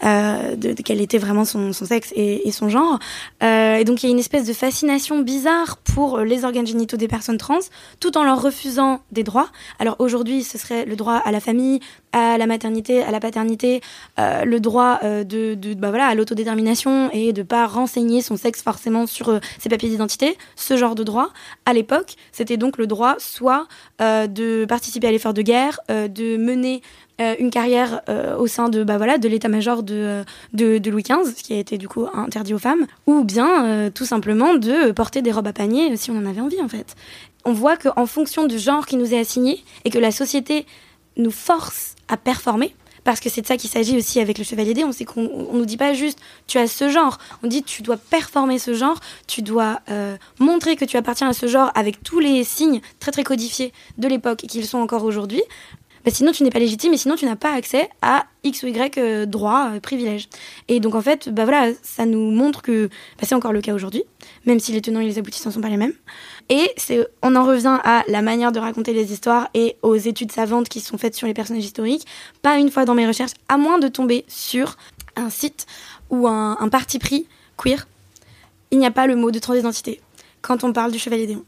de, 0.03 0.73
quel 0.83 0.99
était 0.99 1.17
vraiment 1.17 1.45
son, 1.45 1.71
sexe 1.73 2.11
et, 2.15 2.51
son 2.51 2.69
genre. 2.69 2.99
et 3.41 3.83
donc 3.85 4.03
il 4.03 4.07
y 4.07 4.09
a 4.09 4.11
une 4.11 4.19
espèce 4.19 4.45
de 4.45 4.53
fascination 4.53 5.19
bizarre 5.19 5.77
pour 5.77 6.19
les 6.19 6.43
organes 6.43 6.67
génitaux 6.67 6.97
des 6.97 7.07
personnes 7.07 7.37
trans, 7.37 7.59
tout 7.99 8.17
en 8.17 8.23
leur 8.23 8.41
refusant 8.41 8.90
des 9.11 9.23
droits. 9.23 9.49
Alors 9.79 9.95
aujourd'hui, 9.99 10.43
ce 10.43 10.57
serait 10.57 10.85
le 10.85 10.95
droit 10.95 11.15
à 11.15 11.31
la 11.31 11.39
famille, 11.39 11.79
à 12.13 12.37
la 12.37 12.45
maternité, 12.45 13.03
à 13.03 13.11
la 13.11 13.19
paternité, 13.19 13.81
euh, 14.19 14.43
le 14.43 14.59
droit 14.59 14.99
euh, 15.03 15.23
de, 15.23 15.55
bah 15.75 15.89
voilà, 15.89 16.07
à 16.07 16.15
l'autodétermination 16.15 17.09
et 17.11 17.33
de 17.33 17.43
pas 17.43 17.67
renseigner 17.67 18.21
son 18.21 18.37
sexe 18.37 18.61
forcément 18.61 19.07
sur 19.07 19.29
euh, 19.29 19.39
ses 19.59 19.69
papiers 19.69 19.89
d'identité. 19.89 20.37
Ce 20.55 20.77
genre 20.77 20.95
de 20.95 21.03
droit, 21.03 21.29
à 21.65 21.73
l'époque, 21.73 22.15
c'était 22.31 22.57
donc 22.57 22.77
le 22.77 22.87
droit 22.87 23.15
soit 23.19 23.67
de 23.99 24.65
participer 24.65 25.07
à 25.07 25.11
l'effort 25.11 25.33
de 25.33 25.41
guerre, 25.41 25.79
de 25.89 26.37
mener 26.37 26.81
une 27.39 27.51
carrière 27.51 28.01
au 28.39 28.47
sein 28.47 28.69
de 28.69 28.83
bah 28.83 28.97
voilà 28.97 29.17
de 29.17 29.27
l'état-major 29.27 29.83
de, 29.83 30.23
Louis 30.53 31.03
XV, 31.03 31.35
ce 31.35 31.43
qui 31.43 31.53
a 31.53 31.57
été 31.57 31.77
du 31.77 31.87
coup 31.87 32.07
interdit 32.13 32.53
aux 32.53 32.59
femmes, 32.59 32.87
ou 33.05 33.23
bien 33.23 33.91
tout 33.91 34.05
simplement 34.05 34.55
de 34.55 34.91
porter 34.91 35.21
des 35.21 35.31
robes 35.31 35.47
à 35.47 35.53
panier 35.53 35.95
si 35.97 36.09
on 36.09 36.17
en 36.17 36.25
avait 36.25 36.41
envie 36.41 36.61
en 36.61 36.67
fait 36.67 36.95
on 37.45 37.53
voit 37.53 37.77
qu'en 37.77 38.05
fonction 38.05 38.45
du 38.45 38.59
genre 38.59 38.85
qui 38.85 38.97
nous 38.97 39.13
est 39.13 39.19
assigné 39.19 39.63
et 39.85 39.89
que 39.89 39.99
la 39.99 40.11
société 40.11 40.65
nous 41.17 41.31
force 41.31 41.95
à 42.07 42.17
performer, 42.17 42.73
parce 43.03 43.19
que 43.19 43.29
c'est 43.29 43.41
de 43.41 43.47
ça 43.47 43.57
qu'il 43.57 43.69
s'agit 43.69 43.97
aussi 43.97 44.19
avec 44.19 44.37
le 44.37 44.43
chevalier 44.43 44.73
D, 44.73 44.83
on 44.83 44.89
ne 44.89 45.57
nous 45.57 45.65
dit 45.65 45.77
pas 45.77 45.93
juste 45.93 46.19
tu 46.47 46.57
as 46.57 46.67
ce 46.67 46.89
genre, 46.89 47.17
on 47.43 47.47
dit 47.47 47.63
tu 47.63 47.81
dois 47.81 47.97
performer 47.97 48.59
ce 48.59 48.73
genre, 48.73 48.99
tu 49.27 49.41
dois 49.41 49.79
euh, 49.89 50.17
montrer 50.39 50.75
que 50.75 50.85
tu 50.85 50.97
appartiens 50.97 51.29
à 51.29 51.33
ce 51.33 51.47
genre 51.47 51.71
avec 51.75 52.03
tous 52.03 52.19
les 52.19 52.43
signes 52.43 52.81
très 52.99 53.11
très 53.11 53.23
codifiés 53.23 53.73
de 53.97 54.07
l'époque 54.07 54.43
et 54.43 54.47
qu'ils 54.47 54.65
sont 54.65 54.77
encore 54.77 55.03
aujourd'hui. 55.03 55.41
Bah, 56.03 56.11
sinon 56.11 56.31
tu 56.31 56.43
n'es 56.43 56.49
pas 56.49 56.59
légitime 56.59 56.93
et 56.93 56.97
sinon 56.97 57.15
tu 57.15 57.25
n'as 57.25 57.35
pas 57.35 57.53
accès 57.53 57.89
à 58.01 58.25
X 58.43 58.63
ou 58.63 58.67
Y 58.67 58.97
euh, 58.97 59.25
droits, 59.25 59.71
euh, 59.73 59.79
privilèges. 59.79 60.29
Et 60.67 60.79
donc 60.79 60.95
en 60.95 61.01
fait, 61.01 61.29
bah 61.29 61.43
voilà, 61.43 61.71
ça 61.83 62.05
nous 62.05 62.31
montre 62.31 62.61
que 62.61 62.87
bah, 62.87 63.23
c'est 63.23 63.35
encore 63.35 63.53
le 63.53 63.61
cas 63.61 63.73
aujourd'hui, 63.73 64.03
même 64.45 64.59
si 64.59 64.71
les 64.71 64.81
tenants 64.81 64.99
et 64.99 65.05
les 65.05 65.19
aboutissants 65.19 65.49
ne 65.49 65.53
sont 65.53 65.61
pas 65.61 65.69
les 65.69 65.77
mêmes. 65.77 65.93
Et 66.49 66.71
c'est, 66.77 67.07
on 67.21 67.35
en 67.35 67.45
revient 67.45 67.79
à 67.83 68.03
la 68.07 68.21
manière 68.21 68.51
de 68.51 68.59
raconter 68.59 68.93
les 68.93 69.13
histoires 69.13 69.49
et 69.53 69.77
aux 69.83 69.95
études 69.95 70.31
savantes 70.31 70.69
qui 70.69 70.79
sont 70.79 70.97
faites 70.97 71.15
sur 71.15 71.27
les 71.27 71.33
personnages 71.33 71.65
historiques. 71.65 72.07
Pas 72.41 72.57
une 72.57 72.71
fois 72.71 72.85
dans 72.85 72.95
mes 72.95 73.07
recherches, 73.07 73.33
à 73.47 73.57
moins 73.57 73.79
de 73.79 73.87
tomber 73.87 74.25
sur 74.27 74.77
un 75.15 75.29
site 75.29 75.67
ou 76.09 76.27
un, 76.27 76.67
parti 76.69 76.99
pris 76.99 77.27
queer, 77.57 77.87
il 78.71 78.79
n'y 78.79 78.85
a 78.85 78.91
pas 78.91 79.07
le 79.07 79.15
mot 79.15 79.31
de 79.31 79.39
transidentité 79.39 80.01
quand 80.41 80.63
on 80.63 80.73
parle 80.73 80.91
du 80.91 80.99
Chevalier 80.99 81.27
Déon. 81.27 81.45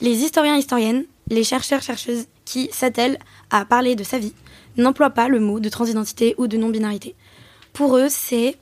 Les 0.00 0.22
historiens 0.24 0.56
historiennes, 0.56 1.04
les 1.28 1.44
chercheurs 1.44 1.82
chercheuses 1.82 2.26
qui 2.44 2.70
s'attellent 2.72 3.18
à 3.50 3.64
parler 3.64 3.96
de 3.96 4.04
sa 4.04 4.18
vie 4.18 4.34
n'emploient 4.76 5.10
pas 5.10 5.28
le 5.28 5.40
mot 5.40 5.60
de 5.60 5.68
transidentité 5.68 6.34
ou 6.38 6.46
de 6.46 6.56
non-binarité. 6.56 7.14
Pour 7.72 7.96
eux, 7.96 8.08
c'est 8.08 8.56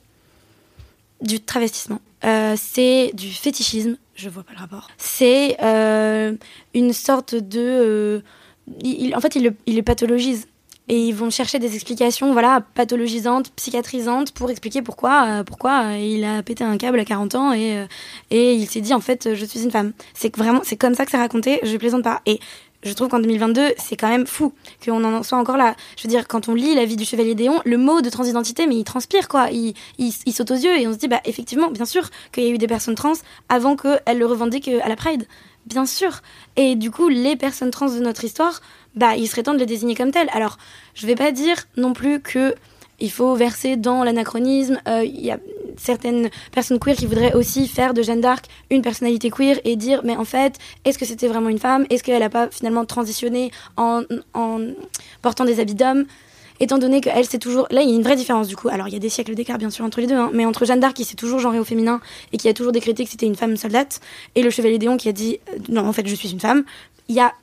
du 1.21 1.39
travestissement. 1.39 2.01
Euh, 2.23 2.55
c'est 2.57 3.11
du 3.13 3.29
fétichisme, 3.31 3.97
je 4.15 4.29
vois 4.29 4.43
pas 4.43 4.53
le 4.53 4.59
rapport. 4.59 4.89
C'est 4.97 5.57
euh, 5.61 6.33
une 6.73 6.93
sorte 6.93 7.35
de... 7.35 8.21
en 9.13 9.21
fait, 9.21 9.35
il 9.35 9.53
il 9.65 9.75
le 9.75 9.83
pathologise 9.83 10.47
et 10.89 10.99
ils 10.99 11.13
vont 11.13 11.29
chercher 11.29 11.59
des 11.59 11.75
explications 11.75 12.33
voilà 12.33 12.61
pathologisantes, 12.73 13.51
psychiatrisantes 13.51 14.31
pour 14.31 14.49
expliquer 14.49 14.81
pourquoi 14.81 15.25
euh, 15.27 15.43
pourquoi 15.43 15.83
euh, 15.83 15.97
il 15.97 16.25
a 16.25 16.41
pété 16.43 16.63
un 16.63 16.77
câble 16.77 16.99
à 16.99 17.05
40 17.05 17.35
ans 17.35 17.53
et 17.53 17.77
euh, 17.77 17.85
et 18.31 18.55
il 18.55 18.67
s'est 18.67 18.81
dit 18.81 18.93
en 18.93 18.99
fait 18.99 19.35
je 19.35 19.45
suis 19.45 19.63
une 19.63 19.71
femme. 19.71 19.93
C'est 20.13 20.35
vraiment 20.35 20.61
c'est 20.63 20.77
comme 20.77 20.95
ça 20.95 21.05
que 21.05 21.11
c'est 21.11 21.17
raconté, 21.17 21.59
je 21.63 21.77
plaisante 21.77 22.03
pas 22.03 22.21
et 22.25 22.39
je 22.83 22.93
trouve 22.93 23.09
qu'en 23.09 23.19
2022, 23.19 23.73
c'est 23.77 23.97
quand 23.97 24.07
même 24.07 24.25
fou 24.25 24.53
qu'on 24.83 25.03
en 25.03 25.21
soit 25.23 25.37
encore 25.37 25.57
là. 25.57 25.75
Je 25.97 26.03
veux 26.03 26.09
dire, 26.09 26.27
quand 26.27 26.47
on 26.47 26.53
lit 26.53 26.75
La 26.75 26.85
vie 26.85 26.95
du 26.95 27.03
chevalier 27.03 27.35
Déon, 27.35 27.59
le 27.65 27.77
mot 27.77 28.01
de 28.01 28.09
transidentité, 28.09 28.67
mais 28.67 28.75
il 28.75 28.83
transpire, 28.85 29.27
quoi. 29.27 29.49
Il, 29.51 29.73
il, 29.97 30.33
saute 30.33 30.51
aux 30.51 30.55
yeux 30.55 30.79
et 30.79 30.87
on 30.87 30.93
se 30.93 30.97
dit, 30.97 31.09
bah, 31.09 31.19
effectivement, 31.25 31.69
bien 31.71 31.85
sûr 31.85 32.09
qu'il 32.31 32.43
y 32.43 32.47
a 32.47 32.49
eu 32.51 32.57
des 32.57 32.67
personnes 32.67 32.95
trans 32.95 33.13
avant 33.49 33.75
qu'elles 33.75 34.17
le 34.17 34.25
revendiquent 34.25 34.69
à 34.69 34.87
la 34.87 34.95
Pride. 34.95 35.27
Bien 35.65 35.85
sûr. 35.85 36.21
Et 36.55 36.75
du 36.75 36.89
coup, 36.89 37.09
les 37.09 37.35
personnes 37.35 37.69
trans 37.69 37.89
de 37.89 37.99
notre 37.99 38.23
histoire, 38.23 38.61
bah, 38.95 39.15
il 39.17 39.27
serait 39.27 39.43
temps 39.43 39.53
de 39.53 39.59
les 39.59 39.65
désigner 39.65 39.95
comme 39.95 40.11
telles. 40.11 40.29
Alors, 40.33 40.57
je 40.93 41.05
vais 41.05 41.15
pas 41.15 41.31
dire 41.31 41.67
non 41.75 41.93
plus 41.93 42.21
que 42.21 42.55
il 43.01 43.11
faut 43.11 43.35
verser 43.35 43.77
dans 43.77 44.03
l'anachronisme. 44.03 44.79
Euh, 44.87 45.03
il 45.03 45.21
y 45.21 45.31
a 45.31 45.39
certaines 45.77 46.29
personnes 46.51 46.79
queer 46.79 46.95
qui 46.95 47.05
voudraient 47.05 47.33
aussi 47.33 47.67
faire 47.67 47.93
de 47.93 48.01
Jeanne 48.01 48.21
d'Arc 48.21 48.45
une 48.69 48.81
personnalité 48.81 49.29
queer 49.29 49.59
et 49.63 49.75
dire 49.75 50.01
mais 50.03 50.15
en 50.15 50.25
fait 50.25 50.57
est-ce 50.85 50.97
que 50.97 51.05
c'était 51.05 51.27
vraiment 51.27 51.49
une 51.49 51.59
femme? 51.59 51.85
Est-ce 51.89 52.03
qu'elle 52.03 52.19
n'a 52.19 52.29
pas 52.29 52.49
finalement 52.49 52.85
transitionné 52.85 53.51
en, 53.77 54.03
en 54.33 54.59
portant 55.21 55.45
des 55.45 55.59
habits 55.59 55.75
d'homme? 55.75 56.05
Étant 56.61 56.77
donné 56.77 56.99
qu'elle 56.99 57.25
c'est 57.25 57.39
toujours 57.39 57.67
là 57.71 57.81
il 57.81 57.89
y 57.89 57.93
a 57.93 57.95
une 57.95 58.03
vraie 58.03 58.17
différence 58.17 58.49
du 58.49 58.57
coup 58.57 58.67
alors 58.67 58.89
il 58.89 58.93
y 58.93 58.97
a 58.97 58.99
des 58.99 59.09
siècles 59.09 59.33
d'écart 59.33 59.57
bien 59.57 59.69
sûr 59.69 59.85
entre 59.85 60.01
les 60.01 60.07
deux 60.07 60.15
hein, 60.15 60.29
mais 60.33 60.45
entre 60.45 60.65
Jeanne 60.65 60.81
d'Arc 60.81 60.93
qui 60.93 61.05
s'est 61.05 61.15
toujours 61.15 61.39
genrée 61.39 61.59
au 61.59 61.63
féminin 61.63 62.01
et 62.33 62.37
qui 62.37 62.49
a 62.49 62.53
toujours 62.53 62.73
décrété 62.73 63.05
que 63.05 63.09
c'était 63.09 63.27
une 63.27 63.37
femme 63.37 63.55
soldate 63.55 64.01
et 64.35 64.43
le 64.43 64.49
chevalier 64.49 64.77
Déon 64.77 64.97
qui 64.97 65.07
a 65.07 65.13
dit 65.13 65.39
euh, 65.53 65.57
non 65.69 65.87
en 65.87 65.93
fait 65.93 66.05
je 66.05 66.15
suis 66.15 66.31
une 66.31 66.41
femme 66.41 66.65
il 67.07 67.15
y 67.15 67.21
a 67.21 67.33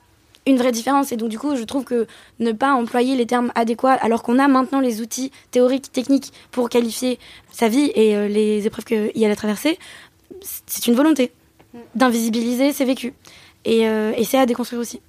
une 0.47 0.57
vraie 0.57 0.71
différence. 0.71 1.11
Et 1.11 1.17
donc, 1.17 1.29
du 1.29 1.37
coup, 1.37 1.55
je 1.55 1.63
trouve 1.63 1.83
que 1.83 2.07
ne 2.39 2.51
pas 2.51 2.73
employer 2.73 3.15
les 3.15 3.25
termes 3.25 3.51
adéquats, 3.55 3.93
alors 3.93 4.23
qu'on 4.23 4.39
a 4.39 4.47
maintenant 4.47 4.79
les 4.79 5.01
outils 5.01 5.31
théoriques, 5.51 5.91
techniques 5.91 6.33
pour 6.51 6.69
qualifier 6.69 7.19
sa 7.51 7.67
vie 7.67 7.91
et 7.93 8.15
euh, 8.15 8.27
les 8.27 8.65
épreuves 8.65 8.85
qu'il 8.85 9.25
a 9.25 9.35
traversées, 9.35 9.77
c'est 10.41 10.87
une 10.87 10.95
volonté 10.95 11.31
d'invisibiliser 11.95 12.73
ses 12.73 12.85
vécus. 12.85 13.13
Et, 13.65 13.87
euh, 13.87 14.13
et 14.15 14.23
c'est 14.23 14.37
à 14.37 14.45
déconstruire 14.45 14.81
aussi. 14.81 15.01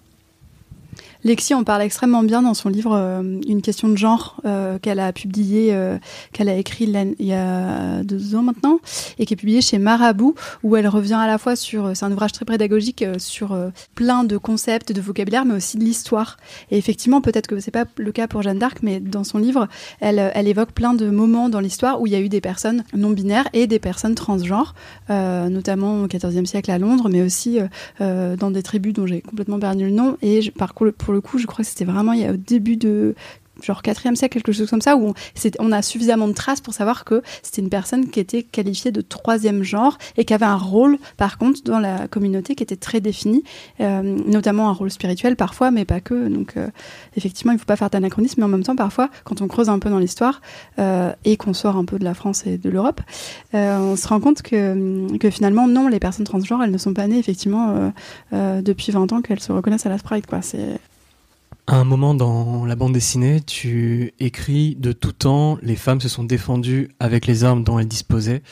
Lexi 1.25 1.53
en 1.53 1.65
parle 1.65 1.83
extrêmement 1.83 2.23
bien 2.23 2.43
dans 2.43 2.55
son 2.55 2.69
livre 2.69 2.95
euh, 2.95 3.41
Une 3.49 3.61
question 3.61 3.89
de 3.89 3.97
genre 3.97 4.41
euh, 4.45 4.79
qu'elle 4.79 5.01
a 5.01 5.13
publié, 5.13 5.75
euh, 5.75 5.99
qu'elle 6.33 6.49
a 6.49 6.57
écrit 6.57 6.85
il 6.85 7.27
y 7.27 7.33
a 7.33 8.05
deux 8.05 8.37
ans 8.37 8.43
maintenant 8.43 8.79
et 9.19 9.27
qui 9.27 9.35
est 9.35 9.37
publié 9.37 9.61
chez 9.61 9.79
Marabout 9.79 10.37
où 10.63 10.77
elle 10.77 10.87
revient 10.87 11.15
à 11.15 11.27
la 11.27 11.39
fois 11.39 11.57
sur, 11.57 11.97
c'est 11.97 12.05
un 12.05 12.13
ouvrage 12.13 12.33
très 12.33 12.45
pédagogique 12.45 13.05
sur 13.19 13.57
plein 13.95 14.23
de 14.23 14.37
concepts, 14.37 14.93
de 14.93 15.01
vocabulaire 15.01 15.45
mais 15.45 15.55
aussi 15.55 15.77
de 15.77 15.85
l'histoire. 15.85 16.37
Et 16.71 16.79
effectivement, 16.79 17.21
peut-être 17.21 17.49
que 17.49 17.59
c'est 17.59 17.71
pas 17.71 17.85
le 17.97 18.13
cas 18.13 18.29
pour 18.29 18.43
Jeanne 18.43 18.59
d'Arc, 18.59 18.79
mais 18.83 19.01
dans 19.01 19.25
son 19.25 19.39
livre, 19.39 19.67
elle, 20.01 20.47
évoque 20.47 20.73
plein 20.73 20.95
de 20.95 21.11
moments 21.11 21.49
dans 21.49 21.61
l'histoire 21.61 22.01
où 22.01 22.07
il 22.07 22.13
y 22.13 22.17
a 22.17 22.21
eu 22.21 22.29
des 22.29 22.41
personnes 22.41 22.85
non 22.95 23.11
binaires 23.11 23.49
et 23.53 23.67
des 23.67 23.79
personnes 23.79 24.15
transgenres, 24.15 24.75
notamment 25.09 26.03
au 26.03 26.07
XIVe 26.07 26.45
siècle 26.45 26.71
à 26.71 26.79
Londres, 26.79 27.09
mais 27.11 27.23
aussi 27.23 27.59
dans 28.01 28.51
des 28.51 28.63
tribus 28.63 28.93
dont 28.93 29.07
j'ai 29.07 29.21
complètement 29.21 29.59
perdu 29.59 29.85
le 29.85 29.91
nom. 29.91 30.17
Et 30.23 30.43
je, 30.43 30.51
par, 30.51 30.75
pour 31.09 31.15
le 31.15 31.23
coup, 31.23 31.39
je 31.39 31.47
crois 31.47 31.65
que 31.65 31.71
c'était 31.71 31.87
vraiment 31.87 32.13
il 32.13 32.21
y 32.21 32.27
a 32.27 32.33
au 32.33 32.37
début 32.37 32.77
de 32.77 33.15
genre 33.63 33.81
4e 33.81 34.15
siècle, 34.15 34.35
quelque 34.35 34.53
chose 34.53 34.69
comme 34.69 34.83
ça, 34.83 34.95
où 34.95 35.15
on, 35.59 35.73
a 35.73 35.81
suffisamment 35.81 36.29
de 36.29 36.35
traces 36.35 36.61
pour 36.61 36.75
savoir 36.75 37.07
que 37.07 37.23
c'était 37.43 37.63
une 37.63 37.71
personne 37.71 38.11
qui 38.11 38.21
était 38.21 38.43
qualifiée 38.43 38.93
de 38.93 39.01
troisième 39.01 39.63
genre 39.63 39.97
et 40.19 40.27
qui 40.27 40.35
avait 40.35 40.45
un 40.45 40.59
rôle, 40.59 40.99
par 41.17 41.39
contre, 41.39 41.63
dans 41.65 41.79
la 41.79 42.09
communauté 42.09 42.55
qui 42.55 42.63
était 42.63 42.77
très 42.77 43.01
défini, 43.01 43.43
euh, 43.81 44.03
notamment 44.03 44.69
un 44.69 44.73
rôle 44.73 44.91
spirituel 44.91 45.35
parfois, 45.35 45.71
mais 45.71 45.87
pas 45.87 46.01
que. 46.03 46.29
Donc, 46.29 46.59
euh, 46.59 46.69
effectivement, 47.17 47.53
il 47.53 47.57
ne 47.57 47.61
faut 47.61 47.65
pas 47.65 47.77
faire 47.77 47.89
d'anachronisme, 47.89 48.43
mais 48.43 48.45
en 48.45 48.49
même 48.49 48.65
temps, 48.65 48.77
parfois, 48.77 49.09
quand 49.25 49.41
on 49.41 49.49
creuse 49.49 49.71
un 49.71 49.79
peu 49.79 49.89
dans 49.89 49.99
l'histoire 49.99 50.43
euh, 50.79 51.11
et 51.25 51.39
qu'on 51.39 51.55
sort 51.55 51.77
un 51.77 51.87
peu 51.87 51.99
de 51.99 52.05
la 52.05 52.13
France 52.13 52.47
et 52.47 52.59
de 52.59 52.69
l'Europe, 52.69 53.01
on 53.55 53.97
se 53.97 54.07
rend 54.09 54.21
compte 54.21 54.43
que, 54.43 55.09
finalement, 55.31 55.67
non, 55.69 55.89
les 55.89 56.01
personnes 56.01 56.27
transgenres, 56.27 56.63
elles 56.63 56.71
ne 56.71 56.77
sont 56.77 56.93
pas 56.93 57.07
nées, 57.07 57.19
effectivement, 57.19 57.93
depuis 58.33 58.93
20 58.93 59.13
ans 59.13 59.23
qu'elles 59.23 59.41
se 59.41 59.53
reconnaissent 59.53 59.87
à 59.87 59.89
la 59.89 59.99
Sprite, 59.99 60.27
quoi. 60.27 60.41
À 61.69 61.77
un 61.77 61.85
moment 61.85 62.15
dans 62.15 62.65
la 62.65 62.75
bande 62.77 62.95
dessinée, 62.95 63.43
tu 63.43 64.15
écris 64.19 64.75
de 64.77 64.93
tout 64.93 65.13
temps, 65.13 65.59
les 65.61 65.77
femmes 65.77 66.01
se 66.01 66.09
sont 66.09 66.25
défendues 66.25 66.89
avec 66.99 67.27
les 67.27 67.45
armes 67.45 67.63
dont 67.63 67.79
elles 67.79 67.87
disposaient, 67.87 68.43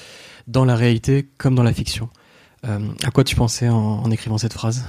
dans 0.47 0.67
la 0.67 0.77
réalité 0.77 1.27
comme 1.39 1.55
dans 1.55 1.63
la 1.63 1.73
fiction. 1.73 2.11
Euh, 2.69 2.79
à 3.05 3.11
quoi 3.11 3.25
tu 3.25 3.35
pensais 3.35 3.71
en, 3.71 4.11
écrivant 4.11 4.37
cette 4.37 4.53
phrase? 4.53 4.85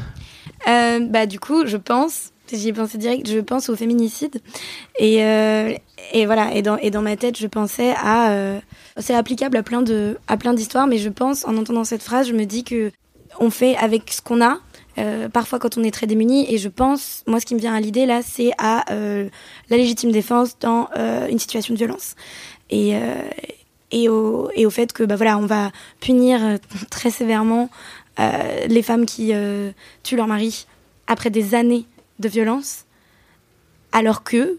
Euh, 0.68 1.00
Bah 1.10 1.26
du 1.26 1.40
coup, 1.40 1.66
je 1.66 1.78
pense, 1.78 2.32
j'y 2.52 2.68
ai 2.68 2.74
pensé 2.74 2.98
direct, 2.98 3.30
je 3.30 3.40
pense 3.40 3.70
au 3.70 3.78
féminicide. 3.78 4.42
Et, 5.00 5.24
euh, 5.24 5.74
et 6.12 6.26
voilà, 6.26 6.54
et 6.54 6.62
dans, 6.62 6.76
et 6.78 6.92
dans 6.92 7.02
ma 7.02 7.16
tête, 7.16 7.38
je 7.38 7.48
pensais 7.48 7.94
à... 7.96 8.60
c'est 8.98 9.16
applicable 9.16 9.56
à 9.56 9.64
plein 9.64 9.86
à 10.28 10.36
plein 10.36 10.54
d'histoires, 10.54 10.88
mais 10.88 10.98
je 10.98 11.10
pense, 11.10 11.46
en 11.46 11.56
entendant 11.56 11.86
cette 11.86 12.04
phrase, 12.04 12.28
je 12.28 12.34
me 12.34 12.44
dis 12.44 12.66
que 12.66 12.92
on 13.40 13.50
fait 13.50 13.78
avec 13.78 14.12
ce 14.12 14.22
qu'on 14.22 14.42
a, 14.42 14.58
euh, 14.98 15.30
parfois 15.30 15.60
quand 15.60 15.78
on 15.78 15.84
est 15.84 15.91
très 15.91 16.08
démuni. 16.08 16.52
Et 16.52 16.58
je 16.58 16.70
pense, 16.70 17.24
moi, 17.28 17.39
ce 17.39 17.45
qui 17.45 17.56
me 17.56 17.60
vient 17.60 17.74
à 17.74 17.80
l'idée 17.80 18.06
là, 18.06 18.22
c'est 18.24 18.52
à 18.58 18.91
euh, 18.91 19.30
la 19.70 19.78
légitime 19.78 20.12
défense 20.12 20.58
dans 20.60 20.89
euh, 20.98 21.28
une 21.28 21.39
situation 21.39 21.74
de 21.74 21.80
violence. 21.80 22.16
Et, 22.70 22.95
et, 23.91 24.10
au, 24.10 24.50
et 24.54 24.66
au 24.66 24.70
fait 24.70 24.91
que, 24.91 25.04
bah 25.04 25.16
voilà, 25.16 25.38
on 25.38 25.45
va 25.45 25.72
punir 26.02 26.60
très 26.89 27.12
sévèrement 27.12 27.70
les 28.18 28.82
femmes 28.82 29.06
qui 29.06 29.32
tuent 30.04 30.18
leur 30.18 30.28
mari 30.28 30.68
après 31.08 31.30
des 31.30 31.56
années 31.56 31.86
de 32.20 32.28
violence, 32.28 32.84
alors 33.93 34.26
que 34.26 34.58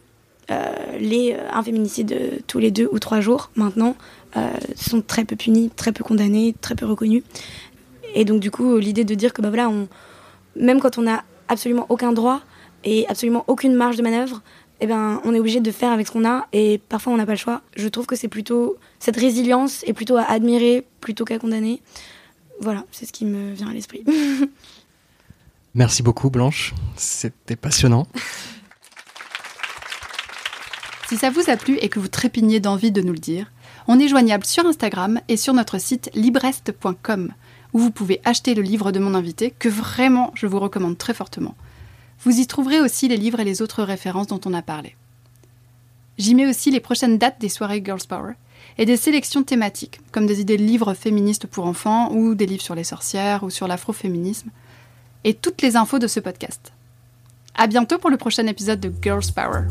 les 0.99 1.37
un 1.53 1.63
féminicide 1.63 2.43
tous 2.47 2.61
les 2.61 2.71
deux 2.71 2.89
ou 2.91 2.99
trois 2.99 3.21
jours 3.21 3.51
maintenant 3.57 3.95
sont 4.75 5.03
très 5.03 5.27
peu 5.27 5.37
punis, 5.37 5.69
très 5.77 5.93
peu 5.93 6.03
condamnés, 6.03 6.55
très 6.63 6.77
peu 6.77 6.87
reconnus. 6.87 7.25
Et 8.15 8.25
donc 8.25 8.41
du 8.41 8.51
coup, 8.51 8.79
l'idée 8.79 9.05
de 9.05 9.15
dire 9.15 9.35
que 9.35 9.43
bah 9.43 9.51
voilà, 9.51 9.69
on, 9.69 9.87
même 10.59 10.81
quand 10.81 10.99
on 10.99 11.03
n'a 11.03 11.25
absolument 11.49 11.87
aucun 11.89 12.13
droit 12.13 12.41
et 12.85 13.07
absolument 13.09 13.45
aucune 13.47 13.75
marge 13.75 13.97
de 13.97 14.03
manœuvre, 14.03 14.43
eh 14.81 14.87
ben, 14.87 15.21
on 15.25 15.35
est 15.35 15.41
obligé 15.41 15.61
de 15.61 15.71
faire 15.71 15.91
avec 15.91 16.07
ce 16.07 16.13
qu'on 16.13 16.25
a 16.25 16.47
et 16.53 16.81
parfois 16.89 17.13
on 17.13 17.17
n'a 17.17 17.27
pas 17.27 17.33
le 17.33 17.39
choix. 17.39 17.63
Je 17.77 17.89
trouve 17.89 18.07
que 18.07 18.17
c'est 18.17 18.29
plutôt 18.29 18.77
cette 19.01 19.17
résilience 19.17 19.83
est 19.85 19.93
plutôt 19.93 20.17
à 20.17 20.23
admirer 20.23 20.87
plutôt 21.01 21.25
qu'à 21.25 21.39
condamner. 21.39 21.83
Voilà, 22.61 22.85
c'est 22.93 23.07
ce 23.07 23.13
qui 23.13 23.25
me 23.25 23.53
vient 23.53 23.69
à 23.69 23.73
l'esprit. 23.73 24.05
Merci 25.75 26.03
beaucoup 26.03 26.31
Blanche, 26.31 26.75
c'était 26.97 27.57
passionnant. 27.57 28.07
Si 31.09 31.17
ça 31.17 31.31
vous 31.31 31.49
a 31.49 31.57
plu 31.57 31.77
et 31.81 31.89
que 31.89 31.99
vous 31.99 32.09
trépignez 32.09 32.61
d'envie 32.61 32.91
de 32.93 33.01
nous 33.01 33.13
le 33.13 33.19
dire, 33.19 33.51
on 33.87 33.99
est 33.99 34.09
joignable 34.09 34.45
sur 34.45 34.67
Instagram 34.67 35.21
et 35.29 35.37
sur 35.37 35.55
notre 35.55 35.79
site 35.79 36.11
librest.com 36.15 37.33
où 37.73 37.79
vous 37.79 37.91
pouvez 37.91 38.21
acheter 38.25 38.55
le 38.55 38.63
livre 38.63 38.93
de 38.93 38.99
mon 38.99 39.15
invité, 39.15 39.53
que 39.59 39.69
vraiment 39.69 40.33
je 40.35 40.47
vous 40.47 40.59
recommande 40.59 40.99
très 40.99 41.15
fortement. 41.15 41.55
Vous 42.25 42.41
y 42.41 42.47
trouverez 42.47 42.81
aussi 42.81 43.09
les 43.09 43.17
livres 43.17 43.41
et 43.41 43.45
les 43.45 43.63
autres 43.63 43.83
références 43.83 44.27
dont 44.27 44.41
on 44.45 44.55
a 44.55 44.63
parlé. 44.63 44.97
J'y 46.19 46.35
mets 46.35 46.49
aussi 46.49 46.71
les 46.71 46.81
prochaines 46.81 47.19
dates 47.19 47.41
des 47.41 47.49
soirées 47.49 47.83
Girls 47.85 48.07
Power 48.09 48.33
et 48.77 48.85
des 48.85 48.97
sélections 48.97 49.45
thématiques, 49.45 50.01
comme 50.13 50.27
des 50.27 50.41
idées 50.41 50.57
de 50.57 50.65
livres 50.65 50.95
féministes 50.95 51.47
pour 51.47 51.67
enfants 51.67 52.13
ou 52.13 52.35
des 52.35 52.47
livres 52.47 52.63
sur 52.63 52.75
les 52.75 52.85
sorcières 52.85 53.45
ou 53.45 53.51
sur 53.51 53.69
l'afroféminisme, 53.69 54.51
et 55.25 55.35
toutes 55.35 55.63
les 55.63 55.77
infos 55.77 55.99
de 55.99 56.07
ce 56.07 56.21
podcast. 56.21 56.73
À 57.55 57.67
bientôt 57.67 57.99
pour 57.99 58.11
le 58.11 58.17
prochain 58.17 58.47
épisode 58.47 58.81
de 58.81 58.93
Girls 59.03 59.33
Power. 59.35 59.63